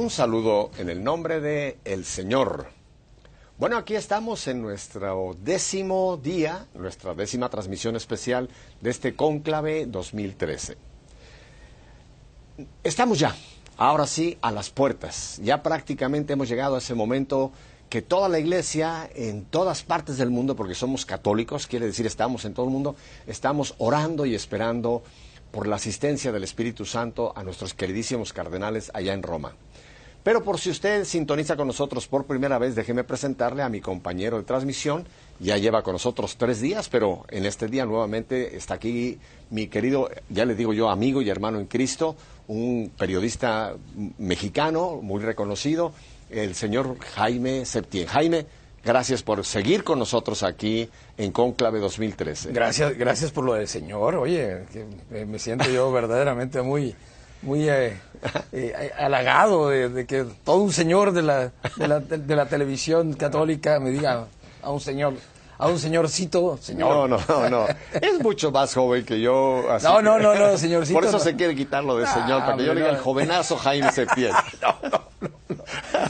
Un 0.00 0.08
saludo 0.08 0.70
en 0.78 0.88
el 0.88 1.04
nombre 1.04 1.42
de 1.42 1.76
el 1.84 2.06
Señor. 2.06 2.68
Bueno, 3.58 3.76
aquí 3.76 3.96
estamos 3.96 4.48
en 4.48 4.62
nuestro 4.62 5.36
décimo 5.42 6.16
día, 6.16 6.66
nuestra 6.72 7.12
décima 7.12 7.50
transmisión 7.50 7.96
especial 7.96 8.48
de 8.80 8.88
este 8.88 9.14
cónclave 9.14 9.84
2013. 9.84 10.78
Estamos 12.82 13.18
ya, 13.18 13.36
ahora 13.76 14.06
sí, 14.06 14.38
a 14.40 14.50
las 14.50 14.70
puertas. 14.70 15.38
Ya 15.42 15.62
prácticamente 15.62 16.32
hemos 16.32 16.48
llegado 16.48 16.76
a 16.76 16.78
ese 16.78 16.94
momento 16.94 17.52
que 17.90 18.00
toda 18.00 18.30
la 18.30 18.38
iglesia 18.38 19.06
en 19.14 19.44
todas 19.44 19.82
partes 19.82 20.16
del 20.16 20.30
mundo, 20.30 20.56
porque 20.56 20.74
somos 20.74 21.04
católicos, 21.04 21.66
quiere 21.66 21.84
decir 21.84 22.06
estamos 22.06 22.46
en 22.46 22.54
todo 22.54 22.64
el 22.64 22.72
mundo, 22.72 22.96
estamos 23.26 23.74
orando 23.76 24.24
y 24.24 24.34
esperando 24.34 25.02
por 25.50 25.66
la 25.66 25.76
asistencia 25.76 26.32
del 26.32 26.44
Espíritu 26.44 26.86
Santo 26.86 27.34
a 27.36 27.42
nuestros 27.42 27.74
queridísimos 27.74 28.32
cardenales 28.32 28.90
allá 28.94 29.12
en 29.12 29.22
Roma. 29.22 29.54
Pero 30.22 30.42
por 30.44 30.58
si 30.58 30.70
usted 30.70 31.04
sintoniza 31.04 31.56
con 31.56 31.66
nosotros 31.66 32.06
por 32.06 32.26
primera 32.26 32.58
vez, 32.58 32.74
déjeme 32.74 33.04
presentarle 33.04 33.62
a 33.62 33.70
mi 33.70 33.80
compañero 33.80 34.36
de 34.36 34.44
transmisión. 34.44 35.06
Ya 35.38 35.56
lleva 35.56 35.82
con 35.82 35.94
nosotros 35.94 36.36
tres 36.36 36.60
días, 36.60 36.90
pero 36.90 37.24
en 37.30 37.46
este 37.46 37.68
día 37.68 37.86
nuevamente 37.86 38.56
está 38.56 38.74
aquí 38.74 39.18
mi 39.48 39.68
querido, 39.68 40.10
ya 40.28 40.44
le 40.44 40.54
digo 40.54 40.74
yo, 40.74 40.90
amigo 40.90 41.22
y 41.22 41.30
hermano 41.30 41.58
en 41.58 41.66
Cristo, 41.66 42.16
un 42.48 42.92
periodista 42.98 43.74
mexicano 44.18 45.00
muy 45.02 45.22
reconocido, 45.22 45.92
el 46.28 46.54
señor 46.54 46.98
Jaime 46.98 47.64
Septién. 47.64 48.06
Jaime, 48.06 48.44
gracias 48.84 49.22
por 49.22 49.46
seguir 49.46 49.84
con 49.84 49.98
nosotros 49.98 50.42
aquí 50.42 50.86
en 51.16 51.32
Conclave 51.32 51.80
2013. 51.80 52.52
Gracias, 52.52 52.98
gracias 52.98 53.30
por 53.30 53.44
lo 53.44 53.54
del 53.54 53.68
señor. 53.68 54.16
Oye, 54.16 54.64
que 54.70 55.24
me 55.24 55.38
siento 55.38 55.70
yo 55.70 55.90
verdaderamente 55.92 56.60
muy 56.60 56.94
muy 57.42 57.68
eh, 57.68 57.98
eh, 58.52 58.92
halagado 58.98 59.68
de, 59.68 60.06
que 60.06 60.24
todo 60.44 60.56
un 60.56 60.72
señor 60.72 61.12
de 61.12 61.22
la, 61.22 61.52
de 61.76 61.88
la, 61.88 62.00
de 62.00 62.36
la 62.36 62.46
televisión 62.46 63.14
católica 63.14 63.80
me 63.80 63.90
diga 63.90 64.26
a 64.62 64.70
un 64.70 64.80
señor 64.80 65.14
a 65.60 65.68
un 65.68 65.78
señorcito, 65.78 66.58
señor. 66.58 67.10
No, 67.10 67.18
no, 67.18 67.50
no, 67.50 67.66
Es 67.92 68.18
mucho 68.22 68.50
más 68.50 68.72
joven 68.72 69.04
que 69.04 69.20
yo. 69.20 69.62
no, 69.82 70.00
no, 70.00 70.18
no, 70.18 70.34
no, 70.34 70.56
señorcito. 70.56 70.98
Por 70.98 71.06
eso 71.06 71.18
se 71.18 71.36
quiere 71.36 71.54
quitarlo 71.54 71.98
de 71.98 72.06
señor, 72.06 72.40
para 72.40 72.56
que 72.56 72.64
yo 72.64 72.72
le 72.72 72.80
diga 72.80 72.92
el 72.92 72.98
jovenazo 72.98 73.58
Jaime 73.58 73.92
Septién. 73.92 74.32
no, 74.62 74.74
no, 75.20 75.29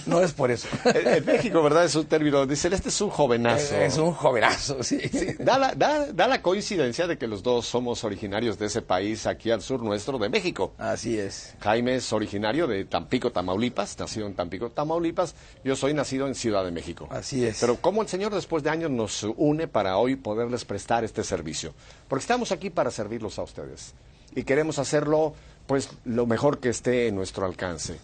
no, 0.07 0.19
no. 0.19 0.21
es 0.23 0.33
por 0.33 0.51
eso. 0.51 0.69
En, 0.85 1.25
México, 1.25 1.63
¿verdad? 1.63 1.85
Es 1.85 1.95
un 1.95 2.07
término. 2.07 2.47
Dicen, 2.47 2.73
este 2.73 2.89
es 2.89 3.01
un 3.01 3.11
jovenazo. 3.11 3.77
Es, 3.77 3.97
un 3.99 4.13
jovenazo, 4.13 4.83
sí. 4.83 5.01
Da, 5.39 5.59
la, 5.59 5.75
da, 5.75 6.13
da, 6.13 6.27
la 6.27 6.43
coincidencia 6.43 7.07
de 7.07 7.19
que 7.19 7.27
los 7.27 7.43
dos 7.43 7.67
somos 7.67 8.05
originarios 8.05 8.59
de 8.59 8.67
ese 8.67 8.83
país 8.83 9.27
aquí 9.27 9.51
al 9.51 9.63
sur 9.63 9.83
nuestro, 9.83 10.19
de 10.19 10.29
México. 10.29 10.73
Así 10.79 11.19
es. 11.19 11.55
Jaime 11.61 11.97
es 11.97 12.13
originario 12.13 12.67
de 12.67 12.85
Tampico, 12.85 13.31
Tamaulipas, 13.31 13.99
nacido 13.99 14.27
en 14.27 14.35
Tampico, 14.35 14.71
Tamaulipas. 14.71 15.35
Yo 15.65 15.77
soy 15.77 15.95
nacido 15.95 16.27
en 16.27 16.35
Ciudad 16.35 16.65
de 16.65 16.71
México. 16.71 17.09
Así 17.11 17.45
es. 17.45 17.59
Pero 17.61 17.77
como 17.77 18.03
el 18.03 18.09
Señor 18.09 18.35
después 18.35 18.63
de 18.63 18.71
años 18.71 18.91
nos 18.91 19.23
une 19.37 19.69
para 19.69 19.97
hoy 19.97 20.17
poderles 20.17 20.65
prestar 20.65 21.05
este 21.05 21.25
servicio. 21.25 21.75
Porque 22.09 22.23
estamos 22.23 22.53
aquí 22.53 22.71
para 22.71 22.91
servirlos 22.91 23.39
a 23.39 23.43
ustedes. 23.43 23.95
Y 24.35 24.45
queremos 24.45 24.79
hacerlo, 24.79 25.35
pues, 25.67 25.91
lo 26.05 26.27
mejor 26.27 26.59
que 26.59 26.69
esté 26.69 27.09
en 27.09 27.17
nuestro 27.17 27.47
alcance. 27.47 27.99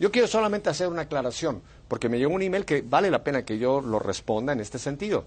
Yo 0.00 0.10
quiero 0.10 0.26
solamente 0.26 0.70
hacer 0.70 0.88
una 0.88 1.02
aclaración, 1.02 1.60
porque 1.86 2.08
me 2.08 2.18
llegó 2.18 2.32
un 2.32 2.40
email 2.40 2.64
que 2.64 2.80
vale 2.80 3.10
la 3.10 3.22
pena 3.22 3.44
que 3.44 3.58
yo 3.58 3.82
lo 3.82 3.98
responda 3.98 4.54
en 4.54 4.60
este 4.60 4.78
sentido. 4.78 5.26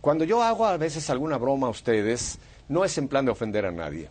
Cuando 0.00 0.22
yo 0.24 0.44
hago 0.44 0.64
a 0.64 0.76
veces 0.76 1.10
alguna 1.10 1.38
broma 1.38 1.66
a 1.66 1.70
ustedes, 1.70 2.38
no 2.68 2.84
es 2.84 2.96
en 2.98 3.08
plan 3.08 3.24
de 3.24 3.32
ofender 3.32 3.66
a 3.66 3.72
nadie. 3.72 4.08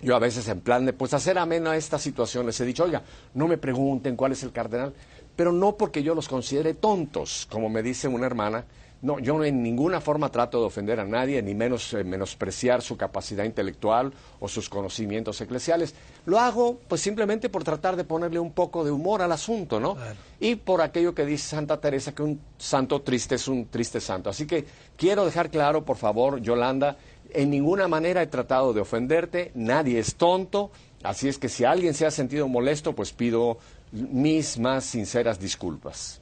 Yo 0.00 0.16
a 0.16 0.18
veces 0.18 0.48
en 0.48 0.60
plan 0.60 0.84
de 0.86 0.92
pues 0.92 1.14
hacer 1.14 1.38
ameno 1.38 1.70
a 1.70 1.76
esta 1.76 2.00
situación 2.00 2.46
les 2.46 2.58
he 2.58 2.64
dicho, 2.64 2.82
oiga, 2.82 3.04
no 3.34 3.46
me 3.46 3.58
pregunten 3.58 4.16
cuál 4.16 4.32
es 4.32 4.42
el 4.42 4.50
cardenal, 4.50 4.92
pero 5.36 5.52
no 5.52 5.76
porque 5.76 6.02
yo 6.02 6.16
los 6.16 6.26
considere 6.26 6.74
tontos, 6.74 7.46
como 7.48 7.68
me 7.68 7.84
dice 7.84 8.08
una 8.08 8.26
hermana, 8.26 8.64
no, 9.00 9.20
yo 9.20 9.42
en 9.44 9.62
ninguna 9.62 10.00
forma 10.00 10.28
trato 10.30 10.58
de 10.60 10.66
ofender 10.66 10.98
a 10.98 11.04
nadie, 11.04 11.40
ni 11.40 11.54
menos 11.54 11.94
eh, 11.94 12.02
menospreciar 12.02 12.82
su 12.82 12.96
capacidad 12.96 13.44
intelectual 13.44 14.12
o 14.40 14.48
sus 14.48 14.68
conocimientos 14.68 15.40
eclesiales. 15.40 15.94
Lo 16.26 16.40
hago 16.40 16.80
pues 16.88 17.00
simplemente 17.00 17.48
por 17.48 17.62
tratar 17.62 17.94
de 17.94 18.02
ponerle 18.02 18.40
un 18.40 18.52
poco 18.52 18.84
de 18.84 18.90
humor 18.90 19.22
al 19.22 19.30
asunto, 19.30 19.78
¿no? 19.78 19.96
Y 20.40 20.56
por 20.56 20.82
aquello 20.82 21.14
que 21.14 21.24
dice 21.24 21.48
Santa 21.48 21.80
Teresa, 21.80 22.12
que 22.12 22.22
un 22.22 22.40
santo 22.58 23.02
triste 23.02 23.36
es 23.36 23.46
un 23.46 23.66
triste 23.66 24.00
santo. 24.00 24.30
Así 24.30 24.46
que 24.46 24.64
quiero 24.96 25.24
dejar 25.24 25.50
claro, 25.50 25.84
por 25.84 25.96
favor, 25.96 26.40
Yolanda, 26.40 26.96
en 27.30 27.50
ninguna 27.50 27.86
manera 27.86 28.22
he 28.22 28.26
tratado 28.26 28.72
de 28.72 28.80
ofenderte, 28.80 29.52
nadie 29.54 30.00
es 30.00 30.16
tonto, 30.16 30.72
así 31.04 31.28
es 31.28 31.38
que 31.38 31.48
si 31.48 31.64
alguien 31.64 31.94
se 31.94 32.04
ha 32.04 32.10
sentido 32.10 32.48
molesto, 32.48 32.94
pues 32.94 33.12
pido 33.12 33.58
mis 33.92 34.58
más 34.58 34.84
sinceras 34.84 35.38
disculpas. 35.38 36.20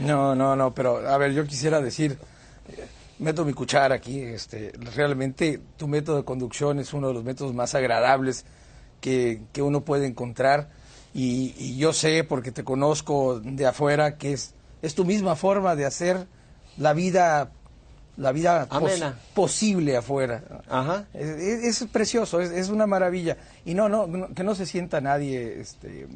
No, 0.00 0.34
no, 0.34 0.56
no, 0.56 0.74
pero 0.74 1.08
a 1.08 1.18
ver, 1.18 1.32
yo 1.32 1.44
quisiera 1.44 1.80
decir, 1.80 2.18
meto 3.18 3.44
mi 3.44 3.52
cuchara 3.52 3.94
aquí, 3.94 4.20
este, 4.20 4.72
realmente 4.94 5.60
tu 5.76 5.88
método 5.88 6.18
de 6.18 6.24
conducción 6.24 6.78
es 6.78 6.92
uno 6.92 7.08
de 7.08 7.14
los 7.14 7.24
métodos 7.24 7.54
más 7.54 7.74
agradables 7.74 8.44
que, 9.00 9.42
que 9.52 9.62
uno 9.62 9.82
puede 9.82 10.06
encontrar 10.06 10.68
y, 11.14 11.76
yo 11.76 11.92
sé, 11.92 12.22
porque 12.22 12.52
te 12.52 12.64
conozco 12.64 13.40
de 13.40 13.66
afuera, 13.66 14.18
que 14.18 14.32
es, 14.32 14.54
es 14.82 14.94
tu 14.94 15.04
misma 15.04 15.36
forma 15.36 15.74
de 15.74 15.86
hacer 15.86 16.26
la 16.76 16.92
vida 16.92 17.50
la 18.16 18.32
vida 18.32 18.68
posible 19.32 19.96
afuera. 19.96 20.42
Ajá. 20.68 21.06
Es, 21.14 21.84
precioso, 21.92 22.40
es, 22.40 22.50
es, 22.50 22.68
una 22.68 22.84
maravilla. 22.84 23.36
Y 23.64 23.74
no, 23.74 23.88
no, 23.88 24.34
que 24.34 24.42
no 24.42 24.56
se 24.56 24.66
sienta 24.66 25.00
nadie 25.00 25.60
este, 25.60 26.08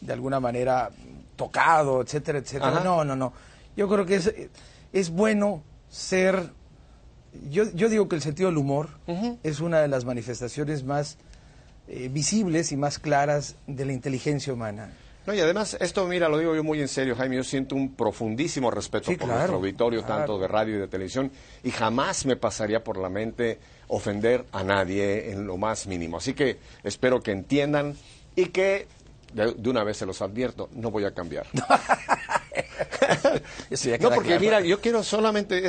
de 0.00 0.12
alguna 0.12 0.40
manera 0.40 0.90
tocado, 1.36 2.02
etcétera, 2.02 2.38
etcétera. 2.38 2.80
No, 2.80 3.04
no, 3.04 3.16
no. 3.16 3.32
Yo 3.76 3.88
creo 3.88 4.06
que 4.06 4.16
es, 4.16 4.32
es 4.92 5.10
bueno 5.10 5.62
ser... 5.88 6.50
Yo, 7.50 7.64
yo 7.74 7.88
digo 7.88 8.08
que 8.08 8.16
el 8.16 8.22
sentido 8.22 8.48
del 8.48 8.56
humor 8.56 8.88
es 9.42 9.60
una 9.60 9.80
de 9.80 9.88
las 9.88 10.06
manifestaciones 10.06 10.84
más 10.84 11.18
eh, 11.88 12.08
visibles 12.10 12.72
y 12.72 12.76
más 12.76 12.98
claras 12.98 13.56
de 13.66 13.84
la 13.84 13.92
inteligencia 13.92 14.52
humana. 14.52 14.90
No, 15.26 15.34
y 15.34 15.40
además, 15.40 15.76
esto, 15.80 16.06
mira, 16.06 16.28
lo 16.28 16.38
digo 16.38 16.54
yo 16.54 16.62
muy 16.62 16.80
en 16.80 16.86
serio, 16.86 17.16
Jaime, 17.16 17.36
yo 17.36 17.44
siento 17.44 17.74
un 17.74 17.94
profundísimo 17.94 18.70
respeto 18.70 19.12
por 19.18 19.28
nuestro 19.28 19.56
auditorio, 19.56 20.04
tanto 20.04 20.38
de 20.38 20.46
radio 20.46 20.76
y 20.76 20.78
de 20.78 20.86
televisión, 20.86 21.32
y 21.64 21.72
jamás 21.72 22.26
me 22.26 22.36
pasaría 22.36 22.84
por 22.84 22.96
la 22.96 23.10
mente 23.10 23.58
ofender 23.88 24.46
a 24.52 24.62
nadie 24.62 25.32
en 25.32 25.44
lo 25.46 25.56
más 25.56 25.88
mínimo. 25.88 26.16
Así 26.18 26.32
que 26.32 26.58
espero 26.84 27.20
que 27.20 27.32
entiendan 27.32 27.96
y 28.36 28.46
que 28.46 28.86
de, 29.32 29.68
una 29.68 29.84
vez 29.84 29.98
se 29.98 30.06
los 30.06 30.22
advierto, 30.22 30.68
no 30.72 30.90
voy 30.90 31.04
a 31.04 31.12
cambiar. 31.12 31.46
no, 34.00 34.10
porque 34.10 34.38
mira, 34.38 34.60
yo 34.60 34.80
quiero 34.80 35.02
solamente, 35.02 35.62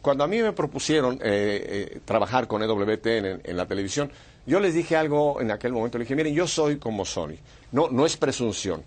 cuando 0.00 0.24
a 0.24 0.26
mí 0.26 0.40
me 0.40 0.52
propusieron 0.52 1.16
eh, 1.16 1.90
eh, 1.92 2.00
trabajar 2.04 2.46
con 2.46 2.62
EWT 2.62 3.06
en, 3.06 3.40
en, 3.44 3.56
la 3.56 3.66
televisión, 3.66 4.10
yo 4.46 4.60
les 4.60 4.74
dije 4.74 4.96
algo 4.96 5.40
en 5.40 5.50
aquel 5.50 5.72
momento, 5.72 5.98
le 5.98 6.04
dije, 6.04 6.16
miren, 6.16 6.34
yo 6.34 6.46
soy 6.46 6.78
como 6.78 7.04
Sony, 7.04 7.36
no, 7.72 7.88
no 7.90 8.06
es 8.06 8.16
presunción. 8.16 8.82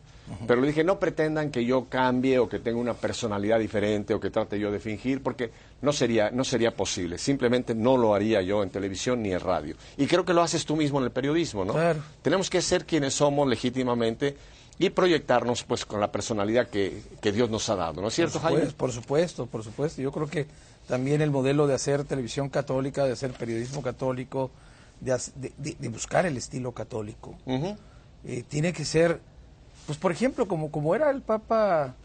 Pero 0.48 0.62
le 0.62 0.68
dije, 0.68 0.84
no 0.84 1.00
pretendan 1.00 1.52
que 1.52 1.66
yo 1.66 1.86
cambie 1.90 2.40
o 2.40 2.48
que 2.48 2.60
tenga 2.60 2.78
una 2.80 2.94
personalidad 2.94 3.60
diferente 3.60 4.14
o 4.14 4.20
que 4.20 4.30
trate 4.30 4.58
yo 4.60 4.72
de 4.72 4.80
fingir, 4.80 5.22
porque 5.22 5.52
no 5.82 5.92
sería, 5.92 6.32
no 6.32 6.44
sería 6.44 6.76
posible. 6.76 7.18
Simplemente 7.18 7.76
no 7.76 7.98
lo 7.98 8.16
haría 8.16 8.42
yo 8.42 8.64
en 8.64 8.70
televisión 8.70 9.22
ni 9.22 9.32
en 9.34 9.40
radio. 9.42 9.76
Y 9.98 10.08
creo 10.08 10.24
que 10.26 10.34
lo 10.34 10.42
haces 10.42 10.66
tú 10.66 10.76
mismo 10.78 11.00
en 11.00 11.06
el 11.06 11.12
periodismo, 11.12 11.66
¿no? 11.66 11.74
Claro. 11.74 12.02
Tenemos 12.22 12.50
que 12.50 12.62
ser 12.62 12.86
quienes 12.86 13.14
somos 13.14 13.48
legítimamente 13.48 14.38
y 14.80 14.90
proyectarnos 14.90 15.64
pues 15.66 15.86
con 15.86 16.00
la 16.00 16.12
personalidad 16.12 16.68
que, 16.70 17.02
que 17.22 17.32
Dios 17.32 17.50
nos 17.50 17.70
ha 17.70 17.76
dado, 17.76 18.02
¿no 18.02 18.08
es 18.08 18.14
cierto, 18.16 18.40
por 18.40 18.52
Jaime? 18.54 18.72
por 18.72 18.92
supuesto, 18.92 19.46
por 19.46 19.64
supuesto. 19.64 20.02
Yo 20.02 20.12
creo 20.12 20.28
que 20.28 20.48
también 20.88 21.22
el 21.22 21.32
modelo 21.32 21.68
de 21.68 21.76
hacer 21.76 22.06
televisión 22.06 22.50
católica, 22.50 23.06
de 23.06 23.12
hacer 23.12 23.32
periodismo 23.34 23.82
católico, 23.84 24.52
de, 25.00 25.18
de- 25.58 25.90
buscar 25.90 26.26
el 26.26 26.38
estilo 26.38 26.72
católico, 26.72 27.36
eh, 28.26 28.44
tiene 28.48 28.72
que 28.74 28.84
ser, 28.86 29.20
pues 29.86 29.98
por 29.98 30.12
ejemplo, 30.12 30.48
como, 30.48 30.72
como 30.72 30.96
era 30.96 31.10
el 31.10 31.22
Papa 31.22 31.96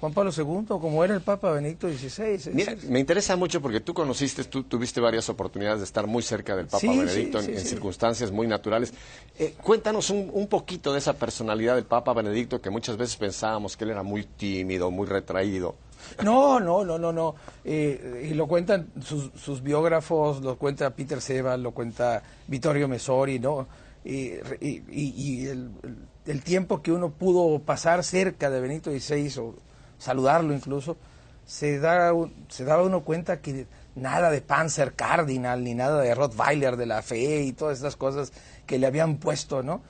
Juan 0.00 0.12
Pablo 0.12 0.30
II, 0.36 0.66
como 0.68 1.02
era 1.04 1.14
el 1.14 1.22
Papa 1.22 1.50
Benedicto 1.52 1.88
XVI. 1.88 2.50
Mira, 2.52 2.76
me 2.88 3.00
interesa 3.00 3.34
mucho 3.34 3.62
porque 3.62 3.80
tú 3.80 3.94
conociste, 3.94 4.44
tú 4.44 4.62
tuviste 4.64 5.00
varias 5.00 5.28
oportunidades 5.30 5.78
de 5.80 5.84
estar 5.86 6.06
muy 6.06 6.22
cerca 6.22 6.54
del 6.54 6.66
Papa 6.66 6.78
Sí, 6.80 6.88
Benedicto 6.88 7.38
en, 7.38 7.44
sí, 7.46 7.52
en 7.52 7.60
sí. 7.60 7.68
circunstancias 7.68 8.30
muy 8.30 8.46
naturales. 8.46 8.92
Eh, 9.38 9.54
cuéntanos 9.62 10.10
un, 10.10 10.30
un 10.34 10.48
poquito 10.48 10.92
de 10.92 10.98
esa 10.98 11.14
personalidad 11.14 11.76
del 11.76 11.84
Papa 11.84 12.12
Benedicto 12.12 12.60
que 12.60 12.68
muchas 12.68 12.98
veces 12.98 13.16
pensábamos 13.16 13.76
que 13.76 13.84
él 13.84 13.90
era 13.90 14.02
muy 14.02 14.24
tímido, 14.24 14.90
muy 14.90 15.06
retraído. 15.06 15.76
No, 16.22 16.60
no, 16.60 16.84
no, 16.84 16.98
no, 16.98 17.10
no. 17.12 17.34
Eh, 17.64 18.28
y 18.30 18.34
lo 18.34 18.46
cuentan 18.46 18.88
sus, 19.02 19.30
sus 19.42 19.62
biógrafos, 19.62 20.42
lo 20.42 20.56
cuenta 20.56 20.90
Peter 20.90 21.20
Seba, 21.22 21.56
lo 21.56 21.72
cuenta 21.72 22.22
Vittorio 22.46 22.86
Messori, 22.86 23.38
¿no? 23.38 23.66
Y, 24.08 25.46
el, 25.48 26.42
tiempo 26.44 26.80
que 26.80 26.92
uno 26.92 27.10
pudo 27.10 27.58
pasar 27.58 28.04
cerca 28.04 28.50
de 28.50 28.60
Benito 28.60 28.90
XVI 28.90 29.38
o 29.40 29.54
saludarlo 29.98 30.54
incluso, 30.54 30.96
se, 31.44 31.80
da, 31.80 32.12
se 32.48 32.64
daba 32.64 32.84
uno 32.84 33.02
cuenta 33.02 33.40
que 33.40 33.66
nada 33.96 34.30
de 34.30 34.42
Panzer 34.42 34.94
Cardinal 34.94 35.64
ni 35.64 35.74
nada 35.74 36.00
de 36.02 36.14
Rottweiler 36.14 36.76
de 36.76 36.86
la 36.86 37.02
fe 37.02 37.42
y 37.42 37.52
todas 37.52 37.78
estas 37.78 37.96
cosas 37.96 38.32
que 38.64 38.78
le 38.78 38.86
habían 38.86 39.16
puesto, 39.16 39.64
¿no? 39.64 39.82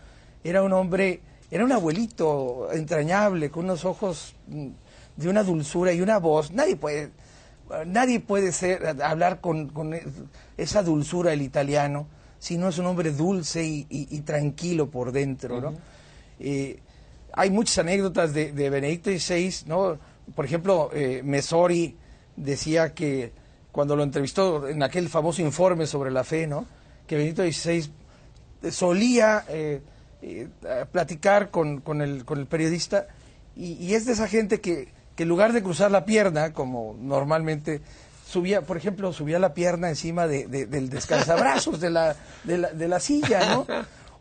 Era 0.43 0.62
un 0.62 0.73
hombre, 0.73 1.21
era 1.51 1.65
un 1.65 1.73
abuelito 1.73 2.73
entrañable, 2.73 3.51
con 3.51 3.65
unos 3.65 3.85
ojos 3.85 4.35
mm, 4.47 4.69
de 5.17 5.29
una 5.29 5.43
dulzura 5.43 5.93
y 5.93 6.01
una 6.01 6.19
voz. 6.19 6.53
Nadie 6.53 6.77
puede, 6.77 7.11
nadie 7.85 8.21
puede 8.21 8.53
ser, 8.53 9.03
hablar 9.03 9.43
con, 9.43 9.69
con 9.69 9.95
esa 10.57 10.83
dulzura 10.83 11.35
el 11.35 11.43
italiano 11.43 12.07
si 12.47 12.57
no 12.59 12.69
es 12.69 12.79
un 12.79 12.87
hombre 12.87 13.11
dulce 13.11 13.65
y, 13.65 13.87
y- 13.91 14.07
y 14.17 14.21
tranquilo 14.21 14.89
por 14.89 15.11
dentro, 15.11 15.61
¿no? 15.61 15.75
Eh, 16.39 16.79
hay 17.33 17.51
muchas 17.51 17.79
anécdotas 17.79 18.33
de, 18.33 18.53
de 18.53 18.71
Benedicto 18.71 19.11
XVI, 19.11 19.67
¿no? 19.67 19.99
Por 20.35 20.45
ejemplo, 20.45 20.91
eh, 20.93 21.23
Messori 21.25 21.97
decía 22.37 22.95
que 22.95 23.33
cuando 23.73 23.97
lo 23.97 24.03
entrevistó 24.05 24.69
en 24.69 24.83
aquel 24.83 25.09
famoso 25.09 25.43
informe 25.43 25.87
sobre 25.87 26.11
la 26.13 26.23
fe, 26.23 26.47
¿no? 26.47 26.67
Que 27.09 27.17
Benedicto 27.17 27.43
XVI 27.43 27.91
solía 28.71 29.45
eh, 29.49 29.81
eh, 30.23 30.49
platicar 30.93 31.51
con, 31.51 31.81
con 31.81 32.01
el, 32.01 32.25
con 32.25 32.39
el 32.39 32.47
periodista 32.47 33.07
y, 33.57 33.73
y 33.75 33.95
es 33.95 34.07
de 34.07 34.13
esa 34.13 34.29
gente 34.29 34.61
que, 34.61 34.89
que 35.15 35.23
en 35.25 35.29
lugar 35.29 35.53
de 35.53 35.63
cruzar 35.63 35.91
la 35.91 36.05
pierna, 36.05 36.53
como 36.53 36.97
normalmente 37.01 37.81
subía, 38.26 38.62
por 38.62 38.76
ejemplo, 38.76 39.12
subía 39.12 39.38
la 39.38 39.55
pierna 39.55 39.88
encima 39.88 40.26
de- 40.26 40.46
de- 40.49 40.67
del 40.67 40.90
descansabrazos 40.90 41.81
de 41.81 41.90
la, 41.90 42.17
de, 42.44 42.58
la, 42.58 42.70
de 42.73 42.88
la 42.88 43.00
silla, 43.00 43.46
¿no? 43.55 43.67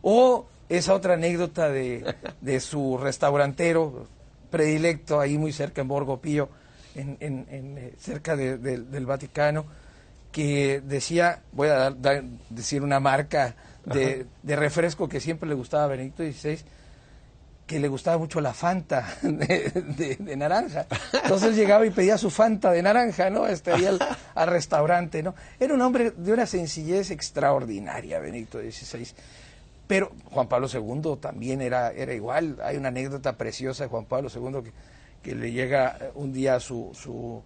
O 0.02 0.46
esa 0.68 0.94
otra 0.94 1.14
anécdota 1.14 1.68
de, 1.68 2.14
de 2.40 2.60
su 2.60 2.98
restaurantero 2.98 4.06
predilecto 4.50 5.20
ahí 5.20 5.36
muy 5.38 5.52
cerca 5.52 5.80
en 5.80 5.88
Borgo 5.88 6.20
Pío, 6.20 6.48
en, 6.94 7.16
en- 7.20 7.46
en, 7.50 7.78
eh, 7.78 7.94
cerca 7.98 8.36
de- 8.36 8.58
de- 8.58 8.78
del 8.78 9.06
Vaticano, 9.06 9.64
que 10.32 10.80
decía, 10.84 11.40
voy 11.52 11.68
a 11.68 11.74
dar- 11.74 12.00
dar- 12.00 12.24
decir 12.50 12.82
una 12.82 13.00
marca 13.00 13.54
de, 13.84 14.26
de 14.42 14.56
refresco 14.56 15.08
que 15.08 15.20
siempre 15.20 15.48
le 15.48 15.54
gustaba 15.54 15.84
a 15.84 15.88
Benedicto 15.88 16.22
XVI, 16.22 16.58
que 17.66 17.80
le 17.80 17.88
gustaba 17.88 18.16
mucho 18.18 18.40
la 18.40 18.54
Fanta 18.54 19.06
de, 19.22 19.70
de- 19.96 20.16
de 20.20 20.36
naranja. 20.36 20.86
Entonces 21.12 21.48
él 21.50 21.56
llegaba 21.56 21.84
y 21.84 21.90
pedía 21.90 22.16
su 22.16 22.30
Fanta 22.30 22.70
de 22.70 22.80
naranja, 22.82 23.28
¿no? 23.30 23.46
Este, 23.46 23.72
ahí 23.72 23.84
al, 23.86 23.98
al 24.34 24.48
restaurante, 24.48 25.22
¿no? 25.22 25.34
Era 25.58 25.74
un 25.74 25.80
hombre 25.82 26.12
de 26.12 26.32
una 26.32 26.46
sencillez 26.46 27.10
extraordinaria, 27.10 28.20
Benedicto 28.20 28.58
XVI. 28.60 29.08
Pero 29.88 30.12
Juan 30.30 30.48
Pablo 30.48 30.68
II 30.72 31.16
también 31.20 31.60
era, 31.60 31.92
era 31.92 32.12
igual. 32.12 32.58
Hay 32.62 32.76
una 32.76 32.88
anécdota 32.88 33.36
preciosa 33.36 33.84
de 33.84 33.90
Juan 33.90 34.04
Pablo 34.04 34.28
II 34.34 34.62
que, 34.62 34.72
que 35.22 35.34
le 35.34 35.50
llega 35.52 35.96
eh, 36.00 36.10
un 36.14 36.32
día 36.32 36.56
a 36.56 36.60
su, 36.60 36.90
su 36.94 37.42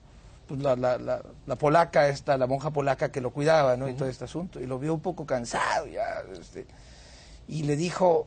pues 0.48 0.60
la, 0.60 0.74
la, 0.76 0.98
la, 0.98 1.22
la 1.46 1.56
polaca 1.56 2.08
esta, 2.08 2.36
la 2.36 2.46
monja 2.46 2.70
polaca 2.70 3.10
que 3.12 3.20
lo 3.20 3.30
cuidaba, 3.30 3.76
¿no? 3.76 3.88
Y 3.88 3.94
todo 3.94 4.08
este 4.08 4.24
asunto. 4.24 4.60
Y 4.60 4.66
lo 4.66 4.78
vio 4.78 4.92
un 4.94 5.00
poco 5.00 5.24
cansado 5.24 5.86
ya, 5.86 6.22
este, 6.38 6.66
y 7.46 7.62
le 7.62 7.76
dijo, 7.76 8.26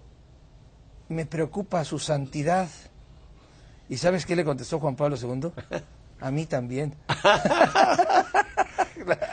me 1.09 1.25
preocupa 1.25 1.83
su 1.85 1.99
santidad. 1.99 2.67
¿Y 3.89 3.97
sabes 3.97 4.25
qué 4.25 4.35
le 4.35 4.45
contestó 4.45 4.79
Juan 4.79 4.95
Pablo 4.95 5.17
II? 5.21 5.51
A 6.21 6.31
mí 6.31 6.45
también. 6.45 6.93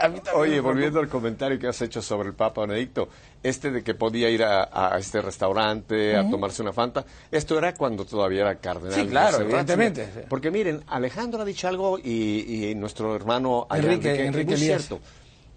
A 0.01 0.09
mí 0.09 0.19
también 0.21 0.35
Oye, 0.35 0.61
volviendo 0.61 0.99
al 0.99 1.09
comentario 1.09 1.57
que 1.59 1.69
has 1.69 1.81
hecho 1.83 2.03
sobre 2.03 2.29
el 2.31 2.35
Papa 2.35 2.63
Benedicto, 2.63 3.09
este 3.43 3.71
de 3.71 3.85
que 3.85 3.95
podía 3.95 4.29
ir 4.29 4.43
a, 4.43 4.69
a 4.73 4.99
este 4.99 5.23
restaurante 5.23 6.17
a 6.17 6.29
tomarse 6.29 6.61
una 6.63 6.73
fanta, 6.73 7.05
esto 7.31 7.57
era 7.57 7.75
cuando 7.75 8.05
todavía 8.05 8.41
era 8.41 8.57
cardenal. 8.57 8.95
Sí, 9.01 9.07
claro, 9.07 9.41
evidentemente. 9.43 10.27
Porque 10.29 10.51
miren, 10.51 10.83
Alejandro 10.89 11.41
ha 11.43 11.45
dicho 11.45 11.69
algo 11.69 11.99
y, 12.01 12.71
y 12.71 12.75
nuestro 12.75 13.15
hermano 13.15 13.69
Enrique- 13.71 14.13
es 14.15 14.27
Enrique 14.27 14.51
muy 14.51 14.59
cierto. 14.59 14.99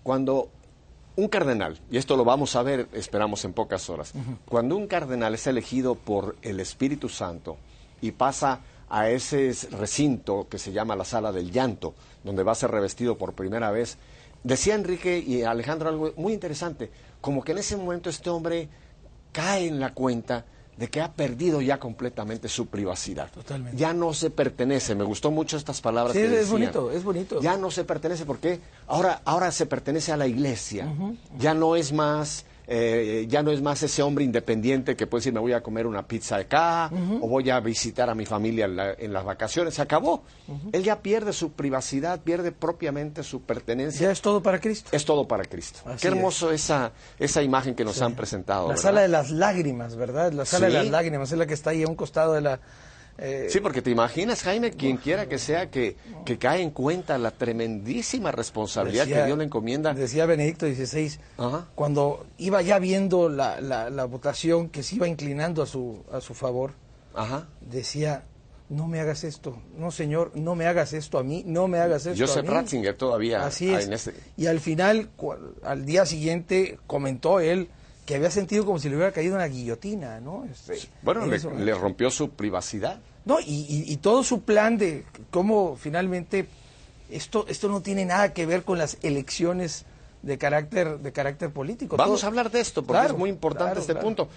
Cuando 0.03 0.51
un 1.15 1.27
cardenal, 1.27 1.79
y 1.91 1.97
esto 1.97 2.17
lo 2.17 2.25
vamos 2.25 2.55
a 2.55 2.63
ver, 2.63 2.87
esperamos 2.93 3.45
en 3.45 3.53
pocas 3.53 3.89
horas, 3.89 4.13
cuando 4.45 4.75
un 4.75 4.87
cardenal 4.87 5.35
es 5.35 5.45
elegido 5.47 5.95
por 5.95 6.35
el 6.41 6.59
Espíritu 6.59 7.09
Santo 7.09 7.57
y 8.01 8.11
pasa 8.11 8.61
a 8.89 9.09
ese 9.09 9.51
recinto 9.71 10.47
que 10.49 10.59
se 10.59 10.71
llama 10.71 10.95
la 10.95 11.05
sala 11.05 11.31
del 11.31 11.51
llanto, 11.51 11.93
donde 12.23 12.43
va 12.43 12.53
a 12.53 12.55
ser 12.55 12.71
revestido 12.71 13.17
por 13.17 13.33
primera 13.33 13.71
vez, 13.71 13.97
decía 14.43 14.75
Enrique 14.75 15.17
y 15.19 15.43
Alejandro 15.43 15.89
algo 15.89 16.13
muy 16.17 16.33
interesante, 16.33 16.91
como 17.21 17.43
que 17.43 17.53
en 17.53 17.59
ese 17.59 17.77
momento 17.77 18.09
este 18.09 18.29
hombre 18.29 18.69
cae 19.31 19.67
en 19.67 19.79
la 19.79 19.93
cuenta 19.93 20.45
de 20.77 20.87
que 20.89 21.01
ha 21.01 21.11
perdido 21.11 21.61
ya 21.61 21.79
completamente 21.79 22.49
su 22.49 22.67
privacidad. 22.67 23.29
Totalmente. 23.31 23.77
Ya 23.77 23.93
no 23.93 24.13
se 24.13 24.29
pertenece. 24.29 24.95
Me 24.95 25.03
gustó 25.03 25.29
mucho 25.31 25.55
estas 25.57 25.81
palabras 25.81 26.13
Sí, 26.13 26.19
que 26.19 26.25
es 26.25 26.31
decían. 26.31 26.51
bonito, 26.51 26.91
es 26.91 27.03
bonito. 27.03 27.41
Ya 27.41 27.57
no 27.57 27.69
se 27.71 27.83
pertenece 27.83 28.25
porque 28.25 28.59
ahora, 28.87 29.21
ahora 29.25 29.51
se 29.51 29.65
pertenece 29.65 30.11
a 30.11 30.17
la 30.17 30.27
iglesia. 30.27 30.91
Ya 31.37 31.53
no 31.53 31.75
es 31.75 31.91
más, 31.93 32.45
eh, 32.67 33.25
ya 33.27 33.43
no 33.43 33.51
es 33.51 33.61
más 33.61 33.83
ese 33.83 34.01
hombre 34.01 34.23
independiente 34.23 34.95
que 34.95 35.05
puede 35.07 35.19
decir 35.21 35.33
me 35.33 35.39
voy 35.39 35.53
a 35.53 35.61
comer 35.61 35.85
una 35.85 36.07
pizza 36.07 36.37
acá 36.37 36.89
o 37.21 37.27
voy 37.27 37.49
a 37.49 37.59
visitar 37.59 38.09
a 38.09 38.15
mi 38.15 38.25
familia 38.25 38.65
en, 38.65 38.75
la- 38.75 38.93
en 38.93 39.11
las 39.13 39.23
vacaciones. 39.25 39.73
Se 39.73 39.81
acabó. 39.81 40.23
Él 40.71 40.83
ya 40.83 41.01
pierde 41.01 41.33
su 41.33 41.51
privacidad, 41.51 42.21
pierde 42.21 42.51
propiamente 42.51 43.23
su 43.23 43.41
pertenencia. 43.41 44.07
Ya 44.07 44.11
es 44.11 44.21
todo 44.21 44.41
para 44.41 44.59
Cristo. 44.59 44.89
Es 44.93 45.03
todo 45.05 45.27
para 45.27 45.43
Cristo. 45.45 45.79
Así 45.85 45.97
Qué 46.01 46.07
hermoso 46.07 46.51
esa, 46.51 46.91
esa 47.19 47.41
imagen 47.43 47.75
que 47.75 47.83
nos 47.83 48.01
han 48.01 48.15
presentado. 48.15 48.63
La 48.63 48.67
¿verdad? 48.69 48.81
sala 48.81 49.01
de 49.01 49.07
las 49.09 49.29
lágrimas, 49.31 49.95
¿verdad? 49.95 50.31
La 50.31 50.45
sala 50.45 50.67
Sí. 50.67 50.73
de 50.73 50.79
las 50.83 50.89
lágrimas 50.91 51.31
es 51.31 51.37
la 51.37 51.45
que 51.45 51.53
está 51.53 51.71
ahí 51.71 51.83
a 51.83 51.87
un 51.87 51.95
costado 51.95 52.33
de 52.33 52.41
la... 52.41 52.59
eh, 53.17 53.47
Sí, 53.49 53.59
porque 53.59 53.81
te 53.81 53.89
imaginas, 53.91 54.43
Jaime, 54.43 54.71
quien 54.71 54.97
quiera 54.97 55.27
que 55.27 55.37
sea, 55.37 55.69
que, 55.69 55.95
que 56.25 56.37
cae 56.37 56.61
en 56.61 56.71
cuenta 56.71 57.17
la 57.17 57.31
tremendísima 57.31 58.31
responsabilidad 58.31 59.05
que 59.07 59.25
Dios 59.25 59.37
le 59.37 59.43
encomienda. 59.43 59.93
Decía 59.93 60.25
Benedicto 60.25 60.65
XVI, 60.65 61.17
Ajá. 61.37 61.67
cuando 61.75 62.25
iba 62.37 62.61
ya 62.61 62.79
viendo 62.79 63.29
la, 63.29 63.61
la, 63.61 63.89
la 63.89 64.05
votación 64.05 64.69
que 64.69 64.83
se 64.83 64.95
iba 64.95 65.07
inclinando 65.07 65.61
a 65.61 65.65
su, 65.65 66.03
a 66.11 66.21
su 66.21 66.33
favor, 66.33 66.73
Ajá. 67.13 67.47
decía, 67.61 68.23
no 68.69 68.87
me 68.87 68.99
hagas 68.99 69.23
esto, 69.23 69.57
no 69.77 69.91
señor, 69.91 70.31
no 70.35 70.55
me 70.55 70.65
hagas 70.65 70.93
esto 70.93 71.19
a 71.19 71.23
mí, 71.23 71.43
no 71.45 71.67
me 71.67 71.77
hagas 71.79 72.05
esto 72.07 72.25
Joseph 72.25 72.39
a 72.39 72.41
mí. 72.41 72.47
Ratzinger 72.49 72.95
todavía. 72.95 73.45
Así 73.45 73.71
es. 73.71 74.07
en 74.07 74.13
Y 74.37 74.47
al 74.47 74.59
final, 74.59 75.09
al 75.63 75.85
día 75.85 76.05
siguiente, 76.05 76.79
comentó 76.87 77.39
él 77.39 77.69
que 78.05 78.15
había 78.15 78.29
sentido 78.31 78.65
como 78.65 78.79
si 78.79 78.89
le 78.89 78.95
hubiera 78.95 79.11
caído 79.11 79.35
una 79.35 79.45
guillotina, 79.47 80.19
¿no? 80.19 80.45
Este, 80.51 80.77
Bueno, 81.01 81.25
le, 81.25 81.73
rompió 81.73 82.09
su 82.11 82.29
privacidad. 82.31 82.99
No, 83.25 83.39
y, 83.39 83.45
y- 83.45 83.93
y 83.93 83.97
todo 83.97 84.23
su 84.23 84.41
plan 84.41 84.77
de 84.77 85.05
cómo 85.31 85.77
finalmente 85.77 86.47
esto, 87.09 87.45
esto 87.47 87.69
no 87.69 87.81
tiene 87.81 88.03
nada 88.05 88.33
que 88.33 88.45
ver 88.45 88.63
con 88.63 88.77
las 88.77 88.97
elecciones 89.03 89.85
de 90.21 90.37
carácter, 90.37 90.99
de 90.99 91.11
carácter 91.13 91.51
político. 91.51 91.95
Vamos 91.97 92.19
Todo- 92.21 92.27
a 92.27 92.29
hablar 92.29 92.51
de 92.51 92.59
esto 92.59 92.81
porque 92.83 92.99
Claro, 92.99 93.13
es 93.13 93.19
muy 93.19 93.29
importante 93.29 93.65
claro, 93.71 93.81
este 93.81 93.93
claro. 93.93 94.05
punto. 94.07 94.27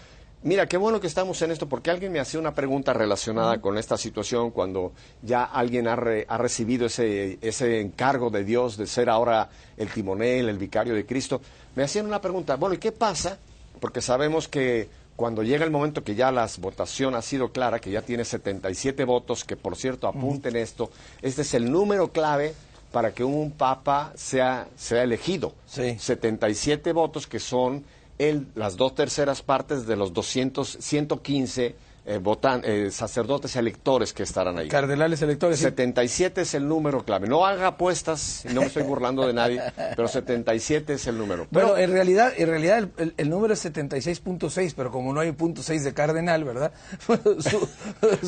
Mira, 0.43 0.69
qué 0.69 0.77
bueno 0.77 1.01
que 1.01 1.09
estamos 1.09 1.41
en 1.43 1.51
esto 1.51 1.69
porque 1.69 1.91
alguien 1.91 2.13
me 2.13 2.21
hacía 2.21 2.39
una 2.39 2.55
pregunta 2.55 2.93
relacionada 2.93 3.61
con 3.61 3.79
esta 3.79 3.97
situación 3.97 4.51
cuando 4.53 4.93
ya 5.23 5.43
alguien 5.43 5.89
ha, 5.89 5.97
re- 5.97 6.25
ha 6.29 6.39
recibido 6.39 6.87
ese, 6.87 7.39
ese 7.41 7.81
encargo 7.81 8.31
de 8.31 8.45
Dios 8.45 8.77
de 8.77 8.87
ser 8.87 9.09
ahora 9.11 9.49
el 9.77 9.89
timonel, 9.89 10.49
el 10.49 10.59
vicario 10.59 10.95
de 10.95 11.05
Cristo. 11.05 11.41
Me 11.75 11.83
hacían 11.83 12.07
una 12.07 12.21
pregunta, 12.21 12.55
bueno, 12.57 12.75
¿y 12.77 12.79
qué 12.79 12.93
pasa? 12.93 13.39
Porque 13.81 14.01
sabemos 14.01 14.49
que 14.49 14.89
cuando 15.17 15.43
llega 15.43 15.65
el 15.65 15.71
momento 15.71 16.05
que 16.05 16.15
ya 16.15 16.31
la 16.31 16.49
votación 16.59 17.15
ha 17.15 17.23
sido 17.23 17.51
clara, 17.51 17.81
que 17.81 17.91
ya 17.91 18.03
tiene 18.03 18.25
77 18.25 19.05
votos, 19.05 19.45
que 19.45 19.57
por 19.57 19.77
cierto 19.77 20.07
apunten 20.09 20.57
esto, 20.57 20.91
este 21.23 21.43
es 21.43 21.55
el 21.55 21.71
número 21.71 22.13
clave 22.13 22.55
para 22.93 23.13
que 23.13 23.25
un 23.25 23.51
papa 23.51 24.13
sea, 24.15 24.69
sea 24.77 25.03
elegido. 25.03 25.53
Sí. 25.67 25.97
77 25.99 26.93
votos 26.93 27.27
que 27.27 27.41
son 27.41 27.85
el, 28.19 28.47
las 28.55 28.77
dos 28.77 28.95
terceras 28.95 29.43
partes 29.43 29.87
de 29.87 29.97
los 29.97 30.13
200, 30.13 30.79
115 30.81 31.75
eh, 32.09 32.21
votan- 32.23 32.63
eh, 32.65 32.91
sacerdotes 32.93 33.57
electores 33.57 34.13
que 34.13 34.23
estarán 34.23 34.57
ahí. 34.59 34.69
Cardenales 34.69 35.21
electores. 35.23 35.59
sí. 35.59 35.65
77 35.65 36.43
es 36.43 36.55
el 36.55 36.69
número 36.69 37.05
clave. 37.05 37.27
No 37.27 37.45
haga 37.45 37.67
apuestas, 37.67 38.45
no 38.53 38.61
me 38.61 38.69
estoy 38.69 38.85
burlando 38.85 39.27
de 39.27 39.33
nadie, 39.35 39.61
pero 39.97 40.07
77 40.07 40.93
es 40.95 41.07
el 41.09 41.19
número. 41.19 41.49
Pero 41.51 41.69
Bueno, 41.71 41.83
en 41.83 41.91
realidad, 41.93 42.33
en 42.37 42.49
realidad 42.49 42.79
el, 42.79 42.93
el- 42.99 43.15
el 43.17 43.29
número 43.29 43.55
es 43.55 43.65
76.6, 43.65 44.75
pero 44.77 44.91
como 44.93 45.13
no 45.13 45.19
hay 45.21 45.33
punto 45.33 45.63
6 45.63 45.83
de 45.85 45.93
cardenal, 45.95 46.45
¿verdad? 46.45 46.73
Su- 47.41 47.69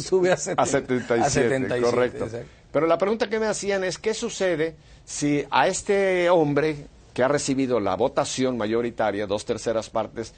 sube 0.00 0.32
a, 0.32 0.36
seten- 0.36 0.54
a 0.58 0.66
77, 0.66 1.22
a 1.24 1.30
77, 1.30 1.80
correcto. 1.82 2.24
exacto. 2.24 2.46
Pero 2.72 2.86
la 2.86 2.98
pregunta 2.98 3.28
que 3.30 3.38
me 3.38 3.46
hacían 3.46 3.84
es, 3.84 3.96
¿qué 3.98 4.12
sucede 4.12 4.74
si 5.04 5.44
a 5.50 5.68
este 5.68 6.28
hombre 6.30 6.86
que 7.14 7.22
ha 7.22 7.28
recibido 7.28 7.80
la 7.80 7.96
votación 7.96 8.56
mayoritaria, 8.58 9.26
dos 9.26 9.44
terceras 9.44 9.88
partes, 9.90 10.34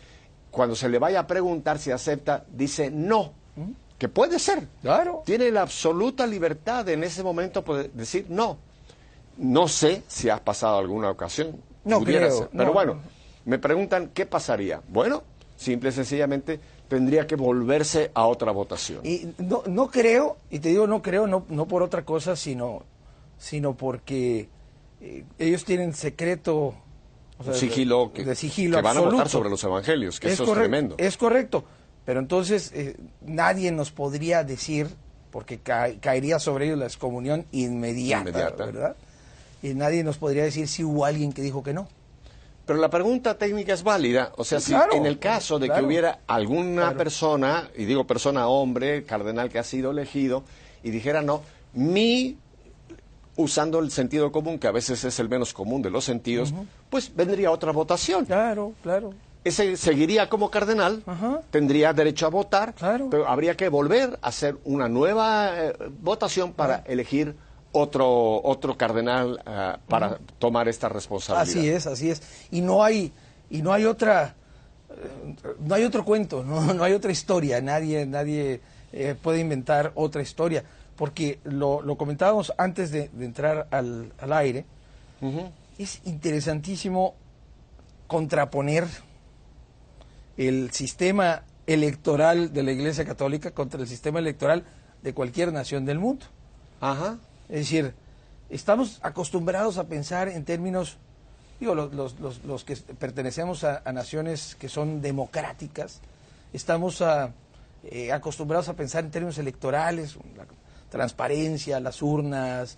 cuando 0.51 0.75
se 0.75 0.89
le 0.89 0.99
vaya 0.99 1.21
a 1.21 1.27
preguntar 1.27 1.79
si 1.79 1.91
acepta, 1.91 2.45
dice 2.51 2.91
no? 2.91 3.33
Que 3.99 4.09
puede 4.09 4.39
ser. 4.39 4.67
Claro. 4.81 5.23
Tiene 5.27 5.51
la 5.51 5.63
absoluta 5.63 6.27
libertad 6.27 6.89
en 6.89 7.05
ese 7.05 7.23
momento 7.23 7.63
poder 7.63 7.91
decir 7.93 8.27
no. 8.29 8.59
No 9.37 9.69
sé 9.69 10.03
si 10.09 10.29
ha 10.29 10.43
pasado 10.43 10.79
alguna 10.79 11.11
ocasión. 11.11 11.57
No 11.85 12.03
creo, 12.03 12.31
ser. 12.31 12.49
Pero 12.53 12.65
no. 12.67 12.73
bueno, 12.73 13.01
me 13.45 13.59
preguntan 13.59 14.11
qué 14.13 14.27
pasaría. 14.27 14.83
Bueno, 14.89 15.23
simple 15.57 15.91
y 15.91 15.93
sencillamente 15.93 16.61
tendría 16.89 17.27
que 17.27 17.37
volverse 17.37 18.11
a 18.15 18.27
otra 18.27 18.53
votación. 18.53 19.01
Y 19.05 19.33
no, 19.39 19.63
no 19.67 19.91
creo, 19.91 20.39
y 20.51 20.59
te 20.59 20.71
digo 20.71 20.87
no 20.87 21.03
creo, 21.03 21.27
no, 21.27 21.45
no 21.49 21.67
por 21.67 21.83
otra 21.83 22.05
cosa, 22.05 22.37
sino, 22.37 22.83
sino 23.39 23.75
porque 23.75 24.49
eh, 25.01 25.25
ellos 25.39 25.65
tienen 25.65 25.95
secreto. 25.95 26.75
O 27.41 27.45
sea, 27.45 27.53
Un 27.55 27.59
sigilo 27.59 28.13
que, 28.13 28.23
de 28.25 28.35
sigilo 28.37 28.77
que 28.77 28.83
van 28.83 28.97
a 28.97 29.01
votar 29.01 29.29
sobre 29.29 29.51
los 29.51 29.63
evangelios, 29.65 30.21
que 30.21 30.31
eso 30.33 30.45
es 30.45 30.53
tremendo. 30.53 30.95
Es 30.99 31.17
correcto. 31.17 31.65
Pero 32.05 32.21
entonces 32.21 32.71
eh, 32.75 32.97
nadie 33.23 33.73
nos 33.73 33.91
podría 33.91 34.45
decir, 34.45 34.89
porque 35.31 35.59
ca- 35.59 35.91
caería 36.01 36.39
sobre 36.39 36.67
ellos 36.67 36.79
la 36.79 36.87
excomunión 36.87 37.47
inmediata, 37.53 38.29
Inmediata. 38.31 38.65
¿verdad? 38.67 38.97
Y 39.63 39.75
nadie 39.75 40.05
nos 40.05 40.17
podría 40.19 40.45
decir 40.45 40.69
si 40.69 40.85
hubo 40.85 41.05
alguien 41.05 41.33
que 41.33 41.43
dijo 41.43 41.63
que 41.63 41.73
no. 41.75 41.89
Pero 42.67 42.79
la 42.79 42.89
pregunta 42.91 43.37
técnica 43.37 43.73
es 43.75 43.83
válida, 43.83 44.33
o 44.37 44.45
sea, 44.45 44.61
Sí, 44.61 44.67
si 44.67 44.73
claro, 44.73 44.93
en 44.95 45.05
el 45.07 45.19
caso 45.19 45.59
de 45.59 45.69
que 45.69 45.83
hubiera 45.83 46.21
alguna 46.29 46.83
Claro. 46.83 46.97
persona, 46.99 47.69
y 47.77 47.85
digo 47.85 48.07
persona 48.07 48.47
hombre, 48.49 49.03
cardenal 49.05 49.49
que 49.51 49.59
ha 49.59 49.65
sido 49.65 49.91
elegido, 49.91 50.45
y 50.85 50.91
dijera 50.91 51.21
no, 51.21 51.43
mi, 51.75 52.39
usando 53.37 53.79
el 53.81 53.91
sentido 53.91 54.31
común, 54.31 54.59
que 54.59 54.67
a 54.69 54.73
veces 54.73 55.03
es 55.05 55.19
el 55.19 55.29
menos 55.29 55.53
común 55.53 55.83
de 55.83 55.91
los 55.91 56.05
sentidos, 56.05 56.53
pues 56.91 57.15
vendría 57.15 57.51
otra 57.51 57.73
votación. 57.73 58.25
Claro, 58.27 58.73
claro. 58.83 59.15
Ese 59.43 59.77
seguiría 59.79 60.29
como 60.29 60.51
cardenal, 60.51 61.03
Ajá. 61.07 61.41
tendría 61.51 61.95
derecho 61.95 62.27
a 62.27 62.29
votar, 62.29 62.75
Claro. 62.75 63.09
pero 63.11 63.27
habría 63.27 63.57
que 63.57 63.71
volver 63.71 64.19
a 64.21 64.29
hacer 64.29 64.59
una 64.65 64.87
nueva 64.89 65.51
eh, 65.57 65.73
votación 66.03 66.53
para 66.53 66.83
elegir 66.87 67.35
otro 67.73 68.43
otro 68.43 68.77
cardenal 68.77 69.41
ah, 69.47 69.79
para 69.89 70.19
tomar 70.39 70.69
esta 70.69 70.89
responsabilidad. 70.91 71.49
Así 71.59 71.69
es, 71.71 71.87
así 71.87 72.11
es. 72.11 72.21
Y 72.51 72.61
no 72.61 72.83
hay, 72.85 73.13
y 73.49 73.63
no 73.63 73.73
hay 73.73 73.87
otra, 73.87 74.35
eh, 74.91 75.35
no 75.61 75.75
hay 75.75 75.85
otro 75.85 76.05
cuento, 76.05 76.45
no, 76.47 76.75
no 76.75 76.85
hay 76.85 76.93
otra 76.93 77.11
historia. 77.13 77.61
Nadie, 77.63 78.05
nadie 78.05 78.61
eh, 78.93 79.15
puede 79.23 79.39
inventar 79.41 79.93
otra 79.95 80.21
historia. 80.21 80.65
Porque 80.97 81.39
lo, 81.45 81.81
lo 81.81 81.97
comentábamos 81.97 82.53
antes 82.59 82.91
de, 82.91 83.09
de 83.09 83.25
entrar 83.25 83.69
al, 83.71 84.13
al 84.19 84.33
aire. 84.35 84.67
Es 85.81 86.03
interesantísimo 86.05 87.15
contraponer 88.07 88.87
el 90.37 90.71
sistema 90.73 91.43
electoral 91.67 92.53
de 92.53 92.63
la 92.63 92.73
Iglesia 92.73 93.07
Católica 93.07 93.53
contra 93.53 93.81
el 93.81 93.89
sistema 93.89 94.19
electoral 94.19 94.65
de 95.03 95.15
cualquier 95.15 95.55
nación 95.55 95.87
del 95.87 95.99
mundo. 95.99 96.27
Ajá. 96.83 97.17
Es 97.49 97.61
decir, 97.61 97.95
estamos 98.51 98.99
acostumbrados 99.03 99.79
a 99.79 99.85
pensar 99.85 100.29
en 100.29 100.45
términos, 100.45 100.99
digo, 101.59 101.75
los, 101.75 101.95
los- 101.95 102.21
los- 102.21 102.45
los 102.45 102.65
que 102.65 102.77
pertenecemos 102.77 103.65
a, 103.65 103.81
a 103.83 103.91
naciones 103.95 104.57
que 104.57 104.69
son 104.69 105.01
democráticas, 105.01 106.03
estamos 106.53 107.01
a, 107.01 107.33
eh, 107.85 108.13
acostumbrados 108.13 108.69
a 108.69 108.75
pensar 108.75 109.03
en 109.05 109.11
términos 109.11 109.39
electorales, 109.39 110.17
la 110.37 110.45
transparencia, 110.91 111.81
las 111.81 112.03
urnas, 112.03 112.77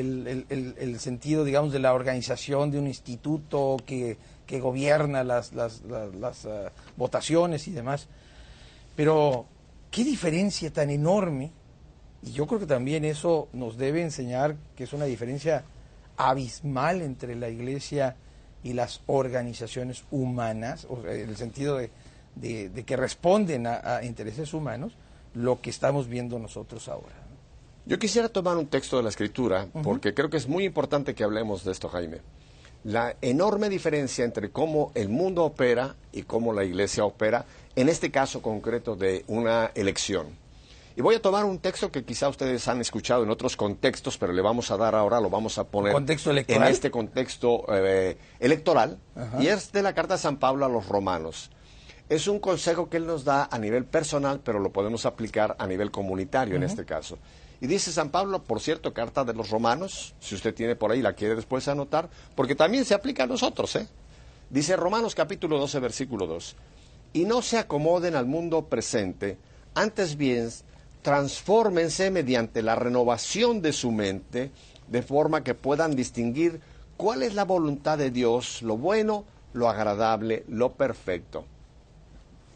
el, 0.00 0.96
sentido, 1.00 1.44
digamos, 1.44 1.72
de 1.72 1.78
la 1.78 1.92
organización 1.92 2.70
de 2.70 2.78
un 2.78 2.86
instituto 2.86 3.76
que, 3.84 4.16
que 4.46 4.60
gobierna 4.60 5.22
las, 5.24 5.52
las- 5.52 5.82
ah, 6.46 6.70
votaciones 6.96 7.68
y 7.68 7.72
demás. 7.72 8.08
Pero, 8.96 9.46
¿qué 9.90 10.04
diferencia 10.04 10.72
tan 10.72 10.90
enorme? 10.90 11.50
Y 12.22 12.32
yo 12.32 12.46
creo 12.46 12.60
que 12.60 12.66
también 12.66 13.04
eso 13.04 13.48
nos 13.52 13.76
debe 13.76 14.02
enseñar 14.02 14.56
que 14.76 14.84
es 14.84 14.92
una 14.92 15.04
diferencia 15.06 15.64
abismal 16.16 17.02
entre 17.02 17.34
la 17.36 17.48
iglesia 17.48 18.16
y 18.64 18.74
las 18.74 19.00
organizaciones 19.06 20.04
humanas, 20.10 20.86
o 20.88 21.00
en 21.06 21.28
el 21.28 21.36
sentido 21.36 21.78
de, 21.78 21.90
de- 22.36 22.84
que 22.84 22.96
responden 22.96 23.66
a 23.66 24.00
intereses 24.04 24.54
humanos, 24.54 24.92
lo 25.34 25.60
que 25.60 25.70
estamos 25.70 26.06
viendo 26.08 26.38
nosotros 26.38 26.88
ahora. 26.88 27.21
Yo 27.84 27.98
quisiera 27.98 28.28
tomar 28.28 28.56
un 28.56 28.66
texto 28.66 28.96
de 28.96 29.02
la 29.02 29.08
Escritura, 29.08 29.66
porque 29.82 30.14
creo 30.14 30.30
que 30.30 30.36
es 30.36 30.46
muy 30.46 30.64
importante 30.64 31.14
que 31.14 31.24
hablemos 31.24 31.64
de 31.64 31.72
esto, 31.72 31.88
Jaime. 31.88 32.18
La 32.84 33.16
enorme 33.20 33.68
diferencia 33.68 34.24
entre 34.24 34.50
cómo 34.50 34.92
el 34.94 35.08
mundo 35.08 35.44
opera 35.44 35.96
y 36.12 36.22
cómo 36.22 36.52
la 36.52 36.64
Iglesia 36.64 37.04
opera, 37.04 37.44
en 37.74 37.88
este 37.88 38.10
caso 38.10 38.40
concreto 38.40 38.94
de 38.94 39.24
una 39.26 39.72
elección. 39.74 40.26
Y 40.94 41.00
voy 41.00 41.14
a 41.14 41.22
tomar 41.22 41.44
un 41.44 41.58
texto 41.58 41.90
que 41.90 42.04
quizá 42.04 42.28
ustedes 42.28 42.68
han 42.68 42.80
escuchado 42.80 43.24
en 43.24 43.30
otros 43.30 43.56
contextos, 43.56 44.18
pero 44.18 44.32
le 44.32 44.42
vamos 44.42 44.70
a 44.70 44.76
dar 44.76 44.94
ahora, 44.94 45.20
lo 45.20 45.30
vamos 45.30 45.58
a 45.58 45.64
poner 45.64 45.92
¿Contexto 45.92 46.30
electoral? 46.30 46.62
en 46.62 46.72
este 46.72 46.90
contexto 46.90 47.64
eh, 47.68 48.16
electoral, 48.38 48.98
y 49.40 49.46
es 49.46 49.72
de 49.72 49.82
la 49.82 49.94
carta 49.94 50.14
de 50.14 50.20
San 50.20 50.36
Pablo 50.36 50.66
a 50.66 50.68
los 50.68 50.86
romanos. 50.88 51.50
Es 52.08 52.28
un 52.28 52.40
consejo 52.40 52.90
que 52.90 52.98
él 52.98 53.06
nos 53.06 53.24
da 53.24 53.48
a 53.50 53.58
nivel 53.58 53.86
personal, 53.86 54.40
pero 54.44 54.60
lo 54.60 54.70
podemos 54.70 55.06
aplicar 55.06 55.56
a 55.58 55.66
nivel 55.66 55.90
comunitario 55.90 56.56
en 56.56 56.62
este 56.62 56.84
caso. 56.84 57.18
Y 57.62 57.68
dice 57.68 57.92
San 57.92 58.10
Pablo, 58.10 58.42
por 58.42 58.58
cierto, 58.58 58.92
carta 58.92 59.22
de 59.22 59.34
los 59.34 59.50
romanos, 59.50 60.16
si 60.18 60.34
usted 60.34 60.52
tiene 60.52 60.74
por 60.74 60.90
ahí, 60.90 61.00
la 61.00 61.12
quiere 61.12 61.36
después 61.36 61.68
anotar, 61.68 62.10
porque 62.34 62.56
también 62.56 62.84
se 62.84 62.92
aplica 62.92 63.22
a 63.22 63.28
nosotros, 63.28 63.76
¿eh? 63.76 63.86
Dice 64.50 64.74
Romanos 64.74 65.14
capítulo 65.14 65.60
12, 65.60 65.78
versículo 65.78 66.26
2. 66.26 66.56
Y 67.12 67.24
no 67.24 67.40
se 67.40 67.58
acomoden 67.58 68.16
al 68.16 68.26
mundo 68.26 68.64
presente, 68.64 69.38
antes 69.76 70.16
bien, 70.16 70.50
transfórmense 71.02 72.10
mediante 72.10 72.62
la 72.62 72.74
renovación 72.74 73.62
de 73.62 73.72
su 73.72 73.92
mente, 73.92 74.50
de 74.88 75.02
forma 75.02 75.44
que 75.44 75.54
puedan 75.54 75.94
distinguir 75.94 76.60
cuál 76.96 77.22
es 77.22 77.34
la 77.34 77.44
voluntad 77.44 77.96
de 77.96 78.10
Dios, 78.10 78.62
lo 78.62 78.76
bueno, 78.76 79.24
lo 79.52 79.68
agradable, 79.68 80.42
lo 80.48 80.72
perfecto. 80.72 81.44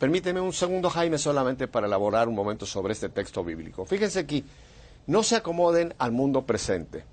Permíteme 0.00 0.40
un 0.40 0.52
segundo, 0.52 0.90
Jaime, 0.90 1.16
solamente 1.16 1.68
para 1.68 1.86
elaborar 1.86 2.26
un 2.26 2.34
momento 2.34 2.66
sobre 2.66 2.92
este 2.92 3.08
texto 3.08 3.44
bíblico. 3.44 3.84
Fíjense 3.84 4.18
aquí, 4.18 4.44
no 5.06 5.22
se 5.22 5.36
acomoden 5.36 5.94
al 5.98 6.12
mundo 6.12 6.44
presente. 6.44 7.04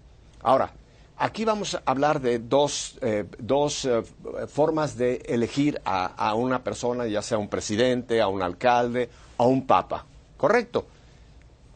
Ahora, 0.41 0.73
aquí 1.17 1.45
vamos 1.45 1.75
a 1.75 1.81
hablar 1.85 2.19
de 2.21 2.39
dos, 2.39 2.97
eh, 3.01 3.25
dos 3.39 3.85
eh, 3.85 4.03
formas 4.47 4.97
de 4.97 5.17
elegir 5.25 5.81
a, 5.85 6.05
a 6.05 6.33
una 6.35 6.63
persona, 6.63 7.07
ya 7.07 7.21
sea 7.21 7.38
un 7.38 7.47
presidente, 7.47 8.21
a 8.21 8.27
un 8.27 8.41
alcalde, 8.41 9.09
a 9.38 9.43
un 9.43 9.65
papa. 9.65 10.05
¿Correcto? 10.38 10.85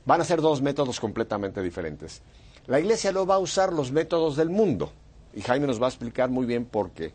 Van 0.06 0.22
a 0.22 0.26
ser 0.26 0.42
dos 0.42 0.62
métodos 0.62 1.00
completamente 1.00 1.62
diferentes. 1.62 2.22
La 2.68 2.80
iglesia 2.80 3.12
no 3.12 3.26
va 3.26 3.36
a 3.36 3.40
usar 3.40 3.72
los 3.72 3.92
métodos 3.92 4.36
del 4.36 4.50
mundo. 4.50 4.92
Y 5.34 5.42
Jaime 5.42 5.68
nos 5.68 5.82
va 5.82 5.86
a 5.86 5.90
explicar 5.90 6.30
muy 6.30 6.46
bien 6.46 6.66
por 6.66 6.92
qué. 6.92 7.14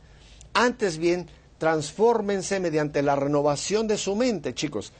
Antes 0.54 0.98
bien, 0.98 1.28
transfórmense 1.58 2.58
mediante 2.58 3.02
la 3.02 3.16
renovación 3.16 3.86
de 3.86 3.98
su 3.98 4.16
mente, 4.16 4.54
chicos. 4.54 4.92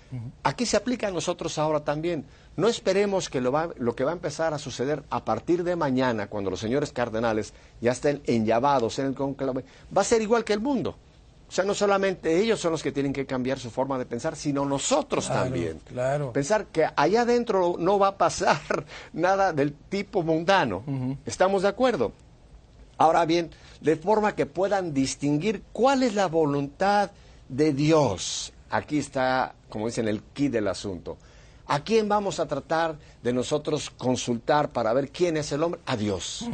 Aquí 0.43 0.67
se 0.67 0.77
aplica 0.77 1.09
a 1.09 1.11
nosotros 1.11 1.59
ahora 1.59 1.85
también. 1.85 2.25
No 2.57 2.69
esperemos 2.69 3.29
que 3.31 3.41
lo, 3.41 3.51
va- 3.53 3.71
lo 3.79 3.95
que 3.97 4.05
va 4.05 4.11
a 4.11 4.15
empezar 4.15 4.53
a 4.53 4.59
suceder 4.59 5.03
a 5.11 5.25
partir 5.25 5.65
de 5.65 5.75
mañana, 5.77 6.27
cuando 6.27 6.51
los 6.51 6.61
señores 6.61 6.93
cardenales 6.93 7.55
ya 7.81 7.93
estén 7.93 8.21
enllavados 8.27 8.99
en 8.99 9.07
el 9.07 9.15
conclave, 9.15 9.65
va 9.97 10.03
a 10.03 10.05
ser 10.05 10.21
igual 10.23 10.45
que 10.45 10.53
el 10.53 10.61
mundo. 10.61 10.97
O 11.49 11.55
sea, 11.55 11.65
no 11.65 11.75
solamente 11.75 12.39
ellos 12.41 12.61
son 12.61 12.73
los 12.73 12.83
que 12.83 12.93
tienen 12.93 13.13
que 13.13 13.27
cambiar 13.27 13.59
su 13.59 13.71
forma 13.71 13.99
de 13.99 14.07
pensar, 14.07 14.37
sino 14.37 14.65
nosotros 14.65 15.27
Claro, 15.27 15.43
también. 15.45 15.81
claro. 15.87 16.33
Pensar 16.33 16.67
que 16.67 16.87
allá 16.97 17.23
adentro 17.23 17.77
no 17.79 17.99
va 17.99 18.09
a 18.09 18.17
pasar 18.19 18.59
nada 19.13 19.53
del 19.53 19.73
tipo 19.75 20.23
mundano. 20.23 20.83
¿Estamos 21.27 21.63
de 21.63 21.69
acuerdo? 21.69 22.13
Ahora 22.99 23.25
bien, 23.27 23.51
de 23.81 23.97
forma 23.97 24.35
que 24.35 24.47
puedan 24.47 24.95
distinguir 24.95 25.63
cuál 25.73 26.03
es 26.03 26.15
la 26.15 26.27
voluntad 26.29 27.11
de 27.49 27.73
Dios. 27.73 28.53
Aquí 28.71 28.99
está, 28.99 29.55
como 29.69 29.87
dicen, 29.87 30.09
el 30.09 30.23
key 30.33 30.49
del 30.49 30.69
asunto. 30.69 31.19
¿A 31.67 31.81
quién 31.85 32.09
vamos 32.09 32.41
a 32.41 32.47
tratar 32.47 32.97
de 33.23 33.33
nosotros 33.33 33.91
consultar 33.91 34.71
para 34.71 34.93
ver 34.93 35.11
quién 35.11 35.37
es 35.37 35.53
el 35.53 35.63
hombre? 35.63 35.81
A 35.87 35.97
Dios. 35.97 36.47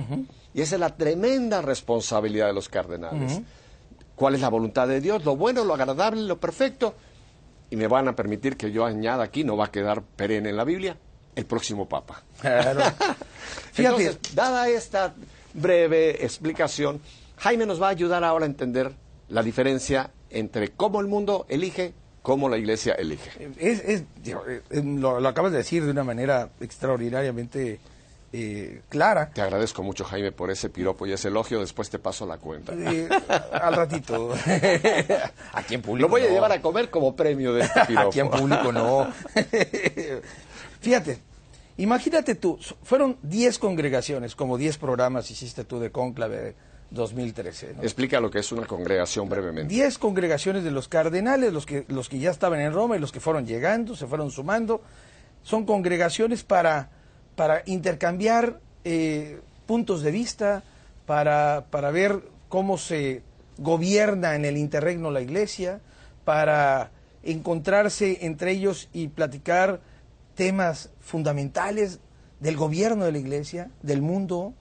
Y 0.54 0.60
esa 0.60 0.76
es 0.76 0.80
la 0.80 0.96
tremenda 0.96 1.62
responsabilidad 1.62 2.46
de 2.46 2.52
los 2.52 2.68
cardenales. 2.68 3.40
¿Cuál 4.14 4.34
es 4.34 4.40
la 4.40 4.48
voluntad 4.48 4.88
de 4.88 5.00
Dios? 5.00 5.24
Lo 5.24 5.36
bueno, 5.36 5.64
lo 5.64 5.74
agradable, 5.74 6.22
lo 6.22 6.38
perfecto. 6.38 6.94
y 7.70 7.76
me 7.76 7.86
van 7.86 8.08
a 8.08 8.16
permitir 8.16 8.56
que 8.56 8.72
yo 8.72 8.84
añada 8.84 9.24
aquí, 9.24 9.44
no 9.44 9.56
va 9.56 9.66
a 9.66 9.70
quedar 9.70 10.02
perenne 10.02 10.48
en 10.50 10.56
la 10.56 10.64
Biblia, 10.64 10.96
el 11.34 11.44
próximo 11.46 11.86
Papa. 11.88 12.22
Claro. 12.40 12.80
Fíjate. 13.72 14.06
Entonces, 14.06 14.34
dada 14.34 14.68
esta 14.68 15.14
breve 15.54 16.24
explicación, 16.24 17.00
Jaime 17.36 17.66
nos 17.66 17.80
va 17.80 17.88
a 17.88 17.90
ayudar 17.90 18.24
ahora 18.24 18.44
a 18.44 18.48
entender 18.48 18.92
la 19.28 19.42
diferencia 19.42 20.10
entre 20.30 20.68
cómo 20.70 21.00
el 21.00 21.06
mundo 21.08 21.44
elige, 21.48 21.92
cómo 22.22 22.48
la 22.48 22.58
iglesia 22.58 22.94
elige. 22.94 23.50
Es, 23.58 23.80
es, 23.84 24.04
digo, 24.22 24.42
eh, 24.46 24.62
lo, 24.82 25.20
lo 25.20 25.28
acabas 25.28 25.52
de 25.52 25.58
decir 25.58 25.84
de 25.84 25.90
una 25.90 26.04
manera 26.04 26.50
extraordinariamente 26.60 27.80
eh, 28.32 28.82
clara. 28.88 29.30
Te 29.30 29.40
agradezco 29.40 29.82
mucho, 29.82 30.04
Jaime, 30.04 30.32
por 30.32 30.50
ese 30.50 30.68
piropo 30.68 31.06
y 31.06 31.12
ese 31.12 31.28
elogio. 31.28 31.60
Después 31.60 31.88
te 31.88 31.98
paso 31.98 32.26
la 32.26 32.36
cuenta. 32.36 32.74
Eh, 32.74 33.08
al 33.52 33.74
ratito. 33.74 34.34
Aquí 35.52 35.74
en 35.74 35.82
público. 35.82 36.08
Lo 36.08 36.10
voy 36.10 36.22
a 36.22 36.28
llevar 36.28 36.52
a 36.52 36.60
comer 36.60 36.90
como 36.90 37.16
premio 37.16 37.54
de 37.54 37.62
este 37.62 37.84
piropo. 37.86 38.08
Aquí 38.08 38.20
en 38.20 38.30
público 38.30 38.72
no. 38.72 39.10
Fíjate, 40.80 41.18
imagínate 41.78 42.34
tú, 42.34 42.58
fueron 42.82 43.16
10 43.22 43.58
congregaciones, 43.58 44.36
como 44.36 44.58
10 44.58 44.78
programas 44.78 45.30
hiciste 45.30 45.64
tú 45.64 45.80
de 45.80 45.90
Cónclave 45.90 46.54
2013. 46.90 47.74
¿no? 47.76 47.82
Explica 47.82 48.20
lo 48.20 48.30
que 48.30 48.38
es 48.38 48.52
una 48.52 48.66
congregación 48.66 49.28
brevemente. 49.28 49.72
10 49.72 49.98
congregaciones 49.98 50.64
de 50.64 50.70
los 50.70 50.88
cardenales, 50.88 51.52
los 51.52 51.66
que, 51.66 51.84
los 51.88 52.08
que 52.08 52.18
ya 52.18 52.30
estaban 52.30 52.60
en 52.60 52.72
Roma 52.72 52.96
y 52.96 53.00
los 53.00 53.12
que 53.12 53.20
fueron 53.20 53.46
llegando, 53.46 53.94
se 53.94 54.06
fueron 54.06 54.30
sumando. 54.30 54.82
Son 55.42 55.64
congregaciones 55.64 56.44
para, 56.44 56.90
para 57.36 57.62
intercambiar 57.66 58.60
eh, 58.84 59.40
puntos 59.66 60.02
de 60.02 60.10
vista, 60.10 60.62
para, 61.06 61.66
para 61.70 61.90
ver 61.90 62.22
cómo 62.48 62.78
se 62.78 63.22
gobierna 63.58 64.34
en 64.34 64.44
el 64.44 64.56
interregno 64.56 65.10
la 65.10 65.20
iglesia, 65.20 65.80
para 66.24 66.90
encontrarse 67.22 68.18
entre 68.22 68.52
ellos 68.52 68.88
y 68.92 69.08
platicar 69.08 69.80
temas 70.34 70.90
fundamentales 71.00 72.00
del 72.40 72.56
gobierno 72.56 73.04
de 73.04 73.12
la 73.12 73.18
iglesia, 73.18 73.70
del 73.82 74.02
mundo. 74.02 74.54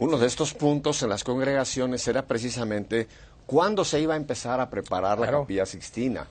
Uno 0.00 0.18
de 0.18 0.26
estos 0.26 0.54
puntos 0.54 1.02
en 1.02 1.10
las 1.10 1.22
congregaciones 1.24 2.06
era 2.08 2.22
precisamente 2.26 3.06
cuándo 3.46 3.84
se 3.84 4.00
iba 4.00 4.14
a 4.14 4.16
empezar 4.16 4.58
a 4.60 4.68
preparar 4.70 5.18
la 5.18 5.26
Claro. 5.26 5.42
capilla 5.42 5.66
sixtina. 5.66 6.26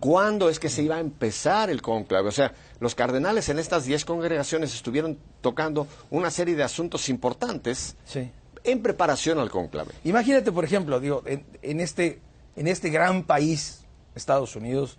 ¿Cuándo 0.00 0.48
es 0.48 0.58
que 0.58 0.70
se 0.70 0.82
iba 0.82 0.96
a 0.96 1.00
empezar 1.00 1.68
el 1.68 1.82
conclave? 1.82 2.28
O 2.28 2.32
sea, 2.32 2.52
los 2.80 2.94
cardenales 2.94 3.50
en 3.50 3.58
estas 3.58 3.84
diez 3.84 4.06
congregaciones 4.06 4.74
estuvieron 4.74 5.18
tocando 5.42 5.86
una 6.10 6.30
serie 6.30 6.56
de 6.56 6.62
asuntos 6.62 7.10
importantes 7.10 7.96
Sí. 8.06 8.30
en 8.64 8.82
preparación 8.82 9.38
al 9.38 9.50
conclave. 9.50 9.92
Imagínate, 10.04 10.50
por 10.52 10.64
ejemplo, 10.64 10.98
digo, 11.00 11.22
en, 11.26 11.44
en 11.60 11.80
este, 11.80 12.20
en 12.56 12.66
este 12.66 12.88
gran 12.88 13.24
país, 13.24 13.82
Estados 14.14 14.56
Unidos, 14.56 14.96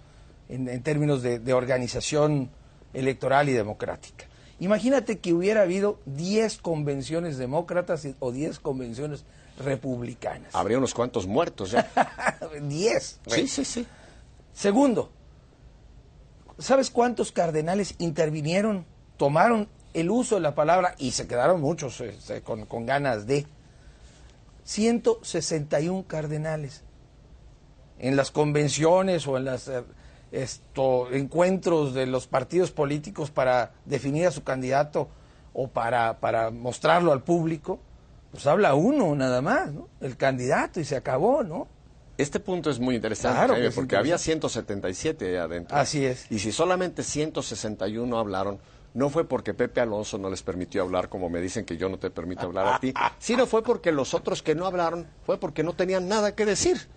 en, 0.49 0.69
en 0.69 0.83
términos 0.83 1.23
de, 1.23 1.39
de 1.39 1.53
organización 1.53 2.51
electoral 2.93 3.49
y 3.49 3.53
democrática. 3.53 4.25
Imagínate 4.61 5.17
que 5.17 5.33
hubiera 5.33 5.63
habido 5.63 5.99
10 6.05 6.59
convenciones 6.59 7.39
demócratas 7.39 8.07
o 8.19 8.31
10 8.31 8.59
convenciones 8.59 9.25
republicanas. 9.57 10.53
Habría 10.53 10.77
unos 10.77 10.93
cuantos 10.93 11.25
muertos 11.25 11.71
ya. 11.71 11.89
10. 12.61 13.21
sí, 13.25 13.47
sí, 13.47 13.65
sí. 13.65 13.87
Segundo, 14.53 15.11
¿sabes 16.59 16.91
cuántos 16.91 17.31
cardenales 17.31 17.95
intervinieron, 17.97 18.85
tomaron 19.17 19.67
el 19.95 20.11
uso 20.11 20.35
de 20.35 20.41
la 20.41 20.53
palabra 20.53 20.93
y 20.99 21.09
se 21.09 21.27
quedaron 21.27 21.59
muchos 21.59 21.99
este, 21.99 22.43
con, 22.43 22.67
con 22.67 22.85
ganas 22.85 23.25
de? 23.25 23.47
161 24.65 26.05
cardenales. 26.05 26.83
En 27.97 28.15
las 28.15 28.29
convenciones 28.29 29.25
o 29.25 29.37
en 29.37 29.45
los 30.31 31.13
encuentros 31.13 31.93
de 31.93 32.05
los 32.05 32.27
partidos 32.27 32.71
políticos 32.71 33.31
para 33.31 33.73
definir 33.85 34.27
a 34.27 34.31
su 34.31 34.43
candidato 34.43 35.09
o 35.53 35.67
para, 35.67 36.19
para 36.19 36.51
mostrarlo 36.51 37.11
al 37.11 37.23
público, 37.23 37.79
pues 38.31 38.47
habla 38.47 38.73
uno 38.73 39.13
nada 39.15 39.41
más, 39.41 39.71
¿no? 39.71 39.89
El 39.99 40.15
candidato 40.15 40.79
y 40.79 40.85
se 40.85 40.95
acabó, 40.95 41.43
¿no? 41.43 41.67
Este 42.17 42.39
punto 42.39 42.69
es 42.69 42.79
muy 42.79 42.95
interesante, 42.95 43.37
Claro 43.37 43.55
es 43.55 43.73
porque 43.73 43.95
había 43.95 44.15
interesante. 44.15 44.49
177 44.49 45.29
ahí 45.29 45.35
adentro. 45.35 45.77
Así 45.77 46.05
es. 46.05 46.31
Y 46.31 46.39
si 46.39 46.51
solamente 46.51 47.03
161 47.03 48.17
hablaron, 48.17 48.59
no 48.93 49.09
fue 49.09 49.25
porque 49.27 49.53
Pepe 49.53 49.81
Alonso 49.81 50.17
no 50.17 50.29
les 50.29 50.43
permitió 50.43 50.83
hablar, 50.83 51.09
como 51.09 51.29
me 51.29 51.41
dicen 51.41 51.65
que 51.65 51.77
yo 51.77 51.89
no 51.89 51.97
te 51.97 52.09
permito 52.09 52.43
hablar 52.43 52.67
a 52.67 52.79
ti, 52.79 52.93
sino 53.19 53.45
fue 53.47 53.63
porque 53.63 53.91
los 53.91 54.13
otros 54.13 54.43
que 54.43 54.55
no 54.55 54.65
hablaron 54.65 55.07
fue 55.25 55.39
porque 55.39 55.63
no 55.63 55.73
tenían 55.73 56.07
nada 56.07 56.35
que 56.35 56.45
decir, 56.45 56.87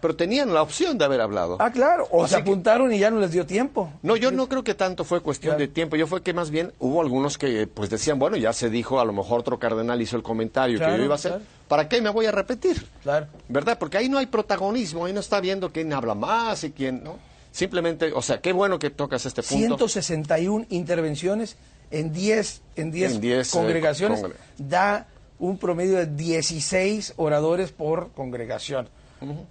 pero 0.00 0.16
tenían 0.16 0.52
la 0.54 0.62
opción 0.62 0.96
de 0.98 1.04
haber 1.04 1.20
hablado. 1.20 1.56
Ah, 1.60 1.70
claro, 1.70 2.08
o 2.10 2.26
se 2.26 2.36
que- 2.36 2.42
apuntaron 2.42 2.92
y 2.92 2.98
ya 2.98 3.10
no 3.10 3.20
les 3.20 3.32
dio 3.32 3.46
tiempo. 3.46 3.92
No, 4.02 4.16
yo 4.16 4.30
no 4.30 4.48
creo 4.48 4.64
que 4.64 4.74
tanto 4.74 5.04
fue 5.04 5.20
cuestión 5.20 5.52
Claro. 5.52 5.60
de 5.60 5.68
tiempo. 5.68 5.96
Yo 5.96 6.06
fue 6.06 6.22
que 6.22 6.32
más 6.32 6.50
bien 6.50 6.72
hubo 6.78 7.00
algunos 7.00 7.38
que 7.38 7.66
pues 7.66 7.90
decían, 7.90 8.18
bueno, 8.18 8.36
ya 8.36 8.52
se 8.52 8.70
dijo, 8.70 9.00
a 9.00 9.04
lo 9.04 9.12
mejor 9.12 9.40
otro 9.40 9.58
cardenal 9.58 10.00
hizo 10.02 10.16
el 10.16 10.22
comentario 10.22 10.78
que 10.78 10.84
yo 10.86 11.04
iba 11.04 11.14
a 11.14 11.16
hacer. 11.16 11.32
claro. 11.32 11.44
¿Para 11.68 11.88
qué 11.88 12.02
me 12.02 12.10
voy 12.10 12.26
a 12.26 12.32
repetir? 12.32 12.84
Claro. 13.02 13.26
¿Verdad? 13.48 13.78
Porque 13.78 13.96
ahí 13.98 14.08
no 14.08 14.18
hay 14.18 14.26
protagonismo, 14.26 15.04
ahí 15.04 15.12
no 15.12 15.20
está 15.20 15.40
viendo 15.40 15.70
quién 15.70 15.92
habla 15.92 16.14
más 16.16 16.64
y 16.64 16.72
quién 16.72 17.04
no. 17.04 17.16
Simplemente, 17.52 18.12
o 18.12 18.22
sea, 18.22 18.40
qué 18.40 18.52
bueno 18.52 18.78
que 18.78 18.90
tocas 18.90 19.26
este 19.26 19.42
punto. 19.42 19.56
161 19.88 20.66
intervenciones 20.70 21.56
en 21.90 22.12
10 22.12 22.62
en 22.76 22.90
10 22.92 23.12
En 23.14 23.20
10, 23.20 23.48
eh, 23.48 23.50
congregaciones 23.52 24.20
congre- 24.22 24.34
da 24.58 25.06
un 25.40 25.58
promedio 25.58 25.96
de 25.96 26.06
16 26.06 27.14
oradores 27.16 27.72
por 27.72 28.10
congregación, 28.12 28.88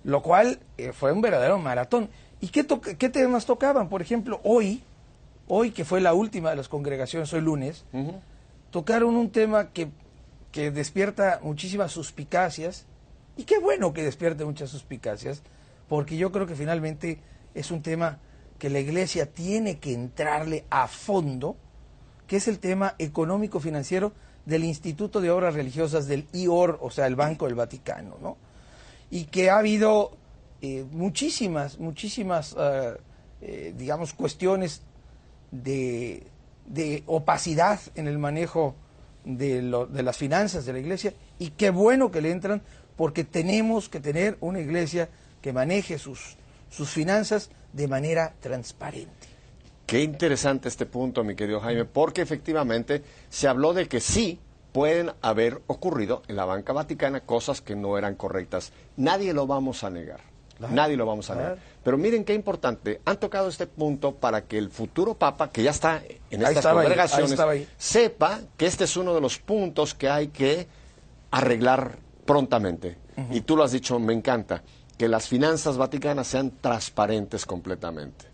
lo 0.04 0.22
cual 0.22 0.60
eh, 0.78 0.92
fue 0.94 1.12
un 1.12 1.22
verdadero 1.22 1.58
maratón. 1.60 2.10
¿Y 2.42 2.48
qué, 2.50 2.64
to- 2.64 2.82
qué 2.82 3.10
temas 3.10 3.46
tocaban? 3.46 3.90
Por 3.90 4.02
ejemplo, 4.02 4.40
hoy, 4.44 4.82
hoy 5.48 5.72
que 5.72 5.86
fue 5.86 6.02
la 6.02 6.14
última 6.14 6.50
de 6.52 6.56
las 6.56 6.68
congregaciones, 6.70 7.32
hoy 7.34 7.42
lunes, 7.42 7.86
tocaron 8.72 9.16
un 9.16 9.30
tema 9.32 9.70
que, 9.70 9.90
que 10.52 10.72
despierta 10.72 11.40
muchísimas 11.44 11.92
suspicacias, 11.92 12.86
y 13.38 13.44
qué 13.44 13.60
bueno 13.60 13.94
que 13.94 14.04
despierte 14.04 14.46
muchas 14.46 14.70
suspicacias, 14.70 15.42
porque 15.88 16.18
yo 16.18 16.32
creo 16.32 16.46
que 16.46 16.56
finalmente 16.56 17.20
es 17.56 17.72
un 17.72 17.82
tema 17.82 18.20
que 18.58 18.70
la 18.70 18.80
iglesia 18.80 19.26
tiene 19.32 19.80
que 19.80 19.94
entrarle 19.94 20.66
a 20.70 20.88
fondo, 20.88 21.56
que 22.28 22.36
es 22.38 22.48
el 22.48 22.60
tema 22.60 22.96
económico-financiero 23.00 24.12
del 24.46 24.64
Instituto 24.66 25.22
de 25.22 25.32
Obras 25.32 25.54
Religiosas 25.54 26.08
del 26.08 26.28
IOR, 26.34 26.78
o 26.82 26.90
sea, 26.92 27.08
el 27.08 27.16
Banco 27.16 27.46
del 27.46 27.56
Vaticano, 27.56 28.18
¿no? 28.22 28.38
Y 29.12 29.26
que 29.26 29.50
ha 29.50 29.58
habido 29.60 30.12
eh, 30.62 30.86
muchísimas, 30.92 31.80
muchísimas, 31.80 32.56
eh, 32.60 32.98
eh, 33.42 33.74
digamos, 33.78 34.14
cuestiones 34.14 34.82
de, 35.52 36.24
de 36.66 37.04
opacidad 37.08 37.80
en 37.96 38.08
el 38.08 38.18
manejo 38.20 38.76
de, 39.26 39.62
lo- 39.62 39.86
de 39.88 40.04
las 40.04 40.18
finanzas 40.18 40.66
de 40.66 40.74
la 40.74 40.80
iglesia 40.80 41.14
y 41.40 41.52
qué 41.52 41.70
bueno 41.72 42.12
que 42.12 42.22
le 42.22 42.32
entran 42.32 42.62
porque 42.96 43.24
tenemos 43.24 43.90
que 43.90 44.00
tener 44.00 44.38
una 44.42 44.60
iglesia 44.60 45.10
que 45.42 45.54
maneje 45.54 45.98
sus, 45.98 46.36
sus 46.70 46.90
finanzas 46.90 47.50
de 47.74 47.88
manera 47.88 48.34
transparente. 48.42 49.28
Qué 49.86 50.04
interesante 50.04 50.68
este 50.68 50.86
punto, 50.86 51.24
mi 51.24 51.36
querido 51.36 51.60
Jaime, 51.62 51.86
porque 51.86 52.22
efectivamente 52.22 53.02
se 53.30 53.48
habló 53.48 53.74
de 53.74 53.88
que 53.88 54.00
sí 54.02 54.38
pueden 54.72 55.12
haber 55.22 55.62
ocurrido 55.68 56.22
en 56.28 56.36
la 56.36 56.46
banca 56.46 56.74
vaticana 56.74 57.22
cosas 57.22 57.62
que 57.62 57.76
no 57.76 57.98
eran 57.98 58.16
correctas. 58.16 58.72
Nadie 58.98 59.34
lo 59.34 59.48
vamos 59.48 59.84
a 59.84 59.90
negar. 59.90 60.22
Claro, 60.58 60.74
Nadie 60.74 60.98
lo 60.98 61.06
vamos 61.06 61.30
a 61.30 61.34
claro. 61.34 61.50
negar. 61.50 61.64
Pero 61.84 61.98
miren 61.98 62.26
qué 62.26 62.34
importante, 62.34 63.00
han 63.06 63.18
tocado 63.18 63.48
este 63.48 63.66
punto 63.66 64.16
para 64.16 64.42
que 64.42 64.58
el 64.58 64.70
futuro 64.70 65.14
Papa, 65.14 65.50
que 65.52 65.64
ya 65.64 65.72
está 65.72 66.02
en 66.30 66.42
estas 66.42 66.66
ahí, 66.66 66.74
congregaciones, 66.74 67.40
ahí. 67.40 67.68
sepa 67.78 68.42
que 68.58 68.66
este 68.66 68.84
es 68.84 68.98
uno 68.98 69.16
de 69.16 69.22
los 69.22 69.40
puntos 69.40 69.94
que 69.94 70.10
hay 70.10 70.28
que 70.28 70.68
arreglar 71.32 71.98
prontamente. 72.26 72.98
Y 73.32 73.42
tú 73.42 73.58
lo 73.58 73.64
has 73.64 73.72
dicho, 73.74 74.00
me 74.00 74.14
encanta, 74.14 74.64
que 74.98 75.10
las 75.10 75.28
finanzas 75.28 75.78
vaticanas 75.78 76.28
sean 76.28 76.52
transparentes 76.62 77.46
completamente. 77.46 78.29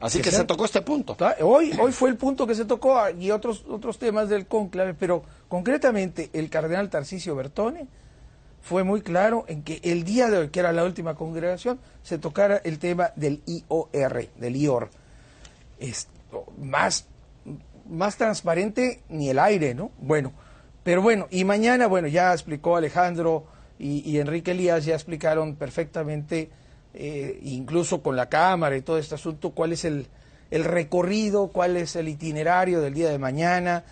Así 0.00 0.18
Que 0.18 0.24
que, 0.24 0.30
se 0.30 0.44
tocó 0.44 0.64
este 0.64 0.80
punto. 0.80 1.16
Hoy, 1.42 1.72
hoy 1.78 1.92
fue 1.92 2.08
el 2.08 2.16
punto 2.16 2.46
que 2.46 2.54
se 2.54 2.64
tocó 2.64 2.98
ah, 2.98 3.10
y 3.10 3.30
otros, 3.30 3.66
otros 3.68 3.98
temas 3.98 4.30
del 4.30 4.46
conclave, 4.46 4.94
pero 4.94 5.22
concretamente 5.48 6.30
el 6.32 6.48
cardenal 6.48 6.88
Tarcisio 6.88 7.36
Bertone 7.36 7.86
fue 8.62 8.82
muy 8.82 9.02
claro 9.02 9.44
en 9.46 9.62
que 9.62 9.80
el 9.82 10.04
día 10.04 10.30
de 10.30 10.38
hoy, 10.38 10.48
que 10.48 10.60
era 10.60 10.72
la 10.72 10.84
última 10.84 11.14
congregación, 11.14 11.78
se 12.02 12.18
tocara 12.18 12.56
el 12.64 12.78
tema 12.78 13.12
del 13.14 13.42
IOR, 13.46 14.28
del 14.36 14.56
IOR. 14.56 14.90
Esto, 15.78 16.46
más, 16.58 17.06
más 17.88 18.16
transparente 18.16 19.02
ni 19.10 19.28
el 19.28 19.38
aire, 19.38 19.74
¿no? 19.74 19.90
Bueno, 19.98 20.32
pero 20.82 21.02
bueno, 21.02 21.26
y 21.30 21.44
mañana, 21.44 21.86
bueno, 21.86 22.08
ya 22.08 22.32
explicó 22.32 22.76
Alejandro 22.76 23.44
y, 23.78 24.08
y 24.10 24.18
Enrique 24.18 24.52
Elías, 24.52 24.86
ya 24.86 24.94
explicaron 24.94 25.56
perfectamente, 25.56 26.50
eh, 26.94 27.38
incluso 27.44 28.02
con 28.02 28.16
la 28.16 28.28
Cámara 28.28 28.76
y 28.76 28.82
todo 28.82 28.98
este 28.98 29.14
asunto, 29.14 29.50
cuál 29.50 29.72
es 29.72 29.84
el, 29.84 30.06
el 30.50 30.64
recorrido, 30.64 31.48
cuál 31.48 31.76
es 31.76 31.96
el 31.96 32.08
itinerario 32.08 32.80
del 32.80 32.94
día 32.94 33.10
de 33.10 33.18
mañana, 33.18 33.84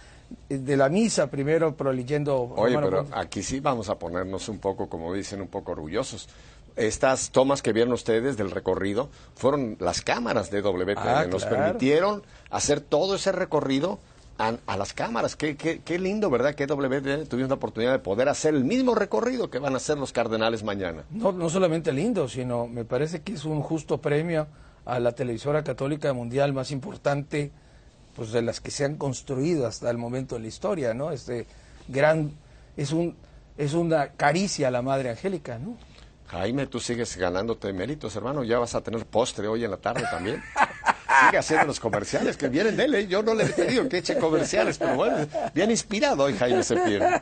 eh, 0.48 0.58
de 0.58 0.76
la 0.76 0.88
misa 0.88 1.28
primero, 1.30 1.76
pero 1.76 1.92
leyendo... 1.92 2.36
Oye, 2.56 2.78
pero 2.78 3.06
aquí 3.12 3.42
sí 3.42 3.60
vamos 3.60 3.88
a 3.88 3.98
ponernos 3.98 4.48
un 4.48 4.58
poco, 4.58 4.88
como 4.88 5.12
dicen, 5.14 5.40
un 5.40 5.48
poco 5.48 5.72
orgullosos. 5.72 6.28
estas 6.76 7.30
tomas 7.30 7.60
que 7.62 7.72
vieron 7.72 7.92
ustedes 7.92 8.36
del 8.36 8.50
recorrido 8.50 9.08
fueron 9.34 9.76
las 9.80 10.00
cámaras 10.02 10.50
de 10.50 10.60
WTN. 10.62 10.98
Ah, 10.98 11.26
Nos 11.28 11.44
claro. 11.44 11.64
permitieron 11.64 12.22
hacer 12.50 12.80
todo 12.80 13.16
ese 13.16 13.32
recorrido 13.32 13.98
a, 14.38 14.54
a 14.66 14.76
las 14.76 14.92
cámaras. 14.92 15.36
Qué, 15.36 15.56
qué, 15.56 15.80
qué 15.84 15.98
lindo, 15.98 16.30
¿verdad? 16.30 16.54
Que 16.54 16.66
WTN 16.66 17.26
tuvimos 17.26 17.48
la 17.50 17.56
oportunidad 17.56 17.92
de 17.92 17.98
poder 17.98 18.28
hacer 18.28 18.54
el 18.54 18.64
mismo 18.64 18.94
recorrido 18.94 19.50
que 19.50 19.58
van 19.58 19.74
a 19.74 19.78
hacer 19.78 19.98
los 19.98 20.12
Cardenales 20.12 20.62
mañana. 20.62 21.04
No, 21.10 21.32
no 21.32 21.50
solamente 21.50 21.92
lindo, 21.92 22.28
sino 22.28 22.66
me 22.66 22.84
parece 22.84 23.22
que 23.22 23.32
es 23.34 23.44
un 23.44 23.60
justo 23.62 24.00
premio 24.00 24.46
a 24.84 24.98
la 25.00 25.12
televisora 25.12 25.62
católica 25.62 26.12
mundial 26.12 26.52
más 26.52 26.70
importante 26.70 27.50
pues 28.16 28.32
de 28.32 28.42
las 28.42 28.60
que 28.60 28.70
se 28.70 28.84
han 28.84 28.96
construido 28.96 29.66
hasta 29.66 29.90
el 29.90 29.98
momento 29.98 30.34
de 30.34 30.40
la 30.40 30.48
historia, 30.48 30.94
¿no? 30.94 31.12
Este 31.12 31.46
gran 31.86 32.32
es 32.76 32.92
un 32.92 33.14
es 33.56 33.74
una 33.74 34.08
caricia 34.12 34.68
a 34.68 34.70
la 34.70 34.82
Madre 34.82 35.10
Angélica, 35.10 35.58
¿no? 35.58 35.76
Jaime, 36.26 36.66
tú 36.66 36.78
sigues 36.80 37.16
ganándote 37.16 37.72
méritos, 37.72 38.14
hermano. 38.16 38.44
Ya 38.44 38.58
vas 38.58 38.74
a 38.74 38.80
tener 38.82 39.06
postre 39.06 39.48
hoy 39.48 39.64
en 39.64 39.70
la 39.70 39.78
tarde 39.78 40.04
también. 40.10 40.42
Sigue 41.08 41.38
haciendo 41.38 41.66
los 41.66 41.80
comerciales 41.80 42.36
que 42.36 42.48
vienen 42.48 42.76
de 42.76 42.84
él. 42.84 42.94
¿eh? 42.94 43.06
Yo 43.06 43.22
no 43.22 43.34
le 43.34 43.44
he 43.44 43.48
pedido 43.48 43.88
que 43.88 43.98
eche 43.98 44.18
comerciales, 44.18 44.76
pero 44.76 44.94
bueno, 44.94 45.26
bien 45.54 45.70
inspirado 45.70 46.24
hoy 46.24 46.36
Jaime 46.36 46.62
Septién. 46.62 47.02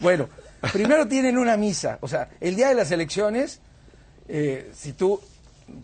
Bueno, 0.00 0.28
primero 0.72 1.06
tienen 1.08 1.38
una 1.38 1.56
misa, 1.56 1.98
o 2.00 2.08
sea, 2.08 2.28
el 2.40 2.54
día 2.54 2.68
de 2.68 2.74
las 2.74 2.90
elecciones, 2.92 3.60
eh, 4.28 4.70
si 4.74 4.92
tú, 4.92 5.20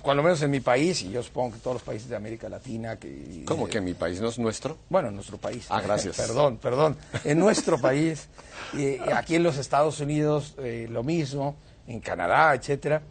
cuando 0.03 0.23
menos 0.23 0.41
en 0.43 0.51
mi 0.51 0.61
país, 0.61 1.03
y 1.03 1.11
yo 1.11 1.23
supongo 1.23 1.55
que 1.55 1.59
todos 1.59 1.75
los 1.77 1.83
países 1.83 2.09
de 2.09 2.17
América 2.17 2.49
Latina, 2.49 2.97
que, 2.97 3.43
¿Cómo 3.45 3.67
que 3.67 3.81
mi 3.81 3.95
país 3.95 4.21
no 4.21 4.29
es 4.29 4.39
nuestro? 4.39 4.79
Bueno, 4.89 5.09
en 5.09 5.15
nuestro 5.17 5.39
país. 5.39 5.67
Ah, 5.71 5.81
gracias. 5.81 6.17
perdón, 6.29 6.59
perdón. 6.59 6.97
En 7.25 7.39
nuestro 7.39 7.79
país, 7.79 8.29
eh, 8.77 9.01
aquí 9.13 9.35
en 9.35 9.43
los 9.43 9.57
Estados 9.59 10.01
Unidos, 10.01 10.55
eh, 10.59 10.87
lo 10.91 11.03
mismo, 11.03 11.57
en 11.87 12.01
Canadá, 12.01 12.55
etcétera. 12.55 13.03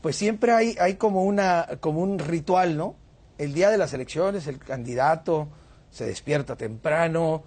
Pues 0.00 0.16
siempre 0.16 0.52
hay, 0.52 0.76
hay 0.80 0.94
como, 0.94 1.24
una, 1.24 1.66
como 1.80 2.00
un 2.00 2.18
ritual, 2.18 2.76
¿no? 2.76 2.94
El 3.36 3.52
día 3.52 3.70
de 3.70 3.78
las 3.78 3.92
elecciones, 3.92 4.46
el 4.46 4.58
candidato 4.58 5.48
se 5.90 6.06
despierta 6.06 6.56
temprano, 6.56 7.42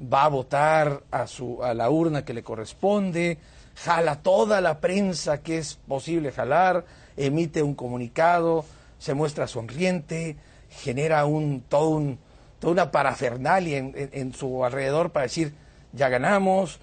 va 0.00 0.24
a 0.24 0.28
votar 0.28 1.02
a, 1.10 1.26
su, 1.26 1.62
a 1.64 1.74
la 1.74 1.90
urna 1.90 2.24
que 2.24 2.34
le 2.34 2.42
corresponde, 2.42 3.38
jala 3.74 4.22
toda 4.22 4.60
la 4.60 4.80
prensa 4.80 5.42
que 5.42 5.58
es 5.58 5.74
posible 5.74 6.32
jalar, 6.32 6.84
emite 7.16 7.62
un 7.62 7.74
comunicado, 7.74 8.64
se 8.98 9.14
muestra 9.14 9.46
sonriente, 9.46 10.36
genera 10.70 11.24
un, 11.26 11.62
todo 11.68 11.88
un, 11.88 12.18
toda 12.58 12.72
una 12.72 12.90
parafernalia 12.90 13.78
en, 13.78 14.34
su 14.34 14.64
alrededor 14.64 15.10
para 15.10 15.24
decir, 15.24 15.54
ya 15.92 16.08
ganamos, 16.08 16.78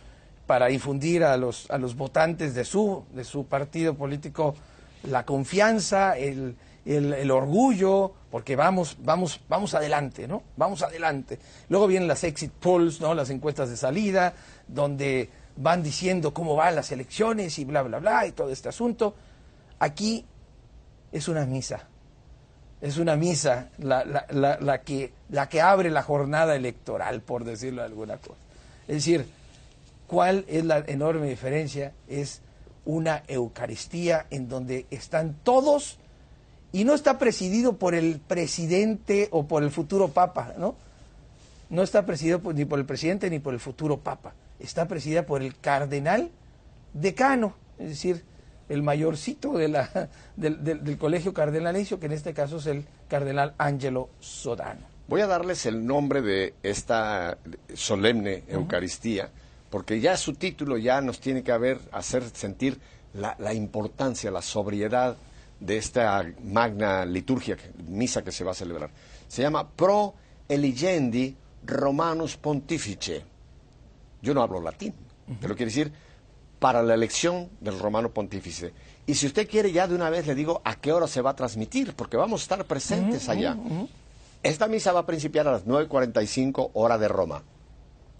para 0.47 0.71
infundir 0.71 1.23
a 1.23 1.38
los, 1.38 1.69
a 1.71 1.77
los 1.77 1.95
votantes 1.95 2.53
de 2.53 2.65
su, 2.65 3.05
de 3.13 3.23
su 3.23 3.45
partido 3.45 3.95
político 3.95 4.55
la 5.04 5.26
confianza, 5.26 6.18
el, 6.18 6.56
el- 6.86 7.32
orgullo, 7.32 8.13
porque 8.32 8.56
vamos, 8.56 8.98
vamos, 9.02 9.39
vamos 9.48 9.74
adelante, 9.74 10.28
¿no? 10.28 10.44
Vamos 10.58 10.82
adelante. 10.82 11.39
Luego 11.70 11.88
vienen 11.88 12.08
las 12.08 12.24
exit 12.24 12.52
polls, 12.52 13.00
¿no? 13.00 13.13
Las 13.13 13.30
encuestas 13.30 13.70
de 13.70 13.78
salida, 13.78 14.34
donde 14.68 15.30
van 15.56 15.84
diciendo 15.84 16.34
cómo 16.34 16.56
van 16.56 16.76
las 16.76 16.92
elecciones 16.92 17.60
y 17.60 17.66
bla, 17.66 17.84
bla, 17.84 18.00
bla, 18.00 18.26
y 18.26 18.32
todo 18.32 18.50
este 18.52 18.70
asunto. 18.70 19.16
Aquí 19.80 20.26
es 21.12 21.28
una 21.28 21.46
misa. 21.46 21.88
Es 22.82 22.98
una 22.98 23.16
misa 23.16 23.70
la, 23.78 24.04
la, 24.04 24.26
la, 24.32 24.58
la 24.60 24.82
que, 24.82 25.13
la 25.30 25.48
que 25.48 25.62
abre 25.62 25.89
la 25.89 26.04
jornada 26.04 26.56
electoral, 26.56 27.22
por 27.22 27.46
decirlo 27.46 27.82
de 27.82 27.88
alguna 27.88 28.18
cosa. 28.18 28.39
Es 28.88 28.96
decir, 28.96 29.26
¿cuál 30.08 30.44
es 30.50 30.66
la 30.66 30.80
enorme 30.80 31.30
diferencia? 31.30 31.94
Es 32.10 32.42
una 32.86 33.24
Eucaristía 33.28 34.26
en 34.30 34.50
donde 34.50 34.86
están 34.91 35.36
todos 35.43 35.98
y 36.72 36.84
no 36.86 36.93
está 36.93 37.17
presidido 37.19 37.78
por 37.78 37.96
el 37.96 38.19
presidente 38.19 39.28
o 39.32 39.46
por 39.48 39.63
el 39.63 39.72
futuro 39.72 40.10
papa, 40.10 40.54
¿no? 40.58 40.76
No 41.69 41.82
está 41.84 42.06
presidido 42.06 42.39
por- 42.39 42.56
ni 42.56 42.65
por 42.65 42.80
el 42.80 42.86
presidente 42.86 43.30
ni 43.30 43.39
por 43.39 43.54
el 43.54 43.60
futuro 43.60 43.98
papa. 44.00 44.34
Está 44.60 44.88
presidida 44.88 45.26
por 45.26 45.41
el 45.41 45.58
cardenal 45.60 46.30
decano, 46.93 47.54
es 47.80 47.89
decir, 47.89 48.24
el 48.69 48.82
mayorcito 48.84 49.54
de 49.54 49.67
la, 49.67 50.10
del, 50.36 50.63
del- 50.63 50.84
del 50.84 50.98
colegio 50.98 51.34
cardenalicio, 51.34 52.00
que 52.00 52.08
en 52.08 52.12
este 52.13 52.34
caso 52.34 52.58
es 52.58 52.65
el 52.67 52.86
cardenal 53.08 53.54
Angelo 53.58 54.10
Sodano. 54.19 54.82
Voy 55.08 55.22
a 55.22 55.28
darles 55.28 55.65
el 55.65 55.86
nombre 55.86 56.22
de 56.22 56.54
esta 56.63 57.38
solemne 57.74 58.43
Eucaristía, 58.48 59.30
porque 59.73 59.99
ya 59.99 60.15
su 60.17 60.33
título 60.33 60.77
ya 60.77 61.01
nos 61.01 61.19
tiene 61.19 61.41
que 61.41 61.51
haber, 61.51 61.79
hacer 61.91 62.23
sentir 62.29 62.79
la, 63.15 63.36
la 63.39 63.55
importancia, 63.55 64.29
la 64.29 64.43
sobriedad 64.43 65.17
de 65.59 65.77
esta 65.77 66.23
magna 66.43 67.03
liturgia, 67.05 67.57
misa 67.88 68.23
que 68.23 68.31
se 68.31 68.43
va 68.43 68.51
a 68.51 68.53
celebrar. 68.53 68.91
Se 69.27 69.41
llama 69.41 69.67
Pro 69.67 70.13
Eligendi 70.47 71.36
Romanus 71.65 72.38
Pontifice. 72.38 73.23
Yo 74.21 74.36
no 74.36 74.43
hablo 74.43 74.62
latín, 74.62 74.93
pero 75.41 75.55
quiere 75.55 75.71
decir 75.71 75.91
para 76.59 76.83
la 76.83 76.93
elección 76.93 77.49
del 77.59 77.79
romano 77.79 78.12
pontífice. 78.12 78.73
Y 79.07 79.15
si 79.15 79.25
usted 79.25 79.49
quiere, 79.49 79.71
ya 79.71 79.88
de 79.88 79.95
una 79.95 80.12
vez 80.12 80.27
le 80.27 80.36
digo 80.36 80.62
a 80.63 80.75
qué 80.75 80.91
hora 80.91 81.07
se 81.07 81.21
va 81.21 81.31
a 81.31 81.36
transmitir, 81.36 81.95
porque 81.95 82.15
vamos 82.15 82.41
a 82.41 82.43
estar 82.43 82.65
presentes 82.65 83.27
allá. 83.27 83.57
Esta 84.43 84.67
misa 84.67 84.91
va 84.91 84.99
a 84.99 85.05
principiar 85.07 85.47
a 85.47 85.53
las 85.53 85.65
9.45 85.65 86.69
hora 86.75 86.99
de 86.99 87.07
Roma. 87.07 87.41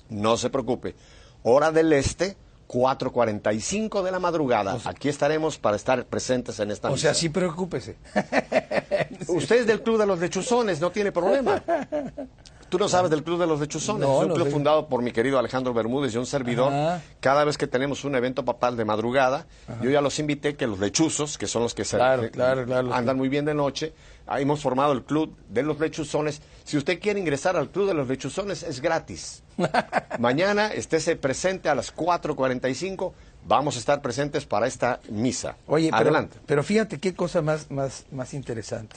No 0.10 0.36
se 0.36 0.50
preocupe. 0.50 0.96
Hora 1.44 1.72
del 1.72 1.94
este, 1.94 2.38
4.45 2.68 4.02
de 4.02 4.12
la 4.12 4.20
madrugada. 4.20 4.78
Aquí 4.86 5.10
estaremos 5.10 5.58
para 5.58 5.76
estar 5.76 6.06
presentes 6.06 6.60
en 6.60 6.72
esta 6.72 6.90
O 6.90 6.98
sea, 6.98 7.14
sí 7.14 7.30
preocúpese. 7.30 7.98
Usted 9.28 9.58
es 9.58 9.68
del 9.68 9.82
Club 9.82 10.00
de 10.00 10.06
los 10.06 10.20
Lechuzones, 10.20 10.80
no 10.82 10.92
tiene 10.92 11.12
problema. 11.12 11.62
Tú 12.70 12.80
no 12.80 12.90
sabes 12.90 13.12
del 13.12 13.24
Club 13.24 13.40
de 13.40 13.46
los 13.46 13.60
Lechuzones. 13.60 14.08
No, 14.08 14.18
es 14.18 14.24
un 14.24 14.30
no 14.30 14.34
club 14.34 14.50
fundado 14.50 14.88
por 14.88 15.04
mi 15.04 15.12
querido 15.12 15.38
Alejandro 15.38 15.74
Bermúdez 15.74 16.16
y 16.16 16.18
un 16.18 16.26
servidor. 16.26 16.74
Ajá. 16.74 17.02
Cada 17.20 17.46
vez 17.46 17.58
que 17.58 17.68
tenemos 17.68 18.04
un 18.04 18.16
evento 18.16 18.44
papal 18.44 18.76
de 18.76 18.86
madrugada, 18.86 19.46
yo 19.82 19.92
ya 19.92 20.02
los 20.02 20.18
invité 20.18 20.56
que 20.56 20.66
los 20.66 20.80
lechuzos, 20.80 21.38
que 21.38 21.46
son 21.46 21.62
los 21.62 21.76
que 21.76 21.86
se 21.86 21.98
Claro, 21.98 22.24
que 22.24 22.32
claro, 22.32 22.66
claro, 22.66 22.88
los 22.88 22.96
andan 22.96 23.18
muy 23.18 23.30
bien 23.30 23.46
de 23.46 23.54
noche, 23.54 23.94
hemos 24.28 24.62
formado 24.62 24.94
el 24.94 25.04
Club 25.04 25.36
de 25.50 25.64
los 25.64 25.80
Lechuzones. 25.80 26.42
Si 26.64 26.78
usted 26.78 27.00
quiere 27.00 27.20
ingresar 27.20 27.58
al 27.58 27.70
Club 27.70 27.88
de 27.88 27.94
los 27.94 28.08
Lechuzones, 28.08 28.64
es 28.64 28.82
gratis. 28.82 29.44
Mañana 30.20 30.68
estése 30.68 31.16
presente 31.16 31.70
a 31.70 31.76
las 31.76 31.96
4.45. 31.96 33.14
Vamos 33.46 33.76
a 33.76 33.80
estar 33.80 34.02
presentes 34.02 34.46
para 34.46 34.68
esta 34.68 35.00
misa. 35.10 35.58
Oye, 35.68 35.90
Adelante. 35.92 36.38
pero 36.46 36.64
fíjate 36.64 37.00
qué 37.00 37.14
cosa 37.14 37.42
más, 37.42 37.70
más, 37.70 38.06
más 38.12 38.34
interesante. 38.34 38.96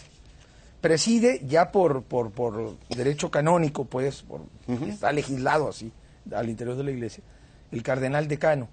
Preside 0.81 1.41
ya 1.45 1.73
por, 1.73 2.03
por, 2.03 2.31
por 2.31 2.77
derecho 2.89 3.31
canónico, 3.31 3.87
pues, 3.87 4.23
por, 4.23 4.43
está 4.89 5.11
legislado 5.11 5.69
así 5.69 5.91
al 6.33 6.49
interior 6.49 6.77
de 6.77 6.85
la 6.85 6.91
iglesia, 6.93 7.25
el 7.73 7.83
cardenal 7.83 8.29
decano. 8.29 8.69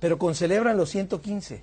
Pero 0.00 0.18
concelebran 0.18 0.76
los 0.76 0.90
115. 0.90 1.62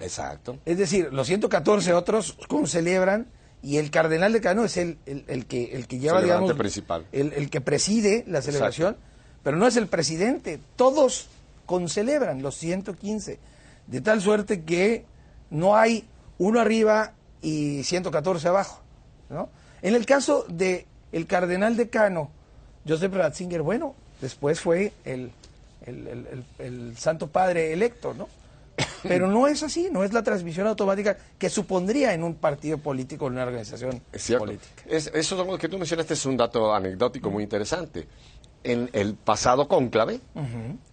Exacto. 0.00 0.58
Es 0.64 0.76
decir, 0.78 1.12
los 1.12 1.26
114 1.26 1.92
otros 1.94 2.36
concelebran 2.48 3.26
y 3.62 3.78
el 3.78 3.90
cardenal 3.90 4.32
decano 4.32 4.64
es 4.64 4.76
el, 4.76 4.98
el, 5.06 5.24
el 5.28 5.46
que, 5.46 5.72
el 5.74 5.86
que 5.86 5.98
lleva, 5.98 6.18
Celebrante 6.20 6.44
digamos, 6.44 6.58
principal. 6.58 7.06
El, 7.12 7.32
el 7.32 7.48
que 7.50 7.60
preside 7.60 8.24
la 8.26 8.42
celebración, 8.42 8.96
pero 9.42 9.56
no 9.56 9.66
es 9.66 9.76
el 9.76 9.86
presidente. 9.86 10.58
Todos 10.76 11.28
concelebran 11.66 12.42
los 12.42 12.56
115. 12.56 13.38
De 13.86 14.00
tal 14.00 14.20
suerte 14.20 14.62
que 14.62 15.04
no 15.50 15.76
hay 15.76 16.04
uno 16.38 16.60
arriba 16.60 17.12
y 17.42 17.82
114 17.84 18.48
abajo. 18.48 18.80
¿no? 19.30 19.48
En 19.82 19.94
el 19.94 20.04
caso 20.06 20.44
de 20.48 20.86
el 21.12 21.26
cardenal 21.26 21.76
decano, 21.76 22.30
Joseph 22.86 23.14
Ratzinger, 23.14 23.62
bueno, 23.62 23.94
después 24.20 24.60
fue 24.60 24.92
el, 25.04 25.30
el, 25.86 26.06
el- 26.08 26.26
el- 26.26 26.44
el 26.58 26.96
Santo 26.98 27.28
Padre 27.28 27.72
electo, 27.72 28.12
¿no? 28.14 28.28
Pero 29.08 29.28
no 29.28 29.46
es 29.46 29.62
así, 29.62 29.88
no 29.90 30.02
es 30.04 30.12
la 30.12 30.22
transmisión 30.22 30.66
automática 30.66 31.16
que 31.38 31.48
supondría 31.50 32.14
en 32.14 32.22
un 32.24 32.34
partido 32.34 32.78
político, 32.78 33.26
en 33.26 33.34
una 33.34 33.44
organización 33.44 34.00
Es 34.12 34.30
política. 34.32 34.82
Es- 34.86 35.10
eso 35.14 35.58
que 35.58 35.68
tú 35.68 35.78
mencionaste 35.78 36.14
es 36.14 36.26
un 36.26 36.36
dato 36.36 36.74
anecdótico 36.74 37.30
muy 37.30 37.42
interesante. 37.42 38.06
En 38.62 38.88
el 38.94 39.14
pasado 39.14 39.68
cónclave, 39.68 40.20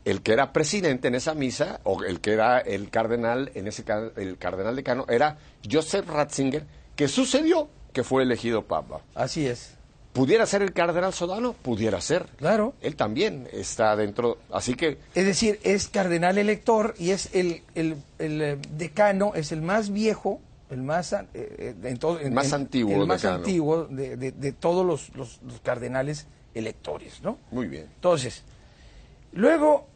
el 0.04 0.21
que 0.21 0.34
era 0.34 0.52
presidente 0.52 1.08
en 1.08 1.15
esa 1.15 1.34
misa, 1.34 1.80
o 1.84 2.04
el 2.04 2.19
que 2.19 2.34
era 2.34 2.60
el 2.60 2.89
cardenal, 2.89 3.50
en 3.56 3.67
ese 3.67 3.86
el 4.17 4.38
cardenal 4.38 4.76
decano, 4.76 5.06
era 5.08 5.38
Joseph 5.69 6.06
Ratzinger, 6.10 6.65
que 6.97 7.08
sucedió 7.08 7.69
que 7.93 8.04
fue 8.04 8.24
elegido 8.24 8.63
papa. 8.65 9.02
Así 9.15 9.47
es. 9.47 9.76
¿Pudiera 10.13 10.45
ser 10.45 10.62
el 10.62 10.74
cardenal 10.74 11.13
Sodano? 11.13 11.54
Pudiera 11.54 12.02
ser. 12.02 12.26
Claro. 12.38 12.74
Él 12.82 12.95
también 12.97 13.47
está 13.54 13.95
dentro. 13.95 14.38
Así 14.52 14.74
que 14.76 14.97
Es 15.15 15.26
decir, 15.26 15.60
es 15.63 15.88
cardenal 15.88 16.38
elector 16.38 16.93
y 17.00 17.12
es 17.12 17.34
el, 17.34 17.62
el, 17.76 17.95
el, 18.19 18.41
eh, 18.41 18.58
decano, 18.76 19.32
es 19.36 19.52
el 19.54 19.62
más 19.62 19.89
viejo, 19.91 20.41
el 20.69 20.82
más, 20.82 21.13
eh, 21.13 21.26
eh, 21.34 21.76
en 21.84 21.97
todo- 21.97 22.19
en- 22.19 22.34
Más 22.34 22.52
antiguo 22.52 23.02
el 23.02 23.08
más 23.08 23.21
decano. 23.21 23.38
antiguo 23.38 23.86
de, 23.86 24.17
de- 24.17 24.32
de 24.34 24.52
todos 24.52 24.86
los, 24.86 25.15
los- 25.15 25.39
los 25.43 25.60
cardenales 25.62 26.28
electores, 26.54 27.21
¿no? 27.24 27.38
Muy 27.52 27.67
bien. 27.67 27.88
Entonces, 27.95 28.43
luego 29.32 29.88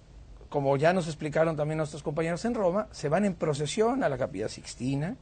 como 0.47 0.77
ya 0.77 0.93
nos 0.93 1.07
explicaron 1.07 1.57
también 1.57 1.77
nuestros 1.79 2.01
compañeros 2.01 2.45
en 2.45 2.53
Roma, 2.53 2.87
se 2.91 3.09
van 3.09 3.25
en 3.25 3.33
procesión 3.33 4.01
a 4.05 4.07
la 4.09 4.17
capilla 4.17 4.47
Sixtina, 4.47 5.17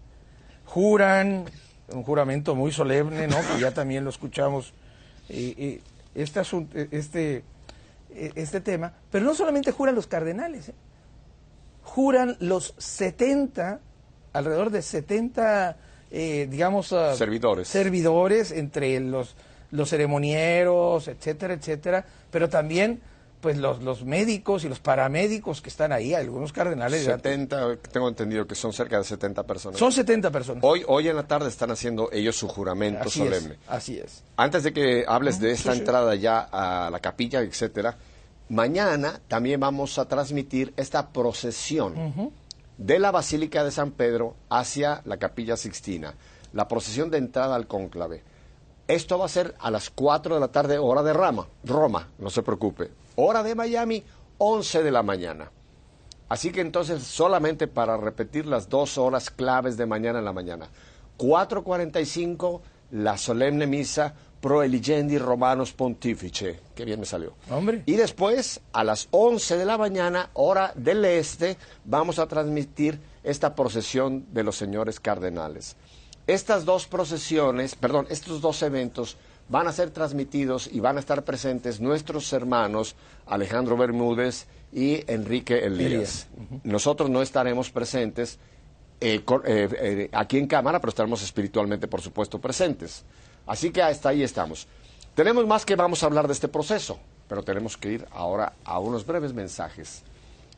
juran, 0.66 1.46
un 1.90 2.04
juramento 2.04 2.54
muy 2.54 2.72
solemne, 2.72 3.28
¿no? 3.28 3.38
que 3.38 3.60
ya 3.60 3.72
también 3.72 4.04
lo 4.04 4.12
escuchamos, 4.12 4.74
eh, 5.34 5.56
eh, 5.58 5.82
este, 6.16 6.40
asunto, 6.40 6.78
este, 6.92 7.44
este 8.14 8.62
tema, 8.62 8.94
pero 9.12 9.26
no 9.26 9.34
solamente 9.34 9.72
juran 9.72 9.96
los 9.96 10.08
cardenales, 10.08 10.72
juran 11.82 12.38
los 12.40 12.76
70, 12.78 13.80
alrededor 14.32 14.70
de 14.70 14.82
70, 14.82 15.78
digamos, 16.12 16.94
ah, 16.94 17.16
servidores. 17.16 17.68
servidores 17.68 18.52
entre 18.52 19.00
los, 19.00 19.36
los 19.72 19.90
ceremonieros, 19.90 21.08
etcétera, 21.08 21.56
etcétera, 21.56 22.06
pero 22.30 22.50
también 22.50 23.02
pues 23.44 23.58
los, 23.58 23.84
los 23.84 24.06
médicos 24.06 24.64
y 24.64 24.70
los 24.70 24.80
paramédicos 24.80 25.62
que 25.62 25.68
están 25.68 25.92
ahí, 25.92 26.14
algunos 26.14 26.54
cardenales. 26.54 27.04
70, 27.04 27.76
tengo 27.92 28.08
entendido 28.08 28.48
que 28.48 28.56
son 28.56 28.72
cerca 28.72 28.98
de 28.98 29.04
70 29.04 29.44
personas. 29.44 29.78
Son 29.78 29.92
70 29.92 30.32
personas. 30.32 30.64
Hoy, 30.64 30.86
hoy 30.88 31.10
en 31.10 31.18
la 31.18 31.28
tarde 31.28 31.50
están 31.50 31.70
haciendo 31.70 32.10
ellos 32.14 32.38
su 32.38 32.48
juramento 32.48 33.10
solemne. 33.10 33.58
así 33.68 34.00
es. 34.00 34.24
Antes 34.38 34.64
de 34.64 34.72
que 34.72 35.04
hables 35.06 35.42
de 35.42 35.52
esta 35.52 35.74
entrada 35.74 36.16
ya 36.16 36.40
a 36.40 36.90
la 36.90 37.02
capilla, 37.02 37.42
etcétera, 37.42 37.98
mañana 38.48 39.20
también 39.28 39.60
vamos 39.60 40.00
a 40.00 40.08
transmitir 40.08 40.74
esta 40.78 41.10
procesión 41.10 42.32
de 42.78 42.98
la 42.98 43.12
Basílica 43.12 43.66
de 43.66 43.72
San 43.72 43.92
Pedro 43.92 44.36
hacia 44.48 45.02
la 45.04 45.18
capilla 45.18 45.58
Sixtina, 45.58 46.14
la 46.54 46.70
procesión 46.70 47.12
de 47.12 47.18
entrada 47.18 47.56
al 47.56 47.68
cónclave. 47.68 48.24
Esto 48.88 49.18
va 49.18 49.26
a 49.26 49.30
ser 49.30 49.54
a 49.60 49.70
las 49.70 49.90
4 49.90 50.36
de 50.36 50.40
la 50.40 50.48
tarde, 50.48 50.78
hora 50.78 51.04
de 51.04 51.12
Roma, 51.12 51.46
Roma, 51.66 52.08
no 52.20 52.30
se 52.30 52.42
preocupe 52.42 53.03
hora 53.16 53.44
de 53.44 53.56
Miami, 53.56 54.04
11 54.38 54.84
de 54.84 54.92
la 54.92 55.04
mañana. 55.04 55.52
Así 56.30 56.52
que 56.52 56.62
entonces 56.62 57.04
solamente 57.04 57.68
para 57.68 57.98
repetir 57.98 58.46
las 58.46 58.70
dos 58.70 58.98
horas 58.98 59.30
claves 59.30 59.78
de 59.78 59.86
mañana 59.86 60.20
en 60.20 60.26
la 60.26 60.34
mañana. 60.34 60.70
4.45, 61.18 62.62
la 62.92 63.18
solemne 63.18 63.68
misa 63.68 64.14
pro 64.44 64.62
eligendi 64.62 65.18
romanos 65.18 65.72
pontifice. 65.72 66.60
Qué 66.76 66.84
bien 66.84 67.00
me 67.00 67.06
salió. 67.06 67.34
Hombre. 67.50 67.84
Y 67.86 67.94
después, 67.94 68.60
a 68.74 68.84
las 68.84 69.08
11 69.12 69.58
de 69.58 69.64
la 69.64 69.78
mañana, 69.78 70.32
hora 70.34 70.74
del 70.76 71.06
este, 71.06 71.56
vamos 71.86 72.20
a 72.20 72.28
transmitir 72.28 73.00
esta 73.24 73.56
procesión 73.56 74.26
de 74.34 74.44
los 74.44 74.58
señores 74.58 75.00
cardenales. 75.00 75.78
Estas 76.28 76.66
dos 76.66 76.88
procesiones, 76.88 77.76
perdón, 77.76 78.08
estos 78.10 78.42
dos 78.42 78.62
eventos 78.64 79.18
van 79.50 79.68
a 79.68 79.72
ser 79.72 79.92
transmitidos 79.92 80.70
y 80.72 80.80
van 80.80 80.98
a 80.98 81.00
estar 81.00 81.24
presentes 81.24 81.80
nuestros 81.80 82.32
hermanos 82.34 82.96
Alejandro 83.26 83.78
Bermúdez 83.78 84.48
y 84.72 85.04
Enrique 85.12 85.66
Elías. 85.66 86.28
Nosotros 86.64 87.10
no 87.10 87.22
estaremos 87.22 87.70
presentes 87.70 88.40
eh, 89.00 89.22
eh, 89.46 89.70
eh, 89.80 90.10
aquí 90.14 90.38
en 90.38 90.48
cámara, 90.48 90.80
pero 90.80 90.90
estaremos 90.90 91.22
espiritualmente, 91.22 91.88
por 91.88 92.02
supuesto, 92.02 92.40
presentes. 92.40 93.04
Así 93.46 93.72
que 93.72 93.82
hasta 93.82 94.10
ahí 94.10 94.24
estamos. 94.24 94.68
Tenemos 95.14 95.46
más 95.46 95.66
que 95.66 95.76
vamos 95.76 96.02
a 96.02 96.06
hablar 96.06 96.28
de 96.28 96.34
este 96.34 96.48
proceso, 96.48 96.98
pero 97.28 97.44
tenemos 97.44 97.78
que 97.78 97.92
ir 97.92 98.08
ahora 98.12 98.54
a 98.64 98.80
unos 98.80 99.06
breves 99.06 99.34
mensajes. 99.34 100.04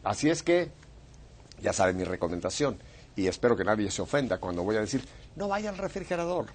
Así 0.03 0.29
es 0.29 0.43
que, 0.43 0.69
ya 1.61 1.73
saben 1.73 1.97
mi 1.97 2.03
recomendación, 2.03 2.77
y 3.15 3.27
espero 3.27 3.57
que 3.57 3.63
nadie 3.63 3.89
se 3.89 4.01
ofenda 4.01 4.37
cuando 4.37 4.63
voy 4.63 4.75
a 4.75 4.81
decir, 4.81 5.03
no 5.35 5.47
vaya 5.47 5.69
al 5.69 5.77
refrigerador, 5.77 6.47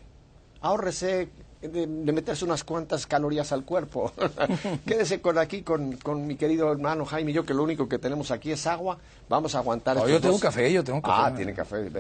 ahórrese 0.61 1.29
de, 1.61 1.87
meterse 1.87 2.45
unas 2.45 2.65
cuantas 2.65 3.07
calorías 3.07 3.53
al 3.53 3.65
cuerpo. 3.65 4.13
Quédese 4.87 5.21
con 5.21 5.39
aquí 5.39 5.63
con, 5.63 5.97
con, 5.97 6.27
mi 6.27 6.37
querido 6.37 6.71
hermano 6.73 7.05
Jaime 7.05 7.31
y 7.31 7.35
yo, 7.35 7.45
que 7.45 7.55
lo 7.55 7.63
único 7.63 7.89
que 7.89 7.99
tenemos 7.99 8.31
aquí 8.31 8.53
es 8.53 8.67
agua. 8.67 8.99
Vamos 9.29 9.55
a 9.55 9.59
aguantar. 9.59 10.07
yo 10.07 10.21
tengo 10.21 10.39
café, 10.39 10.73
yo 10.73 10.83
tengo 10.83 11.03
café. 11.03 11.23
Ah, 11.23 11.35
tiene 11.35 11.55
café. 11.55 11.91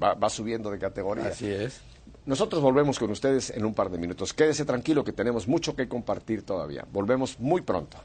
Va, 0.00 0.14
va, 0.14 0.30
subiendo 0.30 0.70
de 0.70 0.78
categoría. 0.78 1.28
Así 1.28 1.48
es. 1.50 1.80
Nosotros 2.26 2.62
volvemos 2.62 2.98
con 2.98 3.10
ustedes 3.10 3.50
en 3.50 3.64
un 3.64 3.74
par 3.74 3.90
de 3.90 3.98
minutos. 3.98 4.34
Quédese 4.34 4.64
tranquilo 4.64 5.02
que 5.02 5.12
tenemos 5.12 5.48
mucho 5.48 5.74
que 5.74 5.88
compartir 5.88 6.42
todavía. 6.42 6.86
Volvemos 6.92 7.40
muy 7.40 7.62
pronto. 7.62 7.98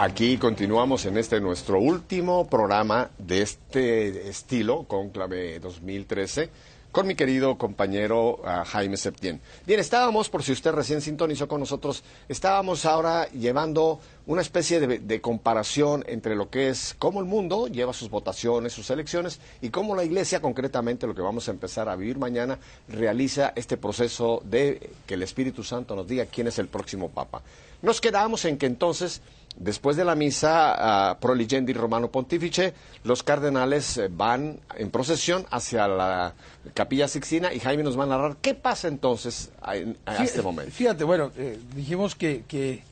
Aquí 0.00 0.38
continuamos 0.38 1.06
en 1.06 1.18
este 1.18 1.40
nuestro 1.40 1.80
último 1.80 2.46
programa 2.46 3.10
de 3.18 3.42
este 3.42 4.28
estilo, 4.28 4.84
Conclave 4.84 5.58
2013, 5.58 6.50
con 6.92 7.08
mi 7.08 7.16
querido 7.16 7.58
compañero 7.58 8.36
uh, 8.36 8.64
Jaime 8.64 8.96
Septién. 8.96 9.40
Bien, 9.66 9.80
estábamos, 9.80 10.28
por 10.28 10.44
si 10.44 10.52
usted 10.52 10.70
recién 10.70 11.00
sintonizó 11.00 11.48
con 11.48 11.58
nosotros, 11.58 12.04
estábamos 12.28 12.84
ahora 12.84 13.28
llevando 13.30 13.98
una 14.26 14.40
especie 14.40 14.78
de, 14.78 15.00
de, 15.00 15.20
comparación 15.20 16.04
entre 16.06 16.36
lo 16.36 16.48
que 16.48 16.68
es 16.68 16.94
cómo 16.96 17.18
el 17.18 17.26
mundo 17.26 17.66
lleva 17.66 17.92
sus 17.92 18.08
votaciones, 18.08 18.72
sus 18.72 18.90
elecciones, 18.90 19.40
y 19.60 19.70
cómo 19.70 19.96
la 19.96 20.04
Iglesia, 20.04 20.40
concretamente 20.40 21.08
lo 21.08 21.14
que 21.16 21.22
vamos 21.22 21.48
a 21.48 21.50
empezar 21.50 21.88
a 21.88 21.96
vivir 21.96 22.18
mañana, 22.18 22.60
realiza 22.86 23.52
este 23.56 23.76
proceso 23.76 24.42
de 24.44 24.90
que 25.08 25.14
el 25.14 25.24
Espíritu 25.24 25.64
Santo 25.64 25.96
nos 25.96 26.06
diga 26.06 26.26
quién 26.26 26.46
es 26.46 26.60
el 26.60 26.68
próximo 26.68 27.08
Papa. 27.08 27.42
Nos 27.82 28.00
quedamos 28.00 28.44
en 28.44 28.58
que 28.58 28.66
entonces 28.66 29.22
Después 29.58 29.96
de 29.96 30.04
la 30.04 30.14
misa 30.14 31.16
uh, 31.16 31.20
Pro 31.20 31.34
Ligendi 31.34 31.72
Romano 31.72 32.12
Pontifice, 32.12 32.74
los 33.02 33.24
cardenales 33.24 33.96
eh, 33.96 34.08
van 34.08 34.60
en 34.76 34.90
procesión 34.90 35.46
hacia 35.50 35.88
la 35.88 36.32
Capilla 36.74 37.08
Sixtina 37.08 37.52
y 37.52 37.58
Jaime 37.58 37.82
nos 37.82 37.98
va 37.98 38.04
a 38.04 38.06
narrar 38.06 38.36
qué 38.40 38.54
pasa 38.54 38.86
entonces 38.86 39.50
a, 39.60 39.74
este 40.22 40.42
momento. 40.42 40.70
Fíjate, 40.70 41.02
bueno, 41.02 41.32
eh, 41.36 41.58
dijimos 41.74 42.14
que, 42.14 42.44
que 42.46 42.84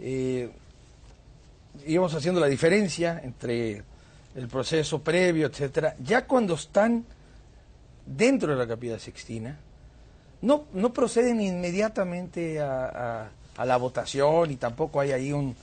eh, 0.00 0.50
íbamos 1.86 2.12
haciendo 2.12 2.40
la 2.40 2.48
diferencia 2.48 3.20
entre 3.22 3.84
el 4.34 4.48
proceso 4.48 5.00
previo, 5.00 5.46
etcétera. 5.46 5.94
Ya 6.02 6.26
cuando 6.26 6.54
están 6.54 7.04
dentro 8.04 8.50
de 8.50 8.58
la 8.58 8.66
Capilla 8.66 8.98
Sixtina, 8.98 9.60
no, 10.42 10.64
no 10.72 10.92
proceden 10.92 11.40
inmediatamente 11.40 12.60
a 12.60 13.30
la 13.56 13.76
votación 13.76 14.50
y 14.50 14.56
tampoco 14.56 14.98
hay 14.98 15.12
ahí 15.12 15.32
un 15.32 15.54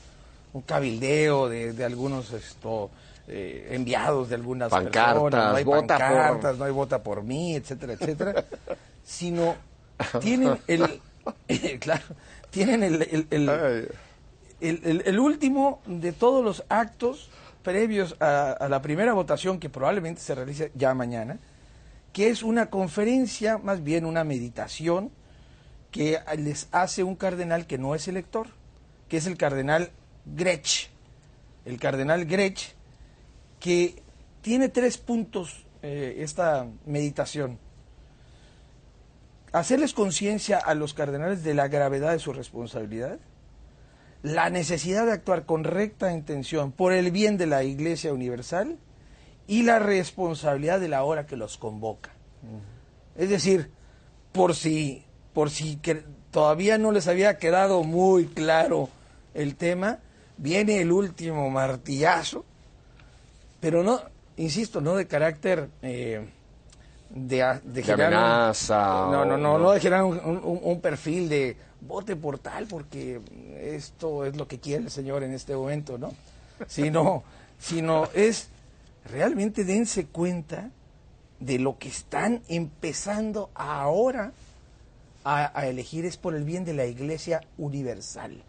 un 0.54 0.62
cabildeo 0.62 1.50
de, 1.50 1.84
algunos 1.84 2.32
esto, 2.34 2.90
eh, 3.28 3.70
enviados 3.72 4.30
de 4.30 4.36
algunas 4.36 4.70
pancartas, 4.70 5.14
personas, 5.14 5.52
no 5.52 5.58
hay 5.58 5.64
vota 5.64 5.98
pancartas, 5.98 6.52
por... 6.52 6.58
no 6.58 6.66
hay 6.66 6.72
vota 6.72 7.04
por 7.04 7.24
mí, 7.24 7.56
etcétera, 7.56 7.94
etcétera, 7.94 8.46
sino 9.04 9.56
tienen 10.22 10.58
el, 10.68 11.02
claro, 11.80 12.04
tienen 12.50 12.84
el 12.84 13.90
el, 14.60 15.04
el, 15.06 15.20
último 15.20 15.82
de 15.86 16.12
todos 16.14 16.44
los 16.44 16.64
actos 16.70 17.30
previos 17.64 18.16
a, 18.20 18.52
a, 18.52 18.70
la 18.70 18.82
primera 18.82 19.14
votación 19.14 19.60
que 19.60 19.70
probablemente 19.70 20.22
se 20.22 20.34
realice 20.34 20.72
ya 20.74 20.94
mañana, 20.94 21.38
que 22.12 22.30
es 22.30 22.42
una 22.42 22.72
conferencia, 22.72 23.58
más 23.58 23.84
bien 23.84 24.06
una 24.06 24.24
meditación 24.24 25.12
que 25.92 26.20
les 26.38 26.68
hace 26.72 27.04
un 27.04 27.16
cardenal 27.16 27.68
que 27.68 27.78
no 27.78 27.94
es 27.94 28.08
elector, 28.08 28.48
que 29.10 29.18
es 29.18 29.28
el 29.28 29.38
cardenal 29.38 29.92
Grech, 30.36 30.90
el 31.66 31.80
cardenal 31.80 32.26
Grech, 32.26 32.76
que 33.60 34.02
tiene 34.42 34.70
tres 34.70 34.98
puntos 34.98 35.66
eh, 35.82 36.18
esta 36.20 36.68
meditación. 36.86 37.60
Hacerles 39.52 39.94
conciencia 39.94 40.58
a 40.58 40.74
los 40.74 40.94
cardenales 40.94 41.44
de 41.44 41.54
la 41.54 41.68
gravedad 41.68 42.12
de 42.12 42.20
su 42.20 42.34
responsabilidad, 42.34 43.20
la 44.24 44.50
necesidad 44.50 45.06
de 45.06 45.14
actuar 45.14 45.46
con 45.46 45.64
recta 45.64 46.12
intención 46.12 46.72
por 46.72 46.94
el 46.94 47.12
bien 47.12 47.38
de 47.38 47.48
la 47.48 47.64
Iglesia 47.64 48.14
Universal 48.14 48.78
y 49.48 49.64
la 49.64 49.80
responsabilidad 49.80 50.80
de 50.80 50.90
la 50.90 51.04
hora 51.04 51.26
que 51.26 51.38
los 51.38 51.58
convoca. 51.58 52.12
Es 53.16 53.30
decir, 53.30 53.72
por 54.32 54.56
si, 54.56 55.04
por 55.34 55.50
si 55.50 55.78
que 55.78 56.04
todavía 56.32 56.78
no 56.78 56.92
les 56.92 57.08
había 57.08 57.38
quedado 57.38 57.84
muy 57.84 58.26
claro 58.26 58.90
el 59.34 59.56
tema, 59.56 60.00
viene 60.38 60.82
el 60.82 60.92
último 60.92 61.50
martillazo, 61.50 62.46
pero 63.60 63.84
no, 63.84 64.02
insisto, 64.38 64.82
no 64.82 64.96
de 64.96 65.08
carácter 65.08 65.70
eh, 65.82 66.26
de, 67.10 67.60
de, 67.64 67.84
generar 67.84 68.14
amenaza. 68.14 69.08
no, 69.12 69.26
no, 69.26 69.38
no, 69.38 69.58
no, 69.58 69.72
de 69.72 69.80
generar 69.80 70.04
un, 70.04 70.82
perfil 70.82 71.30
de 71.30 71.58
vote 71.82 72.16
por 72.16 72.40
tal 72.40 72.68
porque 72.68 73.22
esto 73.60 74.26
es 74.26 74.36
lo 74.36 74.48
que 74.48 74.60
quiere 74.60 74.86
el 74.86 74.92
Señor 74.92 75.24
en 75.24 75.34
este 75.34 75.56
momento, 75.56 75.98
¿no? 75.98 76.14
Sino, 76.68 77.24
sino 77.60 78.10
es 78.14 78.50
realmente 79.06 79.64
dense 79.64 80.08
cuenta 80.08 80.70
de 81.40 81.60
lo 81.60 81.78
que 81.78 81.88
están 81.88 82.42
empezando 82.48 83.52
ahora 83.54 84.32
a, 85.24 85.60
a 85.60 85.68
elegir 85.68 86.06
es 86.06 86.18
por 86.18 86.36
el 86.36 86.44
bien 86.44 86.66
de 86.66 86.74
la 86.74 86.86
Iglesia 86.86 87.42
universal. 87.58 88.44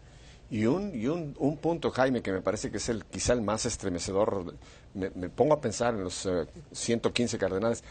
Y 0.51 0.65
un, 0.65 0.95
y 0.95 1.07
un, 1.07 1.35
un 1.37 1.57
punto, 1.57 1.91
Jaime, 1.91 2.21
que 2.21 2.31
me 2.31 2.41
parece 2.41 2.71
que 2.71 2.77
es 2.77 2.89
el 2.89 3.05
quizá 3.05 3.33
el 3.33 3.41
más 3.41 3.65
estremecedor, 3.65 4.55
me, 4.95 5.11
me 5.11 5.29
pongo 5.29 5.53
a 5.53 5.61
pensar 5.61 5.93
en 5.93 6.03
los 6.03 6.25
eh, 6.25 6.47
115 6.71 7.37
cardenales, 7.37 7.83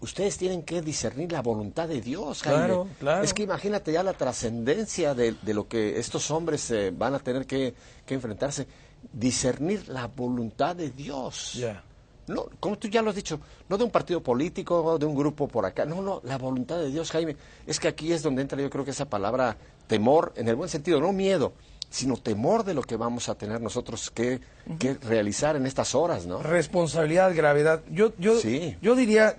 ustedes 0.00 0.36
tienen 0.36 0.62
que 0.62 0.82
discernir 0.82 1.30
la 1.30 1.42
voluntad 1.42 1.88
de 1.88 2.00
Dios, 2.00 2.42
Jaime. 2.42 2.58
Claro, 2.58 2.88
claro. 2.98 3.24
Es 3.24 3.34
que 3.34 3.42
imagínate 3.42 3.92
ya 3.92 4.02
la 4.02 4.14
trascendencia 4.14 5.14
de, 5.14 5.36
de 5.42 5.54
lo 5.54 5.68
que 5.68 5.98
estos 5.98 6.30
hombres 6.30 6.70
eh, 6.70 6.90
van 6.90 7.14
a 7.14 7.18
tener 7.18 7.46
que, 7.46 7.74
que 8.04 8.14
enfrentarse, 8.14 8.66
discernir 9.12 9.88
la 9.88 10.06
voluntad 10.06 10.74
de 10.74 10.90
Dios. 10.90 11.52
Ya. 11.54 11.84
No, 12.32 12.46
como 12.60 12.76
tú 12.78 12.88
ya 12.88 13.02
lo 13.02 13.10
has 13.10 13.16
dicho, 13.16 13.40
no 13.68 13.78
de 13.78 13.84
un 13.84 13.90
partido 13.90 14.22
político, 14.22 14.98
de 14.98 15.06
un 15.06 15.14
grupo 15.14 15.46
por 15.48 15.64
acá, 15.66 15.84
no, 15.84 16.00
no, 16.02 16.20
la 16.24 16.38
voluntad 16.38 16.78
de 16.78 16.90
Dios, 16.90 17.10
Jaime. 17.10 17.36
Es 17.66 17.78
que 17.78 17.88
aquí 17.88 18.12
es 18.12 18.22
donde 18.22 18.42
entra 18.42 18.60
yo 18.60 18.70
creo 18.70 18.84
que 18.84 18.90
esa 18.90 19.06
palabra 19.08 19.56
temor, 19.86 20.32
en 20.36 20.48
el 20.48 20.56
buen 20.56 20.68
sentido, 20.68 21.00
no 21.00 21.12
miedo, 21.12 21.52
sino 21.90 22.16
temor 22.16 22.64
de 22.64 22.72
lo 22.74 22.82
que 22.82 22.96
vamos 22.96 23.28
a 23.28 23.34
tener 23.34 23.60
nosotros 23.60 24.10
que, 24.10 24.40
que 24.78 24.94
realizar 24.94 25.56
en 25.56 25.66
estas 25.66 25.94
horas, 25.94 26.24
¿no? 26.26 26.42
Responsabilidad, 26.42 27.34
gravedad. 27.36 27.82
Yo, 27.90 28.12
yo, 28.18 28.38
Sí. 28.38 28.76
yo 28.80 28.94
diría, 28.96 29.36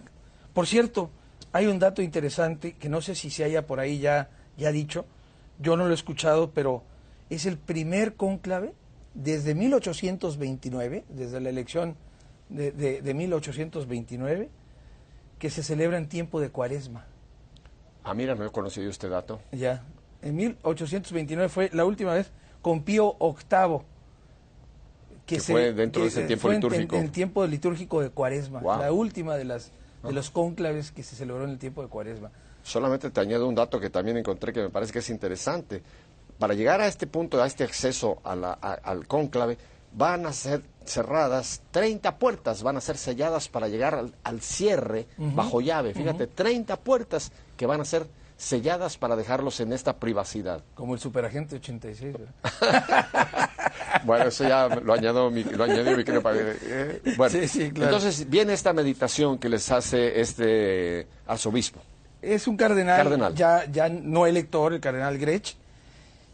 por 0.53 0.67
cierto, 0.67 1.09
hay 1.51 1.65
un 1.65 1.79
dato 1.79 2.01
interesante 2.03 2.73
que 2.73 2.89
no 2.89 3.01
sé 3.01 3.15
si 3.15 3.29
se 3.31 3.43
haya 3.43 3.65
por 3.65 3.79
ahí 3.79 3.99
ya, 3.99 4.29
ya 4.57 4.71
dicho, 4.71 5.05
yo 5.59 5.75
no 5.77 5.85
lo 5.85 5.91
he 5.91 5.95
escuchado, 5.95 6.51
pero 6.51 6.83
es 7.31 7.45
el 7.47 7.57
primer 7.57 8.13
cónclave 8.15 8.73
desde 9.15 9.55
1829, 9.55 11.05
desde 11.09 11.39
la 11.39 11.49
elección 11.49 11.95
de, 12.53 12.71
de, 12.71 13.01
de 13.01 13.13
1829, 13.13 14.49
que 15.39 15.49
se 15.49 15.63
celebra 15.63 15.97
en 15.97 16.07
tiempo 16.07 16.39
de 16.39 16.49
cuaresma. 16.49 17.05
Ah, 18.03 18.13
mira, 18.13 18.35
no 18.35 18.45
he 18.45 18.51
conocido 18.51 18.89
este 18.89 19.09
dato. 19.09 19.39
Ya. 19.51 19.83
En 20.21 20.35
1829 20.35 21.49
fue 21.49 21.69
la 21.73 21.83
última 21.85 22.13
vez 22.13 22.31
con 22.61 22.83
Pío 22.83 23.15
VIII. 23.19 23.79
Que 25.25 25.39
fue 25.39 25.73
dentro 25.73 26.01
de 26.01 26.09
ese 26.09 26.23
tiempo 26.25 26.49
en- 26.49 26.55
litúrgico. 26.55 26.95
En, 26.97 27.03
el 27.03 27.11
tiempo 27.11 27.45
litúrgico 27.47 28.01
de 28.01 28.09
Cuaresma. 28.09 28.61
La 28.61 28.91
última 28.91 29.35
de 29.35 29.45
las 29.45 29.71
de 30.03 30.11
los 30.11 30.29
cónclaves 30.31 30.91
que 30.91 31.01
se 31.01 31.15
celebró 31.15 31.45
en 31.45 31.51
el 31.51 31.57
tiempo 31.59 31.81
de 31.81 31.87
Cuaresma. 31.87 32.29
Solamente 32.61 33.09
te 33.09 33.21
añado 33.21 33.47
un 33.47 33.55
dato 33.55 33.79
que 33.79 33.89
también 33.89 34.17
encontré 34.17 34.51
que 34.51 34.61
me 34.61 34.69
parece 34.69 34.91
que 34.91 34.99
es 34.99 35.09
interesante. 35.09 35.81
Para 36.39 36.53
llegar 36.55 36.81
a 36.81 36.87
este 36.87 37.07
punto, 37.07 37.41
a 37.41 37.47
este 37.47 37.63
acceso 37.63 38.19
a 38.25 38.35
la- 38.35 38.57
a- 38.61 38.73
al 38.73 39.07
cónclave, 39.07 39.57
van 39.95 40.25
a 40.25 40.33
ser 40.33 40.61
cerradas 40.85 41.61
30 41.71 42.17
puertas, 42.17 42.61
van 42.63 42.77
a 42.77 42.81
ser 42.81 42.97
selladas 42.97 43.47
para 43.47 43.67
llegar 43.67 43.95
al, 43.95 44.13
al 44.23 44.41
cierre 44.41 45.07
bajo 45.17 45.61
llave. 45.61 45.93
Fíjate, 45.93 46.27
30 46.27 46.77
puertas 46.77 47.31
que 47.57 47.65
van 47.65 47.79
a 47.81 47.85
ser 47.85 48.05
selladas 48.35 48.97
para 48.97 49.15
dejarlos 49.15 49.59
en 49.61 49.71
esta 49.71 49.97
privacidad. 49.97 50.61
Como 50.75 50.93
el 50.95 50.99
superagente 50.99 51.55
86. 51.57 52.13
¿verdad? 52.13 53.49
Bueno, 54.05 54.25
eso 54.25 54.43
ya 54.47 54.67
lo 54.67 54.93
añadió 54.93 55.29
mi, 55.31 55.43
lo 55.43 55.63
añadió 55.63 55.95
mi 55.95 56.03
querido 56.03 56.21
padre. 56.21 56.57
Eh, 56.61 57.01
Bueno, 57.15 57.31
Sí, 57.39 57.47
sí, 57.47 57.71
claro. 57.71 57.95
entonces 57.95 58.29
viene 58.29 58.51
esta 58.53 58.73
meditación 58.73 59.37
que 59.37 59.47
les 59.49 59.71
hace 59.71 60.19
este 60.19 61.07
arzobispo. 61.25 61.79
Es 62.21 62.47
un 62.47 62.57
cardenal, 62.57 62.97
Cardenal. 62.97 63.35
Ya, 63.35 63.65
ya 63.71 63.87
no 63.89 64.25
elector, 64.25 64.73
el 64.73 64.81
cardenal 64.81 65.17
Grech. 65.17 65.55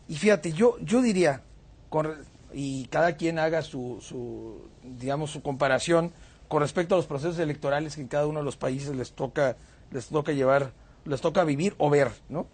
Y 0.08 0.16
fíjate, 0.16 0.52
yo, 0.54 0.78
yo 0.82 1.02
diría, 1.02 1.42
con- 1.90 2.16
y 2.54 2.86
cada 2.86 3.16
quien 3.16 3.40
haga 3.40 3.62
su, 3.62 4.00
su, 4.02 4.70
digamos, 4.84 5.32
su 5.32 5.42
comparación 5.42 6.12
con 6.48 6.62
respecto 6.62 6.96
a 6.96 6.98
los 6.98 7.06
procesos 7.06 7.40
electorales 7.40 7.96
que 7.96 8.02
en 8.02 8.08
cada 8.08 8.28
uno 8.28 8.40
de 8.40 8.46
los 8.46 8.58
países 8.58 8.96
les 8.96 9.12
toca, 9.12 9.56
les 9.92 10.08
toca 10.08 10.32
llevar, 10.32 10.72
les 11.06 11.22
toca 11.22 11.44
vivir 11.44 11.76
o 11.78 11.90
ver, 11.90 12.12
¿no? 12.28 12.48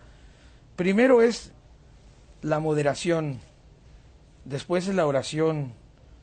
Primero 0.75 1.21
es 1.21 1.53
la 2.41 2.59
moderación, 2.59 3.39
después 4.43 4.87
es 4.87 4.95
la 4.95 5.07
oración, 5.07 5.73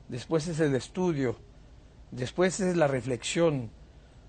después 0.08 0.46
es 0.48 0.60
el 0.60 0.74
estudio, 0.74 1.36
después 2.10 2.60
es 2.60 2.76
la 2.76 2.86
reflexión, 2.86 3.70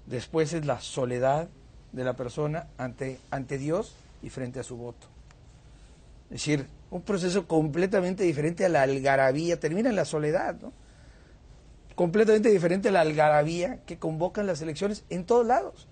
después 0.05 0.53
es 0.53 0.65
la 0.65 0.79
soledad 0.79 1.49
de 1.91 2.03
la 2.05 2.13
persona 2.13 2.67
ante, 2.77 3.19
ante 3.29 3.57
Dios 3.57 3.93
y 4.21 4.29
frente 4.29 4.61
a 4.61 4.63
su 4.63 4.77
voto. 4.77 5.12
Es 6.33 6.39
decir, 6.45 6.65
un 6.89 7.03
proceso 7.03 7.47
completamente 7.47 8.23
diferente 8.23 8.65
a 8.65 8.69
la 8.69 8.81
algarabía, 8.81 9.59
termina 9.59 9.89
en 9.89 9.95
la 9.95 10.05
soledad, 10.05 10.55
¿no? 10.61 10.73
completamente 11.95 12.49
diferente 12.49 12.89
a 12.89 12.91
la 12.91 13.01
algarabía 13.01 13.77
que 13.85 13.97
convocan 13.99 14.47
las 14.47 14.61
elecciones 14.63 15.03
en 15.11 15.25
todos 15.25 15.45
lados. 15.45 15.87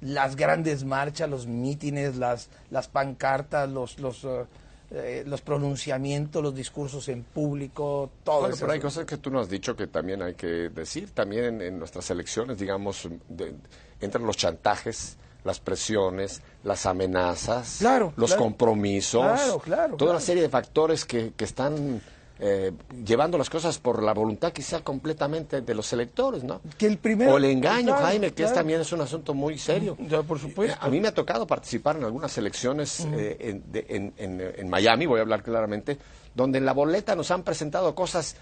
Las 0.00 0.36
grandes 0.36 0.84
marchas, 0.84 1.28
los 1.28 1.48
mítines, 1.48 2.14
las, 2.16 2.50
las 2.70 2.86
pancartas, 2.86 3.68
los, 3.68 3.98
los, 3.98 4.22
eh, 4.22 4.44
eh, 4.92 5.24
los 5.26 5.40
pronunciamientos, 5.40 6.40
los 6.40 6.54
discursos 6.54 7.08
en 7.08 7.24
público, 7.24 8.10
todo 8.22 8.40
Bueno, 8.42 8.54
eso. 8.54 8.60
pero 8.60 8.74
hay 8.74 8.80
cosas 8.80 9.04
que 9.06 9.16
tú 9.16 9.28
nos 9.32 9.42
has 9.46 9.50
dicho 9.50 9.74
que 9.74 9.88
también 9.88 10.22
hay 10.22 10.34
que 10.34 10.46
decir. 10.68 11.10
También 11.10 11.44
en, 11.46 11.62
en 11.62 11.78
nuestras 11.80 12.08
elecciones, 12.10 12.56
digamos, 12.56 13.08
de- 13.28 13.54
entran 14.00 14.24
los 14.24 14.36
chantajes, 14.36 15.16
las 15.44 15.60
presiones, 15.60 16.42
las 16.64 16.86
amenazas, 16.86 17.76
Claro, 17.80 18.12
los 18.16 18.30
claro. 18.30 18.42
compromisos, 18.42 19.62
Claro, 19.64 19.96
toda 19.96 20.12
una 20.12 20.20
serie 20.20 20.42
de 20.42 20.48
factores 20.48 21.04
que, 21.04 21.32
que 21.36 21.44
están 21.44 22.00
eh, 22.42 22.72
llevando 23.04 23.36
las 23.36 23.50
cosas 23.50 23.78
por 23.78 24.02
la 24.02 24.14
voluntad 24.14 24.50
quizá 24.52 24.80
completamente 24.82 25.60
de 25.60 25.74
los 25.74 25.92
electores, 25.92 26.42
¿no? 26.42 26.62
Que 26.78 26.86
el 26.86 26.96
primero- 26.96 27.34
o 27.34 27.36
el 27.36 27.44
engaño, 27.44 27.88
claro, 27.88 28.02
Jaime, 28.06 28.32
que 28.32 28.44
es, 28.44 28.54
también 28.54 28.80
es 28.80 28.90
un 28.92 29.02
asunto 29.02 29.34
muy 29.34 29.58
serio. 29.58 29.94
Ya, 30.08 30.22
por 30.22 30.38
supuesto. 30.38 30.78
A 30.80 30.88
mí 30.88 31.00
me 31.00 31.08
ha 31.08 31.14
tocado 31.14 31.46
participar 31.46 31.96
en 31.96 32.04
algunas 32.04 32.36
elecciones 32.38 33.06
eh, 33.12 33.36
en, 33.40 33.70
de- 33.70 33.84
en- 33.90 34.14
en- 34.16 34.40
en 34.56 34.68
Miami, 34.70 35.04
voy 35.04 35.18
a 35.18 35.22
hablar 35.22 35.42
claramente, 35.42 35.98
donde 36.34 36.56
en 36.58 36.64
la 36.64 36.72
boleta 36.72 37.14
nos 37.14 37.30
han 37.30 37.42
presentado 37.42 37.94
cosas 37.94 38.36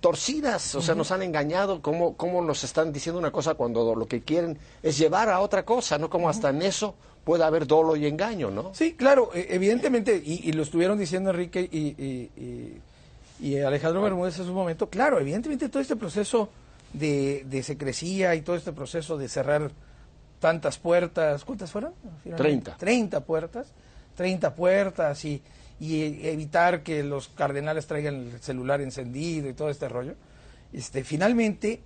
torcidas, 0.00 0.74
o 0.74 0.82
sea, 0.82 0.94
nos 0.94 1.10
han 1.10 1.22
engañado, 1.22 1.80
cómo, 1.82 2.16
cómo 2.16 2.42
nos 2.42 2.64
están 2.64 2.92
diciendo 2.92 3.18
una 3.18 3.30
cosa 3.30 3.54
cuando 3.54 3.94
lo 3.94 4.06
que 4.06 4.20
quieren 4.20 4.58
es 4.82 4.98
llevar 4.98 5.28
a 5.30 5.40
otra 5.40 5.64
cosa, 5.64 5.98
¿no? 5.98 6.10
Como 6.10 6.28
hasta 6.28 6.50
en 6.50 6.62
eso 6.62 6.94
puede 7.24 7.42
haber 7.44 7.66
dolo 7.66 7.96
y 7.96 8.06
engaño, 8.06 8.50
¿no? 8.50 8.72
Sí, 8.74 8.94
claro, 8.94 9.30
e- 9.34 9.48
evidentemente, 9.50 10.22
y, 10.24 10.48
y 10.48 10.52
lo 10.52 10.62
estuvieron 10.62 10.98
diciendo 10.98 11.30
Enrique 11.30 11.60
y, 11.72 11.78
y- 12.02 12.80
y- 13.40 13.58
Alejandro 13.58 14.00
Bermúdez 14.02 14.38
en 14.38 14.46
su 14.46 14.52
momento, 14.52 14.88
claro, 14.88 15.18
evidentemente 15.18 15.68
todo 15.68 15.82
este 15.82 15.96
proceso 15.96 16.48
de, 16.92 17.44
de 17.46 17.62
secrecía 17.62 18.34
y 18.34 18.42
todo 18.42 18.54
este 18.56 18.72
proceso 18.72 19.18
de 19.18 19.28
cerrar 19.28 19.70
tantas 20.40 20.78
puertas, 20.78 21.44
¿cuántas 21.44 21.70
fueron? 21.70 21.92
Treinta. 22.36 22.76
30 22.78 23.20
puertas, 23.24 23.66
30 24.14 24.54
puertas 24.54 25.24
y, 25.24 25.42
y 25.78 26.26
evitar 26.28 26.82
que 26.82 27.02
los 27.02 27.28
cardenales 27.28 27.86
traigan 27.86 28.14
el 28.32 28.40
celular 28.40 28.80
encendido 28.80 29.48
y 29.48 29.52
todo 29.54 29.68
este 29.70 29.88
rollo. 29.88 30.14
Este, 30.72 31.04
finalmente, 31.04 31.80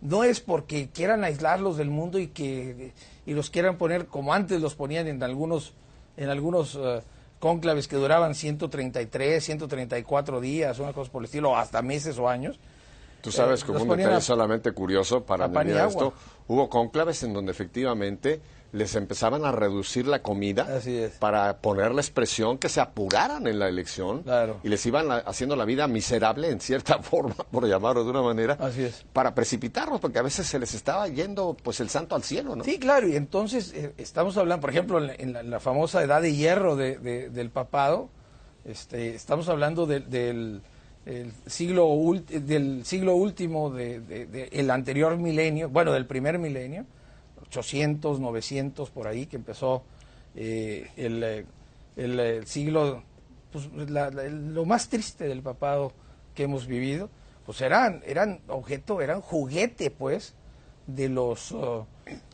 no 0.00 0.24
es 0.24 0.40
porque 0.40 0.88
quieran 0.90 1.24
aislarlos 1.24 1.76
del 1.76 1.90
mundo 1.90 2.18
y 2.18 2.28
que 2.28 2.92
y 3.26 3.34
los 3.34 3.50
quieran 3.50 3.76
poner 3.78 4.06
como 4.06 4.32
antes 4.34 4.60
los 4.60 4.74
ponían 4.74 5.06
en 5.08 5.22
algunos 5.22 5.74
en 6.16 6.28
algunos 6.28 6.76
eh, 6.80 7.00
cónclaves 7.38 7.88
que 7.88 7.96
duraban 7.96 8.34
133, 8.34 9.42
134 9.44 10.40
días, 10.40 10.78
una 10.78 10.92
cosa 10.92 11.10
por 11.10 11.22
el 11.22 11.26
estilo, 11.26 11.50
o 11.50 11.56
hasta 11.56 11.82
meses 11.82 12.18
o 12.18 12.28
años. 12.28 12.58
Tú 13.20 13.30
sabes, 13.32 13.62
Eh, 13.62 13.66
como 13.66 13.82
un 13.82 13.88
detalle 13.96 14.16
a- 14.16 14.20
solamente 14.20 14.72
curioso 14.72 15.24
para 15.24 15.44
a 15.46 15.86
esto, 15.88 16.12
hubo 16.48 16.68
cónclaves 16.68 17.22
en 17.22 17.32
donde 17.32 17.52
efectivamente 17.52 18.40
les 18.72 18.94
empezaban 18.96 19.44
a 19.44 19.52
reducir 19.52 20.06
la 20.06 20.22
comida 20.22 20.66
para 21.18 21.58
ponerles 21.58 22.10
presión 22.10 22.56
que 22.56 22.70
se 22.70 22.80
apuraran 22.80 23.46
en 23.46 23.58
la 23.58 23.68
elección 23.68 24.22
Claro. 24.22 24.60
y 24.62 24.68
les 24.70 24.84
iban 24.86 25.08
la- 25.08 25.18
haciendo 25.18 25.56
la 25.56 25.66
vida 25.66 25.86
miserable 25.86 26.48
en 26.50 26.58
cierta 26.58 26.98
forma, 27.02 27.34
por 27.34 27.66
llamarlo 27.68 28.02
de 28.02 28.10
una 28.10 28.22
manera, 28.22 28.56
Así 28.58 28.82
es. 28.84 29.04
para 29.12 29.34
precipitarlos, 29.34 30.00
porque 30.00 30.18
a 30.18 30.22
veces 30.22 30.46
se 30.46 30.58
les 30.58 30.72
estaba 30.74 31.06
yendo 31.08 31.54
pues 31.62 31.80
el 31.80 31.90
santo 31.90 32.14
al 32.16 32.22
cielo, 32.22 32.56
¿no? 32.56 32.64
Sí, 32.64 32.78
claro, 32.78 33.06
y 33.08 33.16
entonces 33.16 33.74
eh, 33.74 33.92
estamos 33.98 34.38
hablando, 34.38 34.62
por 34.62 34.70
ejemplo, 34.70 34.96
en 34.98 35.06
la, 35.08 35.14
en 35.16 35.32
la- 35.34 35.40
en 35.40 35.50
la 35.50 35.60
famosa 35.60 36.02
edad 36.02 36.22
de 36.22 36.34
hierro 36.34 36.74
de- 36.74 36.96
de- 36.96 37.28
del 37.28 37.50
papado, 37.50 38.08
este, 38.64 39.14
estamos 39.14 39.48
hablando 39.48 39.86
de- 39.86 40.00
del 40.00 40.62
el 41.04 41.32
siglo 41.46 41.88
del 42.30 42.84
siglo 42.86 43.16
último 43.16 43.70
del 43.70 44.06
de, 44.06 44.24
de- 44.26 44.48
el 44.52 44.70
anterior 44.70 45.16
milenio, 45.16 45.68
bueno, 45.68 45.92
del 45.92 46.06
primer 46.06 46.38
milenio, 46.38 46.86
800, 47.46 48.20
900 48.20 48.90
por 48.90 49.06
ahí 49.06 49.26
que 49.26 49.36
empezó 49.36 49.82
eh, 50.34 50.90
el, 50.96 51.22
eh, 51.22 51.46
el, 51.96 52.20
eh, 52.20 52.46
siglo, 52.46 53.02
pues, 53.50 53.68
lo 53.68 54.64
más 54.64 54.88
triste 54.88 55.28
del 55.28 55.42
papado 55.42 55.92
que 56.34 56.44
hemos 56.44 56.66
vivido, 56.66 57.10
pues 57.44 57.60
eran 57.60 58.02
eran 58.06 58.40
objeto, 58.48 59.00
eran 59.00 59.20
juguete, 59.20 59.90
pues, 59.90 60.34
de 60.86 61.08
los 61.08 61.52
uh, 61.52 61.84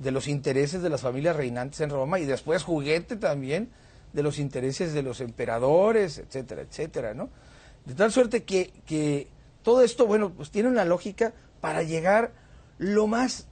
de 0.01 0.11
los 0.11 0.29
intereses 0.29 0.83
de 0.83 0.91
las 0.91 1.03
familias 1.03 1.37
reinantes 1.37 1.81
en 1.81 1.91
Roma 1.91 2.19
y 2.19 2.25
después 2.25 2.63
juguete 2.63 3.17
también 3.17 3.71
de 4.13 4.23
los 4.23 4.39
intereses 4.39 4.93
de 4.93 5.03
los 5.03 5.21
emperadores, 5.21 6.19
etcétera, 6.19 6.63
etcétera, 6.63 7.15
¿no? 7.15 7.29
De 7.85 7.95
tal 7.95 8.13
suerte 8.13 8.45
que, 8.45 8.73
que 8.87 9.29
todo 9.63 9.83
esto, 9.83 10.07
bueno, 10.07 10.31
pues 10.31 10.51
tiene 10.51 10.69
una 10.69 10.85
lógica 10.85 11.33
para 11.61 11.83
llegar 11.83 12.33
lo 12.79 13.07
más 13.07 13.49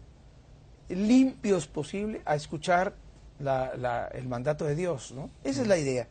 limpios 0.89 1.67
posible 1.67 2.23
a 2.25 2.37
escuchar 2.37 2.95
el 3.39 4.29
mandato 4.29 4.65
de 4.65 4.75
Dios, 4.75 5.13
¿no? 5.13 5.31
Esa 5.45 5.63
es 5.63 5.69
la 5.69 5.79
idea. 5.79 6.09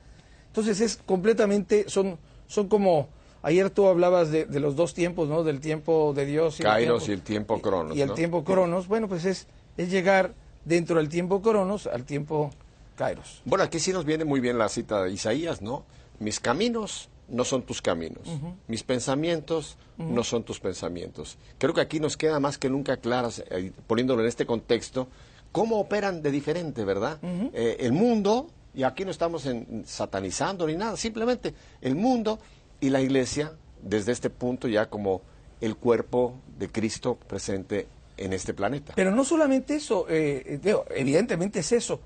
Entonces 0.48 0.80
es 0.80 0.98
completamente, 1.06 1.86
son, 1.88 2.18
son 2.48 2.68
como, 2.68 3.10
ayer 3.42 3.70
tú 3.70 3.88
hablabas 3.88 4.32
de, 4.32 4.48
los 4.60 4.76
dos 4.76 4.94
tiempos, 4.94 5.28
¿no? 5.28 5.44
Del 5.44 5.60
tiempo 5.60 6.14
de 6.16 6.26
Dios 6.26 6.60
y 6.60 6.64
Kairos 6.64 7.10
y 7.10 7.14
el 7.14 7.22
tiempo 7.22 7.62
Cronos. 7.62 7.98
Y, 7.98 8.02
el 8.02 8.14
tiempo 8.14 8.44
Cronos, 8.44 8.88
bueno, 8.88 9.08
pues 9.08 9.26
es, 9.26 9.48
es 9.78 9.90
llegar 9.90 10.34
dentro 10.64 10.98
del 10.98 11.10
tiempo 11.10 11.42
Cronos 11.42 11.88
al 11.88 12.06
tiempo 12.06 12.52
Kairos. 12.96 13.42
Bueno, 13.46 13.64
aquí 13.64 13.80
sí 13.80 13.92
nos 13.92 14.06
viene 14.06 14.24
muy 14.24 14.40
bien 14.40 14.58
la 14.58 14.70
cita 14.70 15.04
de 15.04 15.12
Isaías, 15.12 15.62
¿no? 15.62 15.84
Mis 16.20 16.40
caminos 16.40 17.10
no 17.28 17.44
son 17.44 17.64
tus 17.64 17.82
caminos, 17.82 18.28
mis 18.68 18.84
pensamientos 18.84 19.78
no 19.98 20.24
son 20.24 20.44
tus 20.44 20.60
pensamientos. 20.60 21.38
Creo 21.58 21.74
que 21.74 21.82
aquí 21.82 22.00
nos 22.00 22.18
queda 22.18 22.40
más 22.40 22.58
que 22.58 22.70
nunca 22.70 22.98
claras, 22.98 23.44
eh, 23.50 23.72
poniéndolo 23.88 24.22
en 24.22 24.28
este 24.28 24.46
contexto, 24.46 25.08
cómo 25.52 25.80
operan 25.80 26.22
de 26.22 26.32
diferente, 26.32 26.84
¿verdad? 26.84 27.18
Eh, 27.24 27.78
el 27.80 27.94
mundo, 27.94 28.50
y 28.74 28.84
aquí 28.84 29.06
no 29.06 29.12
estamos 29.12 29.46
en, 29.46 29.84
satanizando 29.86 30.68
ni 30.68 30.76
nada, 30.76 30.98
simplemente 30.98 31.54
el 31.82 31.96
mundo 31.96 32.40
y 32.82 32.90
la 32.90 33.02
iglesia, 33.02 33.54
desde 33.82 34.12
este 34.12 34.30
punto 34.30 34.68
ya 34.68 34.90
como 34.90 35.22
el 35.62 35.78
cuerpo 35.78 36.36
de 36.60 36.70
Cristo 36.70 37.18
presente 37.28 37.88
en 38.18 38.34
este 38.34 38.54
planeta. 38.54 38.94
Pero 38.96 39.12
no 39.12 39.24
solamente 39.24 39.76
eso, 39.76 40.06
eh, 40.10 40.60
evidentemente 40.96 41.60
es 41.60 41.72
eso, 41.72 42.00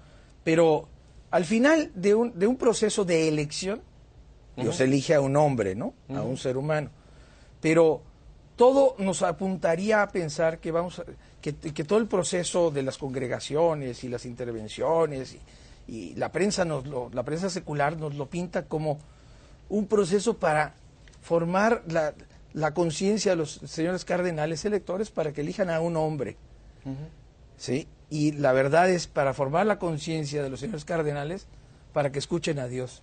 pero 0.43 0.87
al 1.31 1.45
final 1.45 1.91
de 1.95 2.15
un, 2.15 2.37
de 2.37 2.47
un 2.47 2.55
proceso 2.55 3.05
de 3.05 3.27
elección, 3.27 3.81
Dios 4.61 4.79
elige 4.81 5.15
a 5.15 5.21
un 5.21 5.35
hombre, 5.35 5.75
¿no? 5.75 5.93
A 6.09 6.21
un 6.21 6.37
ser 6.37 6.57
humano. 6.57 6.89
Pero 7.61 8.01
todo 8.55 8.95
nos 8.99 9.21
apuntaría 9.21 10.01
a 10.01 10.09
pensar 10.09 10.59
que 10.59 10.71
vamos 10.71 10.99
a, 10.99 11.05
que, 11.41 11.53
todo 11.53 11.99
el 11.99 12.07
proceso 12.07 12.71
de 12.71 12.83
las 12.83 12.97
congregaciones 12.97 14.03
y 14.03 14.09
las 14.09 14.25
intervenciones 14.25 15.35
y, 15.87 16.13
la 16.15 16.31
prensa 16.31 16.65
nos 16.65 16.85
lo, 16.85 17.09
la 17.13 17.23
prensa 17.23 17.49
secular 17.49 17.97
nos 17.97 18.13
lo 18.13 18.29
pinta 18.29 18.65
como 18.65 18.99
un 19.69 19.87
proceso 19.87 20.37
para 20.37 20.75
formar 21.21 21.81
la, 21.87 22.13
la 22.53 22.75
conciencia 22.75 23.31
de 23.31 23.37
los 23.37 23.59
señores 23.65 24.05
cardenales 24.05 24.65
electores 24.65 25.09
para 25.09 25.31
que 25.31 25.41
elijan 25.41 25.69
a 25.69 25.79
un 25.79 25.97
hombre. 25.97 26.37
¿Sí? 27.57 27.87
Y 28.09 28.33
la 28.33 28.53
verdad 28.53 28.89
es 28.89 29.07
para 29.07 29.33
formar 29.33 29.65
la 29.65 29.79
conciencia 29.79 30.43
de 30.43 30.49
los 30.49 30.59
señores 30.59 30.85
cardenales 30.85 31.47
para 31.93 32.11
que 32.11 32.19
escuchen 32.19 32.59
a 32.59 32.67
Dios. 32.67 33.01